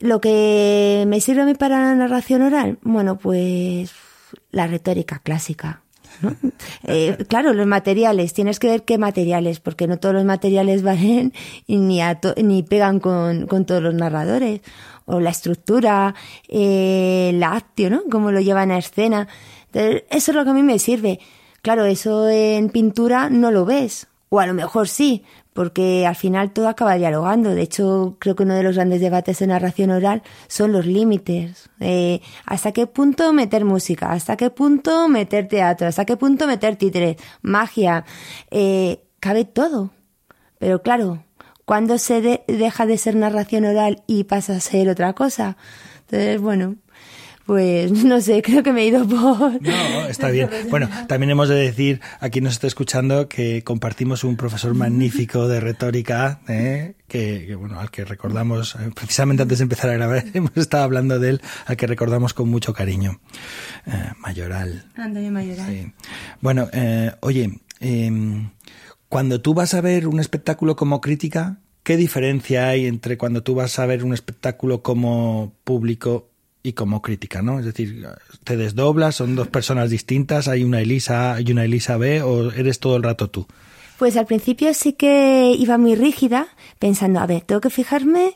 Lo 0.00 0.20
que 0.20 1.04
me 1.06 1.22
sirve 1.22 1.42
a 1.42 1.46
mí 1.46 1.54
para 1.54 1.80
la 1.80 1.94
narración 1.94 2.42
oral, 2.42 2.78
bueno, 2.82 3.16
pues 3.16 3.92
la 4.50 4.66
retórica 4.66 5.20
clásica. 5.20 5.85
Eh, 6.88 7.16
claro, 7.28 7.52
los 7.52 7.66
materiales, 7.66 8.32
tienes 8.32 8.58
que 8.58 8.68
ver 8.68 8.84
qué 8.84 8.96
materiales, 8.98 9.60
porque 9.60 9.86
no 9.86 9.98
todos 9.98 10.14
los 10.14 10.24
materiales 10.24 10.82
valen 10.84 11.32
y 11.66 11.78
ni, 11.78 12.00
ni 12.42 12.62
pegan 12.62 13.00
con, 13.00 13.46
con 13.46 13.66
todos 13.66 13.82
los 13.82 13.94
narradores 13.94 14.60
o 15.04 15.20
la 15.20 15.30
estructura, 15.30 16.14
eh, 16.48 17.30
el 17.32 17.42
actio, 17.42 17.90
¿no? 17.90 18.02
Cómo 18.10 18.30
lo 18.32 18.40
llevan 18.40 18.70
a 18.70 18.78
escena. 18.78 19.28
eso 19.72 20.00
es 20.10 20.34
lo 20.34 20.44
que 20.44 20.50
a 20.50 20.54
mí 20.54 20.62
me 20.62 20.78
sirve. 20.78 21.20
Claro, 21.62 21.84
eso 21.84 22.28
en 22.28 22.70
pintura 22.70 23.30
no 23.30 23.50
lo 23.50 23.64
ves, 23.64 24.06
o 24.28 24.40
a 24.40 24.46
lo 24.46 24.54
mejor 24.54 24.88
sí, 24.88 25.24
porque 25.52 26.06
al 26.06 26.16
final 26.16 26.52
todo 26.52 26.68
acaba 26.68 26.96
dialogando. 26.96 27.50
De 27.54 27.62
hecho, 27.62 28.16
creo 28.18 28.36
que 28.36 28.42
uno 28.42 28.54
de 28.54 28.62
los 28.62 28.74
grandes 28.74 29.00
debates 29.00 29.38
de 29.38 29.46
narración 29.46 29.90
oral 29.90 30.22
son 30.48 30.72
los 30.72 30.86
límites. 30.86 31.70
Eh, 31.80 32.20
¿Hasta 32.44 32.72
qué 32.72 32.86
punto 32.86 33.32
meter 33.32 33.64
música? 33.64 34.12
¿Hasta 34.12 34.36
qué 34.36 34.50
punto 34.50 35.08
meter 35.08 35.48
teatro? 35.48 35.86
¿Hasta 35.86 36.04
qué 36.04 36.16
punto 36.16 36.46
meter 36.46 36.76
títeres? 36.76 37.16
Magia. 37.42 38.04
Eh, 38.50 39.04
cabe 39.20 39.44
todo. 39.44 39.90
Pero 40.58 40.82
claro, 40.82 41.22
¿Cuándo 41.66 41.98
se 41.98 42.44
deja 42.46 42.86
de 42.86 42.96
ser 42.96 43.16
narración 43.16 43.64
oral 43.64 44.04
y 44.06 44.22
pasa 44.22 44.54
a 44.54 44.60
ser 44.60 44.88
otra 44.88 45.14
cosa? 45.14 45.56
Entonces, 46.02 46.40
bueno, 46.40 46.76
Pues 47.46 47.92
no 48.04 48.20
sé, 48.20 48.42
creo 48.42 48.62
que 48.62 48.72
me 48.72 48.82
he 48.82 48.86
ido 48.88 49.06
por... 49.06 49.62
No, 49.62 50.06
está 50.08 50.30
bien. 50.30 50.50
Bueno, 50.70 50.88
también 51.06 51.30
hemos 51.30 51.48
de 51.48 51.54
decir 51.54 52.00
a 52.18 52.28
quien 52.28 52.44
nos 52.44 52.54
está 52.54 52.66
escuchando 52.66 53.28
que 53.28 53.62
compartimos 53.62 54.24
un 54.24 54.36
profesor 54.36 54.74
magnífico 54.74 55.46
de 55.46 55.60
retórica, 55.60 56.40
¿eh? 56.48 56.94
que, 57.06 57.54
bueno, 57.54 57.78
al 57.78 57.90
que 57.90 58.04
recordamos, 58.04 58.74
eh, 58.74 58.90
precisamente 58.94 59.42
antes 59.42 59.58
de 59.58 59.62
empezar 59.62 59.90
a 59.90 59.94
grabar, 59.94 60.24
hemos 60.34 60.56
estado 60.56 60.82
hablando 60.82 61.18
de 61.20 61.30
él, 61.30 61.40
al 61.66 61.76
que 61.76 61.86
recordamos 61.86 62.34
con 62.34 62.48
mucho 62.48 62.72
cariño. 62.72 63.20
Eh, 63.86 64.12
Mayoral. 64.18 64.90
Antonio 64.96 65.30
Mayoral. 65.30 65.70
Sí. 65.70 65.92
Bueno, 66.40 66.68
eh, 66.72 67.12
oye, 67.20 67.60
em, 67.78 68.50
cuando 69.08 69.40
tú 69.40 69.54
vas 69.54 69.74
a 69.74 69.80
ver 69.80 70.08
un 70.08 70.18
espectáculo 70.18 70.74
como 70.74 71.00
crítica, 71.00 71.60
¿qué 71.84 71.96
diferencia 71.96 72.68
hay 72.68 72.86
entre 72.86 73.16
cuando 73.16 73.44
tú 73.44 73.54
vas 73.54 73.78
a 73.78 73.86
ver 73.86 74.04
un 74.04 74.12
espectáculo 74.12 74.82
como 74.82 75.54
público 75.62 76.30
y 76.66 76.72
como 76.72 77.00
crítica, 77.00 77.42
¿no? 77.42 77.60
Es 77.60 77.64
decir, 77.64 78.04
te 78.42 78.56
desdoblas, 78.56 79.14
son 79.14 79.36
dos 79.36 79.46
personas 79.46 79.88
distintas, 79.88 80.48
hay 80.48 80.64
una 80.64 80.80
Elisa 80.80 81.34
A 81.34 81.40
y 81.40 81.52
una 81.52 81.64
Elisa 81.64 81.96
B, 81.96 82.22
o 82.22 82.50
eres 82.50 82.80
todo 82.80 82.96
el 82.96 83.04
rato 83.04 83.30
tú. 83.30 83.46
Pues 83.98 84.16
al 84.16 84.26
principio 84.26 84.74
sí 84.74 84.92
que 84.92 85.54
iba 85.56 85.78
muy 85.78 85.94
rígida, 85.94 86.48
pensando, 86.80 87.20
a 87.20 87.26
ver, 87.26 87.42
tengo 87.42 87.60
que 87.60 87.70
fijarme 87.70 88.34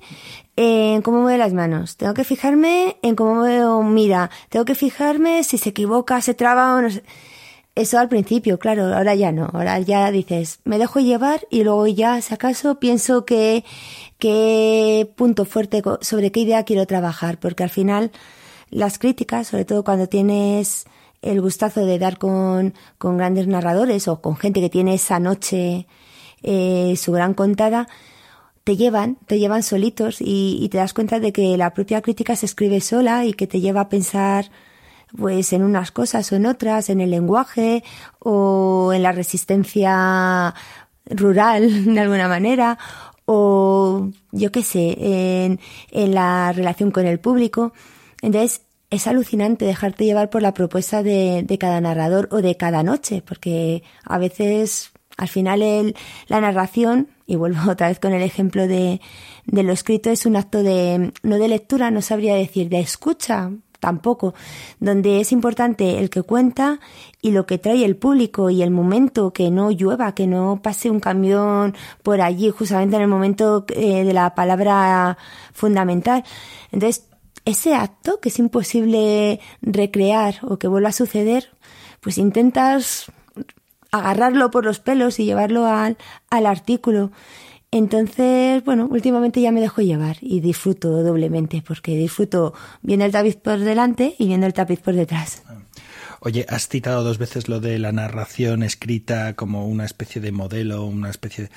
en 0.55 1.03
cómo 1.03 1.23
mueve 1.23 1.39
las 1.39 1.53
manos, 1.53 1.97
tengo 1.97 2.15
que 2.15 2.23
fijarme 2.23 2.99
en 3.03 3.17
cómo 3.17 3.83
mira, 3.83 4.31
tengo 4.49 4.65
que 4.65 4.77
fijarme 4.77 5.43
si 5.43 5.59
se 5.59 5.71
equivoca, 5.71 6.21
se 6.21 6.35
traba 6.35 6.77
o 6.77 6.83
no 6.83 6.91
sé. 6.91 7.03
Eso 7.77 7.99
al 7.99 8.09
principio, 8.09 8.59
claro, 8.59 8.95
ahora 8.95 9.15
ya 9.15 9.31
no, 9.31 9.49
ahora 9.53 9.79
ya 9.79 10.11
dices, 10.11 10.59
me 10.65 10.79
dejo 10.79 10.99
llevar 10.99 11.47
y 11.51 11.63
luego 11.63 11.87
ya, 11.87 12.21
si 12.21 12.35
acaso, 12.35 12.81
pienso 12.81 13.25
que 13.25 13.65
qué 14.19 15.11
punto 15.17 15.45
fuerte, 15.45 15.83
sobre 16.01 16.33
qué 16.33 16.41
idea 16.41 16.65
quiero 16.65 16.87
trabajar, 16.87 17.39
porque 17.39 17.63
al 17.63 17.71
final 17.71 18.11
las 18.71 18.99
críticas, 18.99 19.49
sobre 19.49 19.65
todo 19.65 19.85
cuando 19.85 20.09
tienes 20.09 20.87
el 21.23 21.41
gustazo 21.41 21.85
de 21.87 21.99
dar 21.99 22.19
con, 22.19 22.75
con 22.99 23.17
grandes 23.17 23.47
narradores 23.47 24.09
o 24.09 24.21
con 24.21 24.37
gente 24.37 24.61
que 24.61 24.71
tiene 24.71 24.95
esa 24.95 25.21
noche 25.21 25.87
eh, 26.43 26.95
su 26.97 27.13
gran 27.13 27.35
contada, 27.35 27.89
te 28.65 28.77
llevan, 28.77 29.17
te 29.27 29.39
llevan 29.39 29.63
solitos 29.63 30.21
y, 30.21 30.59
y, 30.61 30.69
te 30.71 30.79
das 30.79 30.93
cuenta 30.93 31.21
de 31.21 31.33
que 31.33 31.57
la 31.57 31.73
propia 31.73 32.03
crítica 32.03 32.37
se 32.37 32.47
escribe 32.47 32.81
sola 32.81 33.25
y 33.27 33.33
que 33.33 33.47
te 33.47 33.61
lleva 33.61 33.83
a 33.83 33.89
pensar 33.89 34.51
pues 35.17 35.53
en 35.53 35.63
unas 35.63 35.91
cosas 35.93 36.31
o 36.33 36.37
en 36.37 36.47
otras, 36.47 36.91
en 36.91 37.01
el 37.01 37.11
lenguaje 37.11 37.85
o 38.19 38.93
en 38.95 39.03
la 39.03 39.13
resistencia 39.13 40.55
rural 41.07 41.85
de 41.95 42.01
alguna 42.01 42.29
manera 42.29 42.79
o 43.33 44.11
yo 44.33 44.51
qué 44.51 44.63
sé, 44.63 44.97
en, 44.99 45.61
en 45.93 46.15
la 46.15 46.53
relación 46.53 46.91
con 46.91 47.07
el 47.07 47.21
público. 47.21 47.73
Entonces, 48.23 48.63
es 48.91 49.07
alucinante 49.07 49.65
dejarte 49.65 50.05
llevar 50.05 50.31
por 50.31 50.43
la 50.43 50.53
propuesta 50.53 51.05
de, 51.05 51.45
de, 51.47 51.59
cada 51.59 51.81
narrador 51.81 52.29
o 52.33 52.43
de 52.43 52.57
cada 52.57 52.83
noche, 52.83 53.23
porque 53.25 53.85
a 54.05 54.19
veces 54.19 54.91
al 55.17 55.29
final 55.29 55.63
el, 55.63 55.95
la 56.27 56.41
narración, 56.41 57.09
y 57.27 57.37
vuelvo 57.37 57.59
otra 57.71 57.89
vez 57.89 58.01
con 58.01 58.13
el 58.13 58.23
ejemplo 58.23 58.67
de, 58.67 59.01
de 59.47 59.63
lo 59.63 59.73
escrito, 59.73 60.11
es 60.11 60.27
un 60.27 60.37
acto 60.37 60.63
de, 60.63 61.13
no 61.23 61.39
de 61.39 61.49
lectura, 61.49 61.91
no 61.91 62.03
sabría 62.03 62.35
decir, 62.35 62.69
de 62.69 62.81
escucha, 62.81 63.53
tampoco, 63.81 64.35
donde 64.79 65.21
es 65.21 65.33
importante 65.33 65.99
el 65.99 66.11
que 66.11 66.23
cuenta 66.23 66.79
y 67.21 67.33
lo 67.33 67.47
que 67.47 67.59
trae 67.59 67.85
el 67.85 67.97
público 67.97 68.51
y 68.51 68.63
el 68.63 68.71
momento, 68.71 69.33
que 69.33 69.51
no 69.51 69.71
llueva, 69.71 70.15
que 70.15 70.27
no 70.27 70.61
pase 70.63 70.91
un 70.91 71.01
camión 71.01 71.75
por 72.03 72.21
allí 72.21 72.51
justamente 72.51 72.97
en 72.97 73.03
el 73.03 73.09
momento 73.09 73.65
eh, 73.69 74.05
de 74.05 74.13
la 74.13 74.35
palabra 74.35 75.19
fundamental. 75.53 76.25
Entonces, 76.71 77.07
ese 77.45 77.75
acto 77.75 78.21
que 78.21 78.29
es 78.29 78.39
imposible 78.39 79.41
recrear 79.63 80.37
o 80.43 80.59
que 80.59 80.69
vuelva 80.69 80.91
a 80.91 80.93
suceder, 80.93 81.51
pues 82.01 82.19
intentas 82.19 83.11
agarrarlo 83.91 84.51
por 84.51 84.65
los 84.65 84.79
pelos 84.79 85.19
y 85.19 85.25
llevarlo 85.25 85.67
al, 85.67 85.97
al 86.31 86.47
artículo. 86.47 87.11
Entonces, 87.73 88.65
bueno, 88.65 88.89
últimamente 88.91 89.41
ya 89.41 89.53
me 89.53 89.61
dejo 89.61 89.81
llevar 89.81 90.17
y 90.21 90.41
disfruto 90.41 91.03
doblemente, 91.03 91.63
porque 91.67 91.97
disfruto 91.97 92.53
viendo 92.83 93.05
el 93.05 93.13
tapiz 93.13 93.37
por 93.37 93.61
delante 93.61 94.17
y 94.19 94.27
viendo 94.27 94.47
el 94.47 94.55
tapiz 94.55 94.81
por 94.81 94.95
detrás. 94.95 95.43
Oye, 96.23 96.45
has 96.51 96.69
citado 96.69 97.03
dos 97.03 97.17
veces 97.17 97.49
lo 97.49 97.61
de 97.61 97.79
la 97.79 97.93
narración 97.93 98.63
escrita 98.63 99.35
como 99.37 99.67
una 99.67 99.87
especie 99.87 100.21
de 100.21 100.33
modelo, 100.33 100.85
una 100.85 101.09
especie 101.09 101.45
de... 101.45 101.51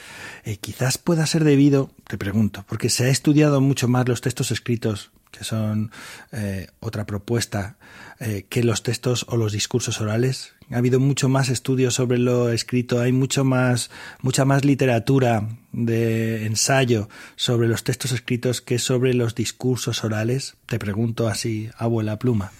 Eh, 0.51 0.57
quizás 0.57 0.97
pueda 0.97 1.26
ser 1.26 1.43
debido, 1.43 1.91
te 2.07 2.18
pregunto, 2.18 2.64
porque 2.70 2.89
se 2.89 3.05
ha 3.05 3.09
estudiado 3.09 3.59
mucho 3.59 3.89
más 3.89 4.07
los 4.07 4.22
textos 4.22 4.51
escritos, 4.51 5.11
que 5.32 5.43
son 5.43 5.91
eh, 6.32 6.68
otra 6.80 7.05
propuesta, 7.05 7.76
eh, 8.20 8.45
que 8.47 8.64
los 8.64 8.84
textos 8.84 9.26
o 9.28 9.36
los 9.36 9.51
discursos 9.51 9.99
orales. 9.99 10.53
Ha 10.74 10.78
habido 10.78 10.99
mucho 10.99 11.30
más 11.30 11.49
estudios 11.49 11.93
sobre 11.93 12.17
lo 12.17 12.49
escrito, 12.49 12.99
hay 12.99 13.11
mucho 13.11 13.43
más, 13.43 13.91
mucha 14.21 14.43
más 14.43 14.65
literatura 14.65 15.47
de 15.71 16.45
ensayo 16.45 17.09
sobre 17.36 17.67
los 17.67 17.84
textos 17.84 18.11
escritos 18.11 18.61
que 18.61 18.80
sobre 18.80 19.13
los 19.13 19.36
discursos 19.36 20.03
orales. 20.03 20.55
Te 20.65 20.80
pregunto 20.80 21.28
así, 21.28 21.69
abuela 21.78 22.17
pluma. 22.17 22.51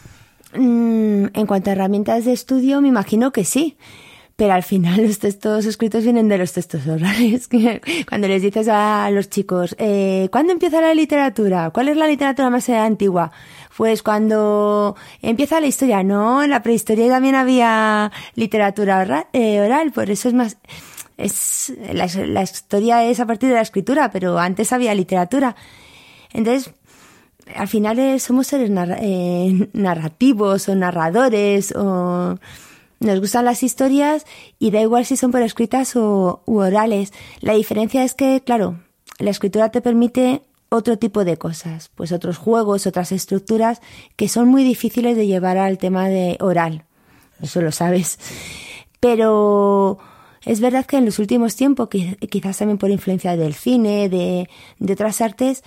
Mm, 0.53 1.26
en 1.34 1.45
cuanto 1.47 1.70
a 1.70 1.74
herramientas 1.74 2.26
de 2.26 2.34
estudio, 2.34 2.82
me 2.82 2.88
imagino 2.88 3.32
que 3.32 3.45
sí. 3.45 3.78
Pero 4.36 4.53
al 4.53 4.64
final 4.64 5.05
los 5.05 5.20
textos 5.20 5.66
escritos 5.66 6.03
vienen 6.03 6.28
de 6.28 6.39
los 6.39 6.53
textos 6.53 6.88
orales. 6.88 7.47
Cuando 8.09 8.28
les 8.28 8.41
dices 8.41 8.68
a 8.68 9.09
los 9.11 9.30
chicos, 9.30 9.76
eh, 9.78 10.28
¿cuándo 10.32 10.51
empieza 10.51 10.82
la 10.82 10.93
literatura? 10.93 11.70
¿Cuál 11.70 11.89
es 11.89 11.97
la 11.97 12.07
literatura 12.07 12.49
más 12.49 12.68
antigua? 12.70 13.32
Pues 13.78 14.03
cuando 14.03 14.95
empieza 15.21 15.59
la 15.59 15.67
historia. 15.67 16.03
No, 16.03 16.43
en 16.43 16.51
la 16.51 16.61
prehistoria 16.61 17.07
también 17.09 17.36
había 17.36 18.11
literatura 18.36 18.99
oral, 18.99 19.28
eh, 19.34 19.61
oral 19.61 19.91
por 19.91 20.09
eso 20.09 20.28
es 20.28 20.34
más... 20.34 20.57
Es, 21.15 21.74
la, 21.93 22.05
historia 22.41 23.03
es 23.03 23.19
a 23.19 23.28
partir 23.28 23.49
de 23.49 23.55
la 23.55 23.61
escritura, 23.61 24.09
pero 24.11 24.39
antes 24.39 24.74
había 24.74 24.95
literatura. 24.95 25.55
Entonces, 26.34 26.74
al 27.55 27.67
final 27.67 27.99
eh, 27.99 28.19
somos 28.19 28.47
seres 28.47 28.71
eh, 28.99 29.69
narrativos 29.74 30.67
o 30.69 30.76
narradores 30.76 31.71
o 31.76 32.39
nos 32.99 33.19
gustan 33.19 33.45
las 33.45 33.61
historias 33.61 34.26
y 34.59 34.71
da 34.71 34.82
igual 34.82 35.05
si 35.05 35.17
son 35.17 35.32
por 35.32 35.41
escritas 35.41 35.95
o 35.95 36.41
u 36.45 36.57
orales. 36.57 37.13
La 37.41 37.53
diferencia 37.53 38.03
es 38.03 38.15
que, 38.15 38.41
claro, 38.41 38.80
la 39.19 39.30
escritura 39.30 39.69
te 39.69 39.82
permite 39.82 40.41
otro 40.74 40.97
tipo 40.97 41.24
de 41.24 41.38
cosas, 41.38 41.91
pues 41.95 42.11
otros 42.11 42.38
juegos, 42.38 42.88
otras 42.88 43.11
estructuras 43.11 43.82
que 44.15 44.28
son 44.28 44.47
muy 44.47 44.63
difíciles 44.63 45.15
de 45.15 45.28
llevar 45.28 45.57
al 45.57 45.78
tema 45.78 46.09
de 46.09 46.38
oral. 46.39 46.86
Eso 47.41 47.61
lo 47.61 47.71
sabes. 47.71 48.17
Pero 48.99 49.99
es 50.45 50.59
verdad 50.59 50.86
que 50.86 50.97
en 50.97 51.05
los 51.05 51.19
últimos 51.19 51.55
tiempos, 51.55 51.89
quizás 51.89 52.57
también 52.57 52.78
por 52.78 52.89
influencia 52.89 53.38
del 53.38 53.53
cine, 53.53 54.09
de, 54.09 54.49
otras 54.91 55.21
artes, 55.21 55.63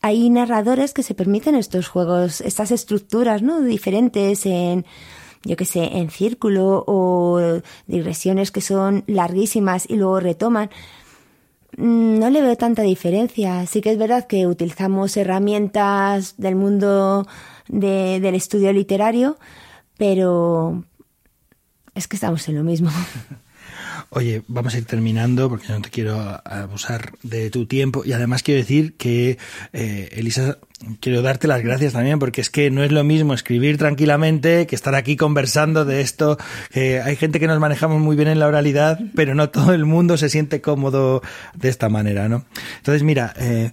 hay 0.00 0.28
narradores 0.30 0.92
que 0.92 1.02
se 1.02 1.14
permiten 1.14 1.54
estos 1.54 1.88
juegos, 1.88 2.40
estas 2.40 2.70
estructuras, 2.70 3.42
¿no? 3.42 3.60
Diferentes 3.62 4.46
en, 4.46 4.84
yo 5.44 5.56
que 5.56 5.64
sé, 5.64 5.96
en 5.96 6.10
círculo 6.10 6.84
o 6.86 7.60
digresiones 7.86 8.50
que 8.50 8.60
son 8.60 9.02
larguísimas 9.06 9.88
y 9.88 9.96
luego 9.96 10.20
retoman. 10.20 10.70
Mm, 11.76 12.18
no 12.18 12.30
le 12.30 12.42
veo 12.42 12.56
tanta 12.56 12.82
diferencia. 12.82 13.66
Sí 13.66 13.80
que 13.80 13.90
es 13.92 13.98
verdad 13.98 14.26
que 14.26 14.46
utilizamos 14.46 15.16
herramientas 15.16 16.34
del 16.36 16.56
mundo 16.56 17.26
de, 17.68 18.20
del 18.20 18.34
estudio 18.34 18.72
literario, 18.72 19.38
pero 19.98 20.84
es 21.94 22.08
que 22.08 22.16
estamos 22.16 22.48
en 22.48 22.56
lo 22.56 22.64
mismo. 22.64 22.90
Oye, 24.14 24.42
vamos 24.46 24.74
a 24.74 24.78
ir 24.78 24.84
terminando 24.84 25.48
porque 25.48 25.68
no 25.68 25.80
te 25.80 25.88
quiero 25.88 26.20
abusar 26.44 27.12
de 27.22 27.48
tu 27.48 27.64
tiempo 27.64 28.02
y 28.04 28.12
además 28.12 28.42
quiero 28.42 28.60
decir 28.60 28.94
que, 28.98 29.38
eh, 29.72 30.10
Elisa, 30.12 30.58
quiero 31.00 31.22
darte 31.22 31.48
las 31.48 31.62
gracias 31.62 31.94
también 31.94 32.18
porque 32.18 32.42
es 32.42 32.50
que 32.50 32.70
no 32.70 32.84
es 32.84 32.92
lo 32.92 33.04
mismo 33.04 33.32
escribir 33.32 33.78
tranquilamente 33.78 34.66
que 34.66 34.74
estar 34.74 34.94
aquí 34.94 35.16
conversando 35.16 35.86
de 35.86 36.02
esto. 36.02 36.36
Hay 36.74 37.16
gente 37.16 37.40
que 37.40 37.46
nos 37.46 37.58
manejamos 37.58 38.02
muy 38.02 38.14
bien 38.14 38.28
en 38.28 38.38
la 38.38 38.48
oralidad, 38.48 39.00
pero 39.14 39.34
no 39.34 39.48
todo 39.48 39.72
el 39.72 39.86
mundo 39.86 40.18
se 40.18 40.28
siente 40.28 40.60
cómodo 40.60 41.22
de 41.54 41.70
esta 41.70 41.88
manera, 41.88 42.28
¿no? 42.28 42.44
Entonces, 42.76 43.02
mira, 43.04 43.32
eh, 43.38 43.70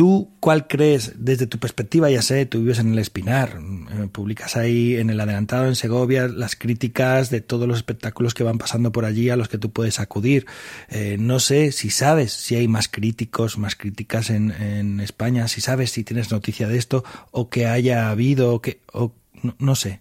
¿Tú 0.00 0.30
cuál 0.40 0.66
crees, 0.66 1.12
desde 1.18 1.46
tu 1.46 1.58
perspectiva, 1.58 2.08
ya 2.08 2.22
sé, 2.22 2.46
tú 2.46 2.60
vives 2.60 2.78
en 2.78 2.94
el 2.94 2.98
Espinar, 2.98 3.58
eh, 3.60 4.08
publicas 4.10 4.56
ahí 4.56 4.96
en 4.96 5.10
el 5.10 5.20
adelantado 5.20 5.66
en 5.66 5.74
Segovia 5.74 6.26
las 6.26 6.56
críticas 6.56 7.28
de 7.28 7.42
todos 7.42 7.68
los 7.68 7.76
espectáculos 7.76 8.32
que 8.32 8.42
van 8.42 8.56
pasando 8.56 8.92
por 8.92 9.04
allí 9.04 9.28
a 9.28 9.36
los 9.36 9.50
que 9.50 9.58
tú 9.58 9.72
puedes 9.72 10.00
acudir. 10.00 10.46
Eh, 10.88 11.18
no 11.20 11.38
sé 11.38 11.70
si 11.70 11.90
sabes 11.90 12.32
si 12.32 12.54
hay 12.54 12.66
más 12.66 12.88
críticos, 12.88 13.58
más 13.58 13.76
críticas 13.76 14.30
en, 14.30 15.00
España, 15.00 15.48
si 15.48 15.60
sabes 15.60 15.90
si 15.90 16.02
tienes 16.02 16.32
noticia 16.32 16.66
de 16.66 16.78
esto 16.78 17.04
o 17.30 17.50
que 17.50 17.66
haya 17.66 18.08
habido, 18.08 18.54
o 18.54 18.62
que, 18.62 18.80
o, 18.94 19.12
no, 19.58 19.74
sé. 19.74 20.00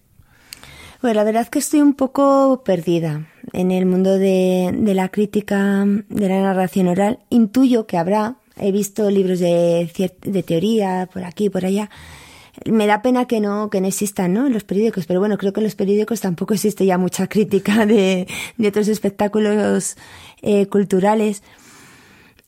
Bueno, 1.01 1.15
la 1.15 1.23
verdad 1.25 1.41
es 1.41 1.49
que 1.49 1.59
estoy 1.59 1.81
un 1.81 1.93
poco 1.93 2.63
perdida 2.63 3.27
en 3.51 3.71
el 3.71 3.85
mundo 3.85 4.17
de 4.17 4.93
la 4.95 5.09
crítica, 5.09 5.85
de 6.07 6.29
la 6.29 6.41
narración 6.41 6.87
oral. 6.87 7.19
Intuyo 7.29 7.85
que 7.85 7.97
habrá, 7.97 8.37
he 8.59 8.71
visto 8.71 9.09
libros 9.09 9.39
de, 9.39 10.11
de 10.21 10.43
teoría 10.43 11.09
por 11.11 11.23
aquí 11.23 11.45
y 11.45 11.49
por 11.49 11.65
allá, 11.65 11.89
me 12.65 12.87
da 12.87 13.01
pena 13.01 13.25
que 13.25 13.39
no, 13.39 13.69
que 13.69 13.81
no 13.81 13.87
existan, 13.87 14.33
¿no? 14.33 14.47
En 14.47 14.53
los 14.53 14.63
periódicos, 14.63 15.05
pero 15.05 15.19
bueno, 15.19 15.37
creo 15.37 15.53
que 15.53 15.59
en 15.59 15.65
los 15.65 15.75
periódicos 15.75 16.21
tampoco 16.21 16.53
existe 16.53 16.85
ya 16.85 16.97
mucha 16.97 17.27
crítica 17.33 17.85
de, 17.85 18.27
de 18.57 18.67
otros 18.67 18.87
espectáculos 18.87 19.95
eh, 20.41 20.65
culturales. 20.67 21.43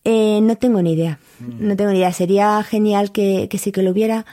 Eh, 0.03 0.39
no 0.41 0.55
tengo 0.55 0.81
ni 0.81 0.93
idea, 0.93 1.19
mm. 1.39 1.67
no 1.67 1.75
tengo 1.75 1.91
ni 1.91 1.99
idea. 1.99 2.11
Sería 2.11 2.61
genial 2.63 3.11
que, 3.11 3.47
que 3.49 3.57
sí 3.57 3.71
que 3.71 3.83
lo 3.83 3.91
hubiera, 3.91 4.25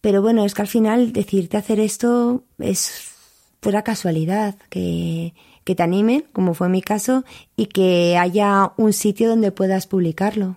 pero 0.00 0.22
bueno, 0.22 0.44
es 0.44 0.54
que 0.54 0.62
al 0.62 0.68
final 0.68 1.12
decirte 1.12 1.56
hacer 1.56 1.80
esto 1.80 2.44
es 2.58 3.12
pura 3.60 3.82
casualidad, 3.82 4.54
que, 4.70 5.34
que 5.64 5.74
te 5.74 5.82
animen, 5.82 6.24
como 6.32 6.54
fue 6.54 6.68
mi 6.68 6.80
caso, 6.80 7.24
y 7.56 7.66
que 7.66 8.16
haya 8.16 8.72
un 8.76 8.92
sitio 8.92 9.28
donde 9.28 9.50
puedas 9.50 9.88
publicarlo. 9.88 10.56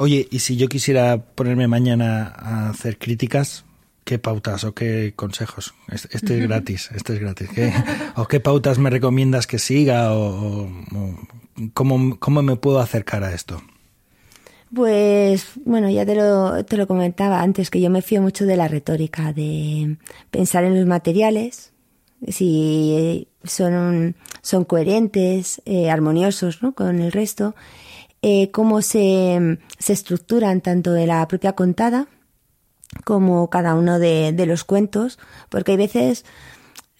Oye, 0.00 0.26
y 0.30 0.38
si 0.38 0.56
yo 0.56 0.66
quisiera 0.68 1.18
ponerme 1.18 1.68
mañana 1.68 2.32
a 2.34 2.70
hacer 2.70 2.96
críticas, 2.96 3.66
¿qué 4.04 4.18
pautas 4.18 4.64
o 4.64 4.72
qué 4.72 5.12
consejos? 5.14 5.74
Este 5.92 6.38
es 6.38 6.48
gratis, 6.48 6.88
este 6.96 7.12
es 7.12 7.20
gratis. 7.20 7.50
¿O 8.16 8.26
qué 8.26 8.40
pautas 8.40 8.78
me 8.78 8.88
recomiendas 8.88 9.46
que 9.46 9.58
siga 9.58 10.14
o, 10.14 10.70
cómo, 11.74 12.18
cómo, 12.18 12.40
me 12.40 12.56
puedo 12.56 12.80
acercar 12.80 13.24
a 13.24 13.34
esto? 13.34 13.60
Pues 14.74 15.48
bueno, 15.66 15.90
ya 15.90 16.06
te 16.06 16.14
lo, 16.14 16.64
te 16.64 16.78
lo 16.78 16.86
comentaba 16.86 17.42
antes, 17.42 17.68
que 17.68 17.82
yo 17.82 17.90
me 17.90 18.00
fío 18.00 18.22
mucho 18.22 18.46
de 18.46 18.56
la 18.56 18.68
retórica, 18.68 19.34
de 19.34 19.98
pensar 20.30 20.64
en 20.64 20.78
los 20.78 20.86
materiales, 20.86 21.74
si 22.26 23.28
son, 23.44 24.16
son 24.40 24.64
coherentes, 24.64 25.60
eh, 25.66 25.90
armoniosos 25.90 26.62
¿no? 26.62 26.72
con 26.72 27.00
el 27.00 27.12
resto, 27.12 27.54
eh, 28.22 28.50
cómo 28.50 28.82
se, 28.82 29.58
se, 29.78 29.92
estructuran 29.92 30.60
tanto 30.60 30.92
de 30.92 31.06
la 31.06 31.26
propia 31.28 31.52
contada 31.54 32.08
como 33.04 33.48
cada 33.50 33.74
uno 33.74 33.98
de, 33.98 34.32
de, 34.32 34.46
los 34.46 34.64
cuentos, 34.64 35.18
porque 35.48 35.72
hay 35.72 35.78
veces 35.78 36.24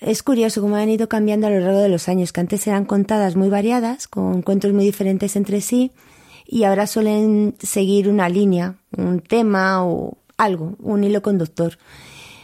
es 0.00 0.22
curioso 0.22 0.62
cómo 0.62 0.76
han 0.76 0.88
ido 0.88 1.08
cambiando 1.08 1.46
a 1.46 1.50
lo 1.50 1.60
largo 1.60 1.80
de 1.80 1.88
los 1.88 2.08
años, 2.08 2.32
que 2.32 2.40
antes 2.40 2.66
eran 2.66 2.86
contadas 2.86 3.36
muy 3.36 3.50
variadas, 3.50 4.08
con 4.08 4.42
cuentos 4.42 4.72
muy 4.72 4.84
diferentes 4.84 5.36
entre 5.36 5.60
sí, 5.60 5.92
y 6.46 6.64
ahora 6.64 6.86
suelen 6.86 7.54
seguir 7.60 8.08
una 8.08 8.28
línea, 8.28 8.76
un 8.96 9.20
tema 9.20 9.84
o 9.84 10.16
algo, 10.38 10.76
un 10.80 11.04
hilo 11.04 11.22
conductor 11.22 11.76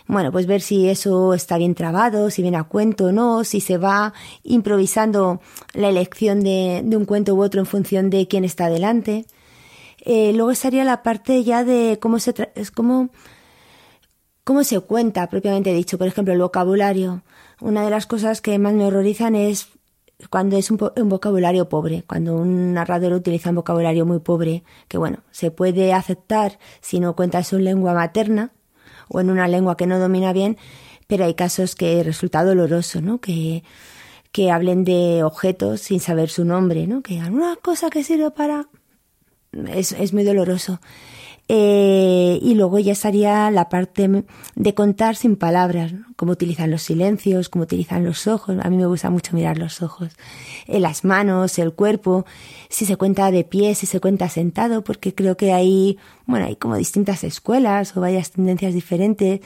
bueno, 0.09 0.30
pues 0.30 0.46
ver 0.46 0.61
si 0.61 0.88
eso 0.88 1.34
está 1.34 1.59
bien 1.59 1.74
trabado, 1.74 2.30
si 2.30 2.42
viene 2.42 2.57
a 2.57 2.64
cuento 2.64 3.07
o 3.07 3.12
no, 3.12 3.42
si 3.42 3.61
se 3.61 3.76
va 3.76 4.12
improvisando 4.44 5.40
la 5.72 5.88
elección 5.88 6.42
de, 6.42 6.82
un 6.84 7.04
cuento 7.07 7.34
u 7.34 7.42
otro 7.42 7.61
en 7.61 7.66
función 7.66 8.09
de 8.09 8.28
quién 8.28 8.44
está 8.44 8.68
delante. 8.68 9.26
Eh, 10.04 10.32
luego 10.32 10.52
estaría 10.52 10.84
la 10.84 11.02
parte 11.02 11.42
ya 11.42 11.64
de 11.64 11.98
cómo 12.00 12.20
se, 12.20 12.34
es 12.54 12.70
cómo, 12.70 13.09
cómo 14.44 14.62
se 14.62 14.78
cuenta, 14.78 15.28
propiamente 15.28 15.72
dicho. 15.72 15.98
Por 15.98 16.07
ejemplo, 16.07 16.32
el 16.32 16.40
vocabulario. 16.40 17.22
Una 17.61 17.82
de 17.82 17.90
las 17.90 18.07
cosas 18.07 18.40
que 18.40 18.59
más 18.61 18.74
me 18.74 18.84
horrorizan 18.84 19.34
es 19.34 19.68
cuando 20.30 20.57
es 20.57 20.70
un, 20.70 20.78
un, 20.96 21.09
vocabulario 21.09 21.68
pobre, 21.68 22.04
cuando 22.07 22.36
un 22.36 22.74
narrador 22.74 23.12
utiliza 23.12 23.50
un 23.50 23.57
vocabulario 23.57 24.07
muy 24.07 24.20
pobre, 24.20 24.62
que 24.86 24.98
bueno, 24.98 25.18
se 25.32 25.50
puede 25.50 25.92
aceptar 25.92 26.59
si 26.80 27.00
no 27.00 27.16
cuenta 27.16 27.42
su 27.42 27.59
lengua 27.59 27.92
materna, 27.92 28.52
o 29.09 29.20
en 29.20 29.30
una 29.30 29.48
lengua 29.48 29.76
que 29.76 29.86
no 29.86 29.98
domina 29.98 30.32
bien, 30.32 30.57
pero 31.07 31.24
hay 31.24 31.34
casos 31.34 31.74
que 31.74 32.02
resulta 32.02 32.44
doloroso, 32.44 33.00
¿no? 33.00 33.20
Que, 33.20 33.62
que 34.32 34.50
hablen 34.50 34.84
de 34.84 35.22
objetos 35.22 35.80
sin 35.80 36.00
saber 36.00 36.28
su 36.28 36.44
nombre, 36.44 36.86
¿no? 36.86 37.02
Que 37.02 37.14
digan 37.14 37.34
una 37.34 37.57
cosa 37.57 37.90
que 37.90 38.04
sirve 38.04 38.30
para... 38.30 38.68
Es, 39.68 39.92
es 39.92 40.12
muy 40.12 40.24
doloroso. 40.24 40.80
Eh, 41.49 42.40
y 42.42 42.55
luego 42.55 42.80
ya 42.80 42.92
estaría 42.92 43.49
la 43.53 43.68
parte 43.68 44.24
de 44.57 44.74
contar 44.74 45.14
sin 45.14 45.36
palabras, 45.36 45.92
¿no? 45.92 46.07
cómo 46.16 46.32
utilizan 46.32 46.72
los 46.72 46.82
silencios, 46.82 47.49
cómo 47.49 47.62
utilizan 47.62 48.05
los 48.05 48.26
ojos. 48.26 48.57
A 48.61 48.68
mí 48.68 48.76
me 48.76 48.86
gusta 48.86 49.11
mucho 49.11 49.36
mirar 49.36 49.57
los 49.57 49.80
ojos, 49.80 50.16
eh, 50.66 50.80
las 50.80 51.05
manos, 51.05 51.59
el 51.61 51.72
cuerpo, 51.72 52.26
si 52.68 52.84
se 52.84 52.97
cuenta 52.97 53.30
de 53.30 53.44
pie, 53.44 53.76
si 53.76 53.86
se 53.86 54.01
cuenta 54.01 54.28
sentado, 54.28 54.82
porque 54.82 55.14
creo 55.14 55.36
que 55.36 55.53
hay, 55.53 55.99
bueno, 56.26 56.47
hay 56.47 56.57
como 56.57 56.76
distintas 56.76 57.22
escuelas 57.22 57.97
o 57.97 58.01
varias 58.01 58.32
tendencias 58.32 58.74
diferentes 58.74 59.40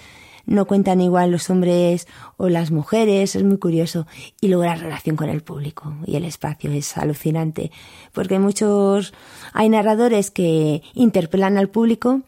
no 0.51 0.67
cuentan 0.67 1.01
igual 1.01 1.31
los 1.31 1.49
hombres 1.49 2.09
o 2.37 2.49
las 2.49 2.73
mujeres, 2.73 3.37
es 3.37 3.45
muy 3.45 3.57
curioso. 3.57 4.07
Y 4.41 4.49
luego 4.49 4.65
la 4.65 4.75
relación 4.75 5.17
con 5.17 5.31
el 5.31 5.43
público 5.43 5.95
y 6.05 6.17
el 6.17 6.25
espacio 6.25 6.73
es 6.73 6.99
alucinante, 6.99 7.71
porque 8.13 8.39
muchos, 8.41 9.15
hay 9.53 9.69
narradores 9.69 10.31
que 10.33 10.83
interpelan 10.93 11.57
al 11.57 11.69
público, 11.69 12.23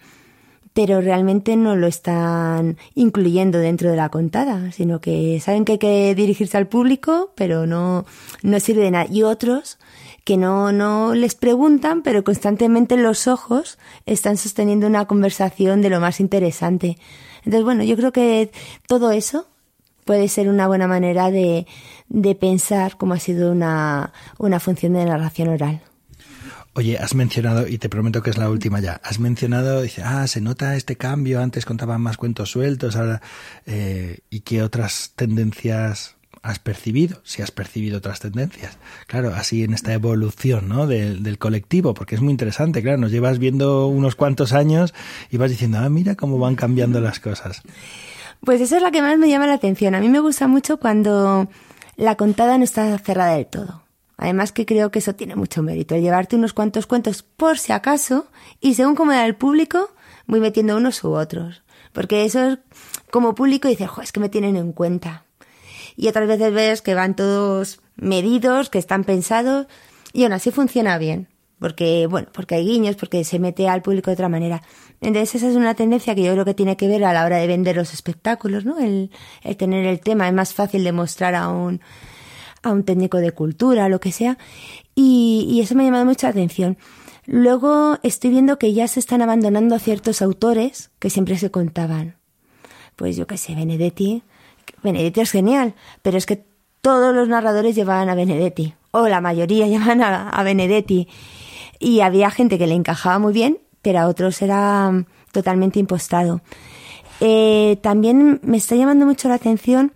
pero 0.75 1.01
realmente 1.01 1.57
no 1.57 1.77
lo 1.77 1.87
están 1.87 2.79
incluyendo 2.95 3.59
dentro 3.59 3.91
de 3.91 3.97
la 3.97 4.09
contada, 4.09 4.73
sino 4.73 5.01
que 5.01 5.41
saben 5.41 5.65
que 5.65 5.73
hay 5.73 5.79
que 5.79 6.15
dirigirse 6.15 6.57
al 6.57 6.69
público, 6.69 7.33
pero 7.35 7.67
no, 7.67 8.07
no 8.43 8.61
sirve 8.61 8.83
de 8.85 8.91
nada. 8.91 9.07
Y 9.11 9.23
otros 9.23 9.79
que 10.25 10.37
no, 10.37 10.73
no 10.73 11.15
les 11.15 11.35
preguntan, 11.35 12.03
pero 12.03 12.25
constantemente 12.25 12.97
los 12.97 13.27
ojos 13.27 13.79
están 14.07 14.37
sosteniendo 14.37 14.87
una 14.87 15.07
conversación 15.07 15.83
de 15.83 15.91
lo 15.91 16.01
más 16.01 16.21
interesante. 16.21 16.97
Entonces, 17.39 17.65
bueno, 17.65 17.83
yo 17.83 17.97
creo 17.97 18.13
que 18.13 18.51
todo 18.87 19.11
eso 19.11 19.47
puede 20.05 20.29
ser 20.29 20.49
una 20.49 20.67
buena 20.69 20.87
manera 20.87 21.31
de, 21.31 21.67
de 22.09 22.35
pensar 22.35 22.97
cómo 22.97 23.15
ha 23.15 23.19
sido 23.19 23.53
una, 23.53 24.13
una 24.39 24.61
función 24.61 24.95
de 24.95 25.05
narración 25.05 25.49
oral. 25.49 25.83
Oye, 26.75 26.97
has 26.99 27.15
mencionado, 27.15 27.69
y 27.69 27.77
te 27.79 27.89
prometo 27.89 28.23
que 28.23 28.31
es 28.31 28.39
la 28.39 28.49
última 28.49 28.81
ya, 28.81 29.01
has 29.05 29.19
mencionado, 29.19 29.83
dice, 29.83 30.03
ah, 30.03 30.27
se 30.27 30.41
nota 30.41 30.75
este 30.75 30.97
cambio, 30.97 31.41
antes 31.43 31.67
contaban 31.67 32.01
más 32.01 32.17
cuentos 32.17 32.51
sueltos, 32.51 32.97
ahora, 32.97 33.21
eh, 33.67 34.21
¿y 34.31 34.41
qué 34.41 34.63
otras 34.63 35.13
tendencias 35.15 36.17
has 36.43 36.59
percibido, 36.59 37.21
si 37.23 37.41
has 37.41 37.53
percibido 37.53 37.99
otras 37.99 38.19
tendencias. 38.19 38.77
Claro, 39.07 39.33
así 39.35 39.63
en 39.63 39.75
esta 39.75 39.93
evolución 39.93 40.69
¿no? 40.69 40.87
del, 40.87 41.39
colectivo, 41.39 41.95
porque 41.95 42.17
es 42.17 42.21
muy 42.21 42.33
interesante, 42.33 42.83
claro, 42.83 42.99
nos 42.99 43.13
llevas 43.13 43.39
viendo 43.39 43.87
unos 43.87 44.17
cuantos 44.17 44.53
años 44.53 44.93
y 45.31 45.37
vas 45.37 45.51
diciendo, 45.51 45.79
ah, 45.79 45.89
mira 45.89 46.17
cómo 46.17 46.39
van 46.39 46.57
cambiando 46.57 47.01
las 47.01 47.21
cosas. 47.21 47.63
Pues 48.41 48.61
eso 48.61 48.77
es 48.77 48.83
lo 48.83 48.91
que 48.91 49.03
más 49.03 49.19
me 49.19 49.29
llama 49.29 49.47
la 49.47 49.55
atención. 49.55 49.95
A 49.95 50.01
mí 50.01 50.09
me 50.09 50.19
gusta 50.19 50.49
mucho 50.49 50.79
cuando 50.79 51.49
la 51.97 52.17
contada 52.17 52.59
no 52.59 52.65
está 52.65 52.99
cerrada 52.99 53.35
del 53.35 53.47
todo. 53.47 53.83
Además 54.17 54.53
que 54.53 54.67
creo 54.67 54.91
que 54.91 55.01
eso 55.01 55.15
tiene 55.15 55.37
mucho 55.37 55.63
mérito, 55.63 55.95
el 55.95 56.03
llevarte 56.03 56.37
unos 56.37 56.53
cuantos 56.53 56.87
cuentos 56.87 57.23
por 57.23 57.59
si 57.59 57.73
acaso 57.73 58.27
y 58.61 58.75
según 58.75 58.95
cómo 58.95 59.13
da 59.13 59.27
el 59.27 59.35
público, 59.35 59.91
voy 60.27 60.41
metiendo 60.41 60.77
unos 60.77 61.03
u 61.03 61.13
otros. 61.13 61.63
Porque 61.93 62.25
eso 62.25 62.45
es 62.45 62.59
como 63.11 63.35
público 63.35 63.69
dices, 63.69 63.89
jo, 63.89 64.01
es 64.03 64.13
que 64.13 64.21
me 64.21 64.29
tienen 64.29 64.57
en 64.57 64.73
cuenta 64.73 65.25
y 65.97 66.09
otras 66.09 66.27
veces 66.27 66.53
ves 66.53 66.83
que 66.83 66.95
van 66.95 67.17
todos 67.17 67.81
medidos, 67.97 68.71
que 68.71 68.79
están 68.79 69.05
pensados 69.05 69.67
y 70.13 70.25
aún 70.25 70.33
así 70.33 70.51
funciona 70.51 70.99
bien. 70.99 71.29
Porque, 71.59 72.09
bueno, 72.09 72.29
porque 72.33 72.57
hay 72.57 72.65
guiños, 72.65 72.97
porque 72.97 73.23
se 73.23 73.39
mete 73.39 73.69
al 73.69 73.83
público 73.83 74.11
de 74.11 74.15
otra 74.15 74.29
manera. 74.29 74.63
Entonces 75.01 75.37
esa 75.37 75.49
es 75.49 75.55
una 75.55 75.75
tendencia 75.75 76.15
que 76.15 76.25
yo 76.25 76.33
creo 76.33 76.45
que 76.45 76.55
tiene 76.55 76.77
que 76.77 76.89
ver 76.89 77.05
a 77.05 77.13
la 77.13 77.25
hora 77.25 77.37
de 77.37 77.47
vender 77.47 77.77
los 77.77 77.95
espectáculos, 77.95 78.65
¿no? 78.65 78.81
El, 78.81 79.13
el 79.43 79.57
tener 79.57 79.87
el 79.87 80.01
tema 80.01 80.27
es 80.27 80.35
más 80.35 80.55
fácil 80.55 80.83
de 80.83 80.91
mostrar 80.91 81.37
a 81.37 81.49
un, 81.51 81.81
a 82.63 82.71
un 82.73 82.85
técnico 82.85 83.19
de 83.19 83.33
cultura, 83.33 83.89
lo 83.89 84.01
que 84.01 84.13
sea. 84.13 84.39
Y, 84.95 85.47
y 85.51 85.61
eso 85.61 85.75
me 85.75 85.83
ha 85.83 85.87
llamado 85.87 86.05
mucha 86.05 86.29
atención. 86.29 86.77
Luego 87.27 87.99
estoy 88.03 88.31
viendo 88.31 88.59
que 88.59 88.73
ya 88.73 88.89
se 88.89 89.01
están 89.01 89.23
abandonando 89.23 89.75
a 89.75 89.79
ciertos 89.79 90.23
autores 90.23 90.91
que 90.99 91.11
siempre 91.11 91.39
se 91.39 91.51
contaban. 91.51 92.17
Pues 92.97 93.17
yo 93.17 93.27
qué 93.27 93.39
sé, 93.39 93.55
Benedetti, 93.55 94.23
Benedetti 94.83 95.21
es 95.21 95.31
genial, 95.31 95.75
pero 96.03 96.19
es 96.19 96.27
que 96.27 96.45
todos 96.81 97.15
los 97.15 97.29
narradores 97.29 97.77
llevaban 97.77 98.09
a 98.09 98.15
Benedetti, 98.15 98.75
o 98.91 99.09
la 99.09 99.21
mayoría 99.21 99.67
llevaban 99.69 100.03
a, 100.03 100.43
Benedetti. 100.43 101.09
Y 101.79 102.01
había 102.01 102.31
gente 102.31 102.59
que 102.59 102.67
le 102.67 102.75
encajaba 102.75 103.19
muy 103.19 103.33
bien, 103.33 103.59
pero 103.81 104.01
a 104.01 104.09
otros 104.09 104.43
era 104.43 104.91
mm, 104.91 105.07
totalmente 105.33 105.79
impostado. 105.79 106.43
Eh, 107.21 107.79
también 107.83 108.41
me 108.43 108.57
está 108.57 108.75
llamando 108.75 109.07
mucho 109.07 109.29
la 109.29 109.35
atención 109.35 109.93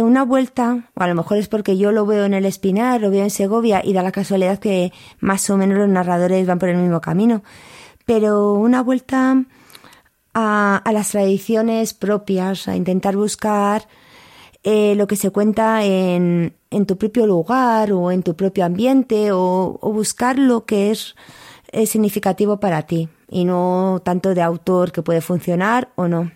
una 0.00 0.24
vuelta, 0.24 0.88
o 0.94 1.02
a 1.02 1.08
lo 1.08 1.14
mejor 1.14 1.36
es 1.36 1.48
porque 1.48 1.76
yo 1.76 1.92
lo 1.92 2.06
veo 2.06 2.24
en 2.24 2.34
el 2.34 2.46
Espinar, 2.46 3.00
lo 3.00 3.10
veo 3.10 3.24
en 3.24 3.30
Segovia, 3.30 3.82
y 3.84 3.92
da 3.92 4.02
la 4.02 4.12
casualidad 4.12 4.58
que 4.58 4.92
más 5.20 5.50
o 5.50 5.56
menos 5.56 5.76
los 5.76 5.88
narradores 5.88 6.46
van 6.46 6.58
por 6.58 6.68
el 6.68 6.78
mismo 6.78 7.00
camino, 7.00 7.42
pero 8.06 8.54
una 8.54 8.82
vuelta 8.82 9.44
a, 10.34 10.82
las 10.92 11.10
tradiciones 11.10 11.94
propias, 11.94 12.68
a 12.68 12.76
intentar 12.76 13.16
buscar 13.16 13.88
eh, 14.62 14.94
lo 14.94 15.06
que 15.06 15.16
se 15.16 15.30
cuenta 15.30 15.84
en, 15.84 16.54
en, 16.70 16.86
tu 16.86 16.96
propio 16.96 17.26
lugar 17.26 17.92
o 17.92 18.10
en 18.10 18.22
tu 18.22 18.36
propio 18.36 18.64
ambiente 18.64 19.30
o, 19.32 19.78
buscar 19.82 20.38
lo 20.38 20.64
que 20.64 20.90
es, 20.90 21.14
significativo 21.86 22.60
para 22.60 22.82
ti 22.82 23.08
y 23.30 23.46
no 23.46 24.02
tanto 24.04 24.34
de 24.34 24.42
autor 24.42 24.92
que 24.92 25.00
puede 25.00 25.22
funcionar 25.22 25.88
o 25.94 26.06
no. 26.06 26.30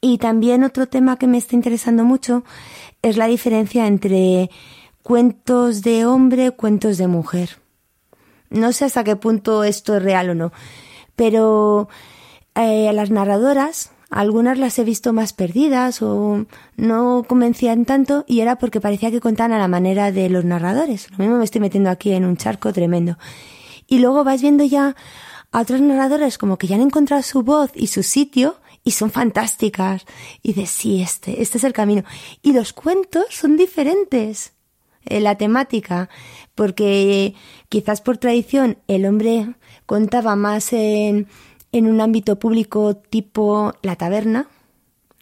Y 0.00 0.18
también 0.18 0.64
otro 0.64 0.86
tema 0.86 1.16
que 1.16 1.26
me 1.26 1.38
está 1.38 1.54
interesando 1.54 2.04
mucho 2.04 2.44
es 3.02 3.16
la 3.16 3.26
diferencia 3.26 3.86
entre 3.86 4.50
cuentos 5.02 5.82
de 5.82 6.06
hombre, 6.06 6.50
cuentos 6.50 6.98
de 6.98 7.06
mujer. 7.06 7.58
No 8.50 8.72
sé 8.72 8.84
hasta 8.84 9.04
qué 9.04 9.16
punto 9.16 9.64
esto 9.64 9.96
es 9.96 10.02
real 10.02 10.30
o 10.30 10.34
no, 10.34 10.52
pero 11.16 11.88
eh, 12.54 12.92
las 12.92 13.10
narradoras 13.10 13.90
algunas 14.14 14.58
las 14.58 14.78
he 14.78 14.84
visto 14.84 15.12
más 15.12 15.32
perdidas 15.32 16.00
o 16.00 16.46
no 16.76 17.24
convencían 17.26 17.84
tanto 17.84 18.24
y 18.28 18.40
era 18.40 18.56
porque 18.56 18.80
parecía 18.80 19.10
que 19.10 19.20
contaban 19.20 19.52
a 19.52 19.58
la 19.58 19.66
manera 19.66 20.12
de 20.12 20.28
los 20.28 20.44
narradores. 20.44 21.10
Lo 21.10 21.18
mismo 21.18 21.38
me 21.38 21.44
estoy 21.44 21.60
metiendo 21.60 21.90
aquí 21.90 22.12
en 22.12 22.24
un 22.24 22.36
charco 22.36 22.72
tremendo. 22.72 23.18
Y 23.88 23.98
luego 23.98 24.22
vas 24.22 24.40
viendo 24.40 24.62
ya 24.62 24.94
a 25.50 25.60
otros 25.60 25.80
narradores 25.80 26.38
como 26.38 26.58
que 26.58 26.68
ya 26.68 26.76
han 26.76 26.82
encontrado 26.82 27.22
su 27.22 27.42
voz 27.42 27.72
y 27.74 27.88
su 27.88 28.04
sitio 28.04 28.56
y 28.84 28.92
son 28.92 29.10
fantásticas. 29.10 30.04
Y 30.42 30.52
de 30.52 30.66
sí, 30.66 31.02
este, 31.02 31.42
este 31.42 31.58
es 31.58 31.64
el 31.64 31.72
camino. 31.72 32.04
Y 32.42 32.52
los 32.52 32.72
cuentos 32.72 33.24
son 33.30 33.56
diferentes. 33.56 34.52
Eh, 35.06 35.20
la 35.20 35.36
temática, 35.36 36.08
porque 36.54 37.34
quizás 37.68 38.00
por 38.00 38.16
tradición 38.16 38.78
el 38.88 39.04
hombre 39.04 39.54
contaba 39.84 40.34
más 40.34 40.72
en, 40.72 41.28
en 41.72 41.86
un 41.88 42.00
ámbito 42.00 42.38
público 42.38 42.96
tipo 42.96 43.74
la 43.82 43.96
taberna, 43.96 44.48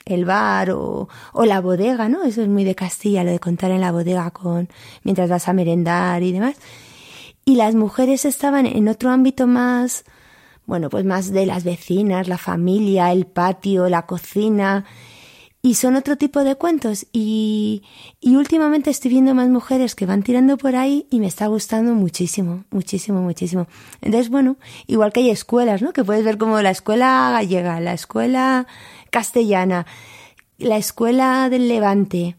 el 0.05 0.25
bar 0.25 0.71
o, 0.71 1.09
o, 1.33 1.45
la 1.47 1.61
bodega, 1.61 2.09
¿no? 2.09 2.23
Eso 2.23 2.43
es 2.43 2.49
muy 2.49 2.63
de 2.63 2.77
Castilla, 2.77 3.25
lo 3.25 3.33
de 3.33 3.41
contar 3.41 3.73
en 3.73 3.81
la 3.81 3.91
bodega 3.91 4.31
con 4.31 4.69
mientras 5.03 5.29
vas 5.29 5.49
a 5.49 5.53
merendar 5.53 6.23
y 6.23 6.31
demás. 6.31 6.57
Y 7.45 7.57
las 7.57 7.75
mujeres 7.75 8.25
estaban 8.25 8.67
en 8.67 8.89
otro 8.89 9.11
ámbito 9.11 9.49
más, 9.49 10.05
bueno, 10.73 10.89
pues 10.89 11.05
más 11.05 11.31
de 11.31 11.45
las 11.45 11.65
vecinas, 11.65 12.29
la 12.29 12.39
familia, 12.39 13.13
el 13.13 13.27
patio, 13.27 13.91
la 13.91 14.07
cocina, 14.07 14.87
y 15.61 15.75
son 15.75 15.97
otro 15.97 16.17
tipo 16.17 16.45
de 16.45 16.55
cuentos 16.55 17.05
y, 17.13 17.83
últimamente 18.23 18.89
estoy 18.89 19.11
viendo 19.11 19.35
más 19.35 19.51
mujeres 19.51 19.95
que 19.95 20.07
van 20.07 20.23
tirando 20.23 20.57
por 20.57 20.75
ahí 20.75 21.07
y 21.11 21.21
me 21.21 21.27
está 21.27 21.47
gustando 21.49 21.93
muchísimo, 21.95 22.65
muchísimo, 22.71 23.21
muchísimo. 23.21 23.67
Entonces, 24.01 24.31
bueno, 24.31 24.57
igual 24.87 25.13
que 25.13 25.21
hay 25.21 25.29
escuelas, 25.29 25.83
¿no? 25.83 25.93
Que 25.93 26.05
puedes 26.05 26.25
ver 26.25 26.39
como 26.39 26.59
la 26.63 26.71
escuela 26.71 27.29
gallega, 27.33 27.79
la 27.79 27.93
escuela 27.93 28.67
castellana, 29.11 29.85
la 30.57 30.79
escuela 30.79 31.51
del 31.51 31.69
Levante. 31.69 32.37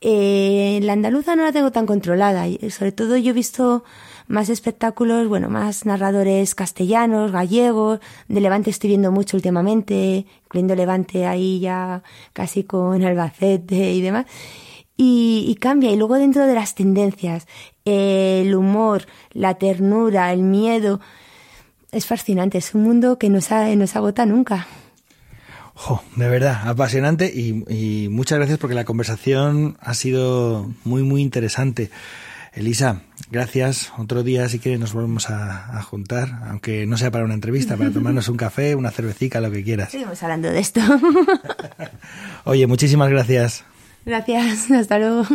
Eh, 0.00 0.78
la 0.84 0.92
andaluza 0.92 1.34
no 1.34 1.42
la 1.42 1.50
tengo 1.50 1.72
tan 1.72 1.86
controlada, 1.86 2.44
sobre 2.70 2.92
todo 2.92 3.16
yo 3.16 3.30
he 3.30 3.34
visto 3.34 3.82
más 4.28 4.48
espectáculos, 4.48 5.28
bueno, 5.28 5.48
más 5.48 5.86
narradores 5.86 6.54
castellanos, 6.54 7.32
gallegos, 7.32 8.00
de 8.28 8.40
Levante 8.40 8.70
estoy 8.70 8.88
viendo 8.88 9.12
mucho 9.12 9.36
últimamente, 9.36 10.26
incluyendo 10.44 10.74
Levante 10.74 11.26
ahí 11.26 11.60
ya 11.60 12.02
casi 12.32 12.64
con 12.64 13.02
Albacete 13.04 13.92
y 13.92 14.00
demás. 14.00 14.26
Y, 14.96 15.44
y, 15.46 15.54
cambia. 15.56 15.90
Y 15.90 15.96
luego 15.96 16.14
dentro 16.14 16.46
de 16.46 16.54
las 16.54 16.74
tendencias, 16.74 17.46
el 17.84 18.54
humor, 18.54 19.06
la 19.32 19.54
ternura, 19.54 20.32
el 20.32 20.42
miedo, 20.42 21.00
es 21.92 22.06
fascinante. 22.06 22.58
Es 22.58 22.74
un 22.74 22.82
mundo 22.82 23.18
que 23.18 23.28
no 23.28 23.42
se, 23.42 23.76
no 23.76 23.86
se 23.86 23.98
agota 23.98 24.24
nunca. 24.24 24.66
De 26.16 26.26
verdad, 26.30 26.66
apasionante 26.66 27.30
y 27.30 28.08
muchas 28.10 28.38
gracias 28.38 28.58
porque 28.58 28.74
la 28.74 28.86
conversación 28.86 29.76
ha 29.80 29.92
sido 29.92 30.70
muy, 30.84 31.02
muy 31.02 31.20
interesante. 31.20 31.90
Elisa, 32.56 33.02
gracias. 33.30 33.92
Otro 33.98 34.22
día, 34.22 34.48
si 34.48 34.58
quieres, 34.58 34.80
nos 34.80 34.94
volvemos 34.94 35.28
a, 35.28 35.76
a, 35.76 35.82
juntar, 35.82 36.40
aunque 36.48 36.86
no 36.86 36.96
sea 36.96 37.10
para 37.10 37.26
una 37.26 37.34
entrevista, 37.34 37.76
para 37.76 37.90
tomarnos 37.90 38.28
un 38.30 38.38
café, 38.38 38.74
una 38.74 38.90
cervecita, 38.90 39.42
lo 39.42 39.50
que 39.50 39.62
quieras. 39.62 39.90
Seguimos 39.90 40.22
hablando 40.22 40.50
de 40.50 40.58
esto. 40.58 40.80
Oye, 42.44 42.66
muchísimas 42.66 43.10
gracias. 43.10 43.62
Gracias, 44.06 44.70
hasta 44.70 44.98
luego. 44.98 45.26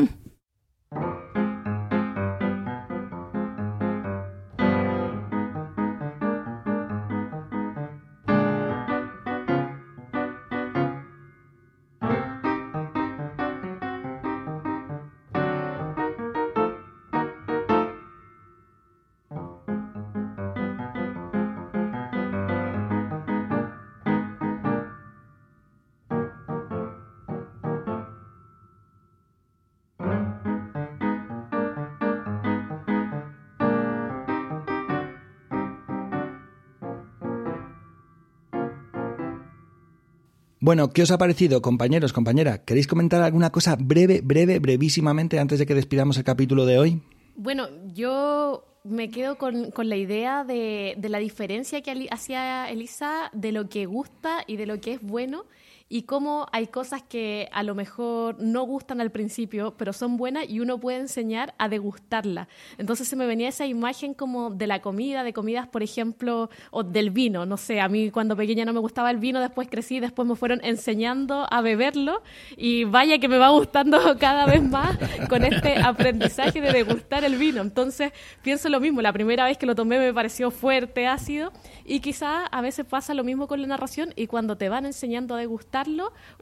Bueno, 40.63 40.91
¿qué 40.91 41.01
os 41.01 41.09
ha 41.09 41.17
parecido, 41.17 41.59
compañeros, 41.63 42.13
compañera? 42.13 42.63
¿Queréis 42.63 42.85
comentar 42.85 43.23
alguna 43.23 43.49
cosa 43.51 43.75
breve, 43.79 44.21
breve, 44.23 44.59
brevísimamente 44.59 45.39
antes 45.39 45.57
de 45.57 45.65
que 45.65 45.73
despidamos 45.73 46.17
el 46.17 46.23
capítulo 46.23 46.67
de 46.67 46.77
hoy? 46.77 47.01
Bueno, 47.35 47.67
yo 47.95 48.63
me 48.83 49.09
quedo 49.09 49.39
con, 49.39 49.71
con 49.71 49.89
la 49.89 49.95
idea 49.95 50.43
de, 50.43 50.93
de, 50.99 51.09
la 51.09 51.17
diferencia 51.17 51.81
que 51.81 52.07
hacía 52.11 52.69
Elisa 52.69 53.31
de 53.33 53.51
lo 53.51 53.69
que 53.69 53.87
gusta 53.87 54.43
y 54.45 54.57
de 54.57 54.67
lo 54.67 54.79
que 54.79 54.93
es 54.93 55.01
bueno 55.01 55.45
y 55.91 56.03
cómo 56.03 56.47
hay 56.53 56.67
cosas 56.67 57.03
que 57.03 57.49
a 57.51 57.63
lo 57.63 57.75
mejor 57.75 58.39
no 58.39 58.63
gustan 58.63 59.01
al 59.01 59.11
principio, 59.11 59.73
pero 59.77 59.91
son 59.91 60.15
buenas 60.15 60.49
y 60.49 60.61
uno 60.61 60.79
puede 60.79 60.99
enseñar 60.99 61.53
a 61.57 61.67
degustarla. 61.67 62.47
Entonces 62.77 63.09
se 63.09 63.17
me 63.17 63.25
venía 63.25 63.49
esa 63.49 63.65
imagen 63.65 64.13
como 64.13 64.51
de 64.51 64.67
la 64.67 64.81
comida, 64.81 65.25
de 65.25 65.33
comidas, 65.33 65.67
por 65.67 65.83
ejemplo, 65.83 66.49
o 66.71 66.83
del 66.83 67.11
vino. 67.11 67.45
No 67.45 67.57
sé, 67.57 67.81
a 67.81 67.89
mí 67.89 68.09
cuando 68.09 68.37
pequeña 68.37 68.63
no 68.63 68.71
me 68.71 68.79
gustaba 68.79 69.11
el 69.11 69.17
vino, 69.17 69.41
después 69.41 69.67
crecí, 69.69 69.99
después 69.99 70.25
me 70.25 70.37
fueron 70.37 70.61
enseñando 70.63 71.45
a 71.51 71.59
beberlo 71.59 72.23
y 72.55 72.85
vaya 72.85 73.19
que 73.19 73.27
me 73.27 73.37
va 73.37 73.49
gustando 73.49 74.15
cada 74.17 74.45
vez 74.45 74.63
más 74.63 74.97
con 75.27 75.43
este 75.43 75.75
aprendizaje 75.77 76.61
de 76.61 76.71
degustar 76.71 77.25
el 77.25 77.35
vino. 77.35 77.61
Entonces 77.61 78.13
pienso 78.41 78.69
lo 78.69 78.79
mismo, 78.79 79.01
la 79.01 79.11
primera 79.11 79.43
vez 79.43 79.57
que 79.57 79.65
lo 79.65 79.75
tomé 79.75 79.99
me 79.99 80.13
pareció 80.13 80.51
fuerte, 80.51 81.05
ácido 81.05 81.51
y 81.83 81.99
quizá 81.99 82.45
a 82.45 82.61
veces 82.61 82.85
pasa 82.85 83.13
lo 83.13 83.25
mismo 83.25 83.49
con 83.49 83.61
la 83.61 83.67
narración 83.67 84.13
y 84.15 84.27
cuando 84.27 84.55
te 84.55 84.69
van 84.69 84.85
enseñando 84.85 85.35
a 85.35 85.37
degustar 85.37 85.80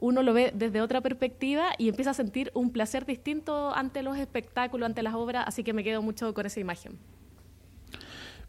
uno 0.00 0.22
lo 0.22 0.32
ve 0.32 0.52
desde 0.54 0.80
otra 0.80 1.00
perspectiva 1.00 1.70
y 1.78 1.88
empieza 1.88 2.10
a 2.10 2.14
sentir 2.14 2.50
un 2.54 2.70
placer 2.70 3.06
distinto 3.06 3.74
ante 3.74 4.02
los 4.02 4.18
espectáculos, 4.18 4.86
ante 4.86 5.02
las 5.02 5.14
obras, 5.14 5.44
así 5.46 5.64
que 5.64 5.72
me 5.72 5.84
quedo 5.84 6.02
mucho 6.02 6.34
con 6.34 6.46
esa 6.46 6.60
imagen. 6.60 6.98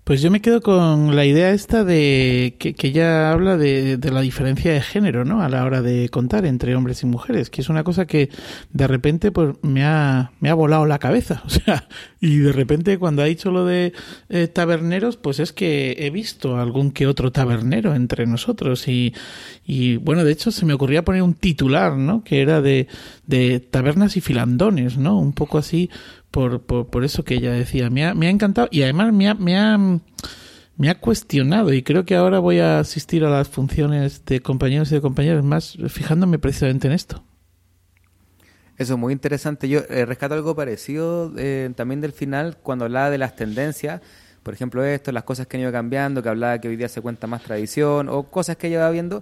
Pues 0.03 0.23
yo 0.23 0.31
me 0.31 0.41
quedo 0.41 0.61
con 0.61 1.15
la 1.15 1.25
idea 1.25 1.51
esta 1.51 1.83
de 1.83 2.55
que, 2.57 2.73
que 2.73 2.87
ella 2.87 3.31
habla 3.31 3.55
de, 3.55 3.97
de, 3.97 4.11
la 4.11 4.21
diferencia 4.21 4.73
de 4.73 4.81
género, 4.81 5.25
¿no? 5.25 5.43
A 5.43 5.49
la 5.49 5.63
hora 5.63 5.83
de 5.83 6.09
contar 6.09 6.45
entre 6.47 6.75
hombres 6.75 7.03
y 7.03 7.05
mujeres, 7.05 7.51
que 7.51 7.61
es 7.61 7.69
una 7.69 7.83
cosa 7.83 8.07
que 8.07 8.29
de 8.73 8.87
repente 8.87 9.31
pues 9.31 9.55
me 9.61 9.83
ha, 9.85 10.31
me 10.39 10.49
ha 10.49 10.55
volado 10.55 10.87
la 10.87 10.97
cabeza. 10.99 11.43
O 11.51 11.53
sea, 11.53 11.87
y 12.19 12.37
de 12.37 12.51
repente 12.51 12.97
cuando 12.97 13.21
ha 13.21 13.25
dicho 13.25 13.51
lo 13.51 13.65
de 13.65 13.93
eh, 14.29 14.47
taberneros, 14.47 15.17
pues 15.17 15.39
es 15.39 15.53
que 15.53 15.97
he 15.99 16.09
visto 16.09 16.57
algún 16.57 16.91
que 16.91 17.05
otro 17.05 17.31
tabernero 17.31 17.93
entre 17.93 18.25
nosotros. 18.25 18.87
Y, 18.87 19.13
y 19.67 19.97
bueno, 19.97 20.23
de 20.23 20.31
hecho 20.31 20.49
se 20.49 20.65
me 20.65 20.73
ocurría 20.73 21.05
poner 21.05 21.21
un 21.21 21.35
titular, 21.35 21.97
¿no? 21.97 22.23
Que 22.23 22.41
era 22.41 22.61
de, 22.61 22.87
de 23.27 23.59
tabernas 23.59 24.17
y 24.17 24.21
filandones, 24.21 24.97
¿no? 24.97 25.19
Un 25.19 25.33
poco 25.33 25.59
así 25.59 25.89
por, 26.31 26.61
por, 26.61 26.87
por, 26.87 27.03
eso 27.03 27.23
que 27.23 27.35
ella 27.35 27.51
decía. 27.51 27.89
Me 27.89 28.05
ha, 28.05 28.13
me 28.13 28.27
ha 28.27 28.29
encantado 28.29 28.67
y 28.71 28.81
además 28.83 29.13
me 29.13 29.27
ha, 29.27 29.33
me, 29.35 29.57
ha, 29.57 29.77
me 29.77 30.89
ha 30.89 30.99
cuestionado 30.99 31.73
y 31.73 31.83
creo 31.83 32.05
que 32.05 32.15
ahora 32.15 32.39
voy 32.39 32.59
a 32.59 32.79
asistir 32.79 33.23
a 33.23 33.29
las 33.29 33.49
funciones 33.49 34.25
de 34.25 34.39
compañeros 34.39 34.91
y 34.91 34.95
de 34.95 35.01
compañeras 35.01 35.43
más 35.43 35.77
fijándome 35.89 36.39
precisamente 36.39 36.87
en 36.87 36.93
esto. 36.93 37.23
Eso 38.77 38.93
es 38.93 38.99
muy 38.99 39.13
interesante. 39.13 39.69
Yo 39.69 39.81
eh, 39.89 40.05
rescato 40.05 40.33
algo 40.33 40.55
parecido 40.55 41.31
eh, 41.37 41.71
también 41.75 42.01
del 42.01 42.13
final 42.13 42.57
cuando 42.63 42.85
hablaba 42.85 43.11
de 43.11 43.19
las 43.19 43.35
tendencias. 43.35 44.01
Por 44.41 44.55
ejemplo, 44.55 44.83
esto, 44.83 45.11
las 45.11 45.23
cosas 45.23 45.45
que 45.45 45.57
han 45.57 45.61
ido 45.61 45.71
cambiando, 45.71 46.23
que 46.23 46.29
hablaba 46.29 46.59
que 46.59 46.67
hoy 46.67 46.77
día 46.77 46.89
se 46.89 46.99
cuenta 46.99 47.27
más 47.27 47.43
tradición 47.43 48.09
o 48.09 48.23
cosas 48.23 48.57
que 48.57 48.69
ella 48.69 48.79
va 48.79 48.89
viendo. 48.89 49.21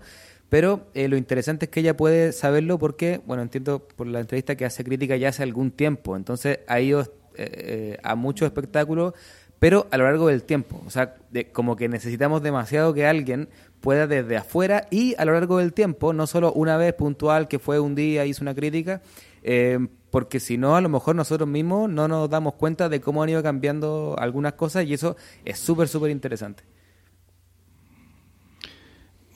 Pero 0.50 0.88
eh, 0.94 1.08
lo 1.08 1.16
interesante 1.16 1.66
es 1.66 1.72
que 1.72 1.80
ella 1.80 1.96
puede 1.96 2.32
saberlo 2.32 2.80
porque, 2.80 3.22
bueno, 3.26 3.44
entiendo 3.44 3.88
por 3.96 4.08
la 4.08 4.20
entrevista 4.20 4.56
que 4.56 4.66
hace 4.66 4.84
crítica 4.84 5.16
ya 5.16 5.30
hace 5.30 5.44
algún 5.44 5.72
tiempo. 5.72 6.16
Entonces 6.16 6.60
ha 6.68 6.80
ido 6.80 7.02
eh, 7.02 7.06
eh, 7.36 7.98
a 8.04 8.16
muchos 8.16 8.48
espectáculos, 8.48 9.14
pero 9.60 9.88
a 9.92 9.98
lo 9.98 10.06
largo 10.06 10.28
del 10.28 10.44
tiempo. 10.44 10.82
O 10.86 10.90
sea, 10.90 11.16
de, 11.32 11.52
como 11.52 11.76
que 11.76 11.88
necesitamos 11.88 12.42
demasiado 12.42 12.94
que 12.94 13.06
alguien 13.06 13.50
pueda 13.80 14.08
desde 14.08 14.38
afuera 14.38 14.88
y 14.90 15.16
a 15.18 15.26
lo 15.26 15.34
largo 15.34 15.60
del 15.60 15.74
tiempo, 15.74 16.12
no 16.14 16.28
solo 16.28 16.52
una 16.52 16.78
vez 16.78 16.94
puntual 16.94 17.48
que 17.48 17.60
fue 17.60 17.80
un 17.80 17.96
día 17.96 18.26
hizo 18.26 18.44
una 18.44 18.56
crítica, 18.56 19.02
eh, 19.44 19.80
porque 20.10 20.40
si 20.40 20.58
no, 20.58 20.76
a 20.76 20.82
lo 20.82 20.90
mejor 20.90 21.16
nosotros 21.16 21.48
mismos 21.48 21.90
no 21.90 22.08
nos 22.08 22.30
damos 22.30 22.56
cuenta 22.56 22.90
de 22.90 23.00
cómo 23.00 23.24
han 23.24 23.30
ido 23.30 23.44
cambiando 23.44 24.16
algunas 24.18 24.54
cosas 24.54 24.86
y 24.86 24.94
eso 24.94 25.16
es 25.46 25.60
súper, 25.60 25.88
súper 25.88 26.12
interesante. 26.12 26.64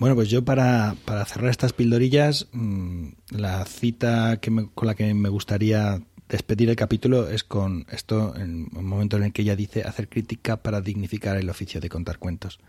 Bueno, 0.04 0.18
pues 0.18 0.30
yo 0.30 0.44
para, 0.44 0.98
para 1.06 1.24
cerrar 1.24 1.50
estas 1.50 1.72
pildorillas, 1.72 2.50
mmm, 2.52 3.08
la 3.30 3.64
cita 3.64 4.36
que 4.42 4.52
me, 4.52 4.68
con 4.76 4.86
la 4.86 4.96
que 4.96 5.14
me 5.14 5.30
gustaría 5.30 6.02
despedir 6.28 6.70
el 6.70 6.76
capítulo 6.76 7.30
es 7.30 7.46
con 7.46 7.86
esto, 7.90 8.36
en 8.36 8.68
el 8.76 8.82
momento 8.82 9.16
en 9.16 9.24
el 9.24 9.32
que 9.32 9.44
ella 9.44 9.56
dice 9.56 9.84
hacer 9.84 10.10
crítica 10.10 10.58
para 10.58 10.82
dignificar 10.82 11.38
el 11.38 11.50
oficio 11.50 11.80
de 11.80 11.88
contar 11.88 12.20
cuentos. 12.20 12.60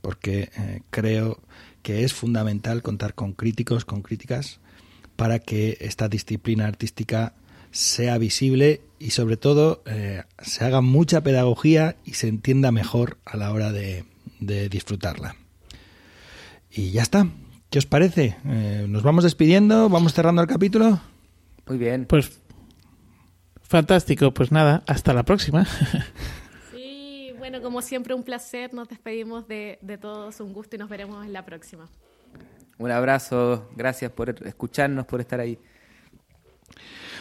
porque 0.00 0.48
eh, 0.56 0.80
creo 0.88 1.42
que 1.82 2.04
es 2.04 2.14
fundamental 2.14 2.80
contar 2.80 3.12
con 3.12 3.34
críticos, 3.34 3.84
con 3.84 4.00
críticas, 4.00 4.58
para 5.14 5.40
que 5.40 5.76
esta 5.82 6.08
disciplina 6.08 6.66
artística 6.68 7.34
sea 7.70 8.16
visible 8.16 8.80
y 8.98 9.10
sobre 9.10 9.36
todo 9.36 9.82
eh, 9.84 10.22
se 10.40 10.64
haga 10.64 10.80
mucha 10.80 11.22
pedagogía 11.22 11.96
y 12.06 12.14
se 12.14 12.28
entienda 12.28 12.72
mejor 12.72 13.18
a 13.26 13.36
la 13.36 13.52
hora 13.52 13.72
de, 13.72 14.06
de 14.40 14.70
disfrutarla. 14.70 15.36
Y 16.78 16.92
ya 16.92 17.02
está. 17.02 17.26
¿Qué 17.70 17.80
os 17.80 17.86
parece? 17.86 18.36
Eh, 18.44 18.86
¿Nos 18.88 19.02
vamos 19.02 19.24
despidiendo? 19.24 19.88
¿Vamos 19.88 20.14
cerrando 20.14 20.42
el 20.42 20.46
capítulo? 20.46 21.00
Muy 21.66 21.76
bien. 21.76 22.06
Pues 22.06 22.40
fantástico. 23.62 24.32
Pues 24.32 24.52
nada, 24.52 24.84
hasta 24.86 25.12
la 25.12 25.24
próxima. 25.24 25.66
Sí, 26.70 27.32
bueno, 27.36 27.60
como 27.62 27.82
siempre 27.82 28.14
un 28.14 28.22
placer. 28.22 28.72
Nos 28.74 28.88
despedimos 28.88 29.48
de, 29.48 29.80
de 29.82 29.98
todos. 29.98 30.38
Un 30.38 30.52
gusto 30.52 30.76
y 30.76 30.78
nos 30.78 30.88
veremos 30.88 31.26
en 31.26 31.32
la 31.32 31.44
próxima. 31.44 31.88
Un 32.78 32.92
abrazo. 32.92 33.68
Gracias 33.74 34.12
por 34.12 34.30
escucharnos, 34.46 35.04
por 35.04 35.20
estar 35.20 35.40
ahí. 35.40 35.58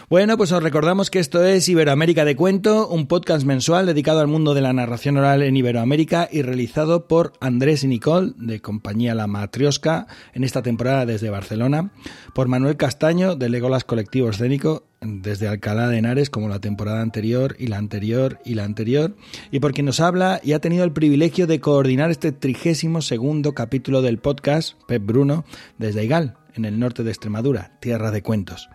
Bueno, 0.10 0.38
pues 0.38 0.54
os 0.54 0.64
recordamos 0.64 1.12
que 1.12 1.20
esto 1.20 1.44
es 1.44 1.68
Iberoamérica 1.68 2.24
de 2.24 2.38
Cuento, 2.38 2.88
un 2.88 3.08
podcast 3.08 3.46
mensual 3.46 3.88
dedicado 3.88 4.22
al 4.22 4.28
mundo 4.28 4.54
de 4.54 4.62
la 4.62 4.72
narración 4.72 5.18
oral 5.18 5.44
en 5.44 5.58
Iberoamérica 5.58 6.30
y 6.32 6.44
realizado 6.44 7.10
por 7.10 7.34
Andrés 7.42 7.84
y 7.84 7.88
Nicole, 7.88 8.32
de 8.38 8.62
compañía 8.62 9.16
La 9.16 9.28
Matriosca, 9.28 10.08
en 10.34 10.46
esta 10.46 10.62
temporada 10.62 11.06
desde 11.06 11.30
Barcelona, 11.30 11.92
por 12.34 12.48
Manuel 12.48 12.78
Castaño, 12.78 13.36
de 13.36 13.50
Legolas 13.50 13.84
Colectivo 13.84 14.30
Escénico, 14.30 14.86
desde 15.02 15.50
Alcalá 15.50 15.90
de 15.90 15.98
Henares, 15.98 16.30
como 16.30 16.48
la 16.48 16.62
temporada 16.62 17.02
anterior 17.02 17.58
y 17.60 17.68
la 17.68 17.78
anterior 17.78 18.40
y 18.46 18.54
la 18.54 18.64
anterior, 18.64 19.18
y 19.52 19.60
por 19.60 19.74
quien 19.74 19.88
nos 19.88 20.00
habla 20.00 20.40
y 20.42 20.54
ha 20.54 20.60
tenido 20.60 20.86
el 20.86 20.94
privilegio 20.94 21.48
de 21.48 21.60
coordinar 21.60 22.12
este 22.12 22.32
trigésimo 22.32 23.02
segundo 23.02 23.54
capítulo 23.54 24.02
del 24.02 24.20
podcast, 24.20 24.82
Pep 24.88 25.06
Bruno, 25.06 25.44
desde 25.78 26.06
Igal, 26.06 26.38
en 26.54 26.64
el 26.64 26.80
norte 26.80 27.04
de 27.04 27.12
Extremadura, 27.12 27.78
tierra 27.82 28.12
de 28.12 28.24
cuentos. 28.24 28.70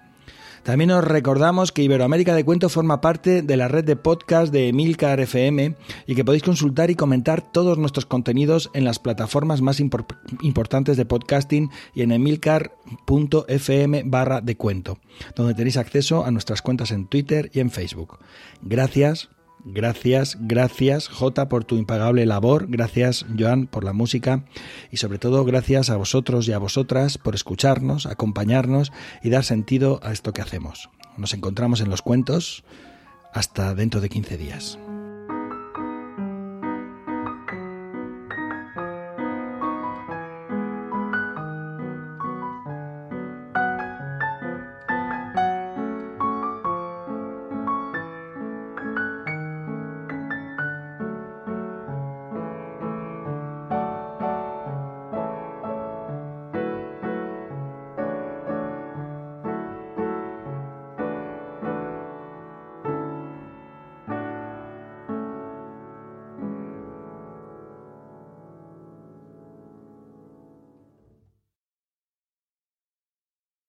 También 0.62 0.92
os 0.92 1.02
recordamos 1.04 1.72
que 1.72 1.82
Iberoamérica 1.82 2.34
de 2.36 2.44
Cuento 2.44 2.68
forma 2.68 3.00
parte 3.00 3.42
de 3.42 3.56
la 3.56 3.66
red 3.66 3.84
de 3.84 3.96
podcast 3.96 4.52
de 4.52 4.68
Emilcar 4.68 5.18
FM 5.18 5.74
y 6.06 6.14
que 6.14 6.24
podéis 6.24 6.44
consultar 6.44 6.90
y 6.90 6.94
comentar 6.94 7.42
todos 7.52 7.78
nuestros 7.78 8.06
contenidos 8.06 8.70
en 8.72 8.84
las 8.84 9.00
plataformas 9.00 9.60
más 9.60 9.80
impor- 9.80 10.06
importantes 10.40 10.96
de 10.96 11.04
podcasting 11.04 11.70
y 11.94 12.02
en 12.02 12.12
emilcar.fm 12.12 14.02
barra 14.06 14.40
de 14.40 14.56
cuento, 14.56 14.98
donde 15.34 15.54
tenéis 15.54 15.76
acceso 15.76 16.24
a 16.24 16.30
nuestras 16.30 16.62
cuentas 16.62 16.92
en 16.92 17.06
Twitter 17.08 17.50
y 17.52 17.58
en 17.60 17.70
Facebook. 17.70 18.18
Gracias. 18.62 19.30
Gracias, 19.64 20.38
gracias 20.40 21.06
Jota 21.08 21.48
por 21.48 21.64
tu 21.64 21.76
impagable 21.76 22.26
labor, 22.26 22.66
gracias 22.68 23.24
Joan 23.38 23.68
por 23.68 23.84
la 23.84 23.92
música 23.92 24.44
y 24.90 24.96
sobre 24.96 25.18
todo 25.18 25.44
gracias 25.44 25.88
a 25.88 25.96
vosotros 25.96 26.48
y 26.48 26.52
a 26.52 26.58
vosotras 26.58 27.16
por 27.16 27.36
escucharnos, 27.36 28.06
acompañarnos 28.06 28.92
y 29.22 29.30
dar 29.30 29.44
sentido 29.44 30.00
a 30.02 30.10
esto 30.10 30.32
que 30.32 30.42
hacemos. 30.42 30.90
Nos 31.16 31.32
encontramos 31.32 31.80
en 31.80 31.90
los 31.90 32.02
cuentos 32.02 32.64
hasta 33.32 33.74
dentro 33.74 34.00
de 34.00 34.08
15 34.08 34.36
días. 34.36 34.78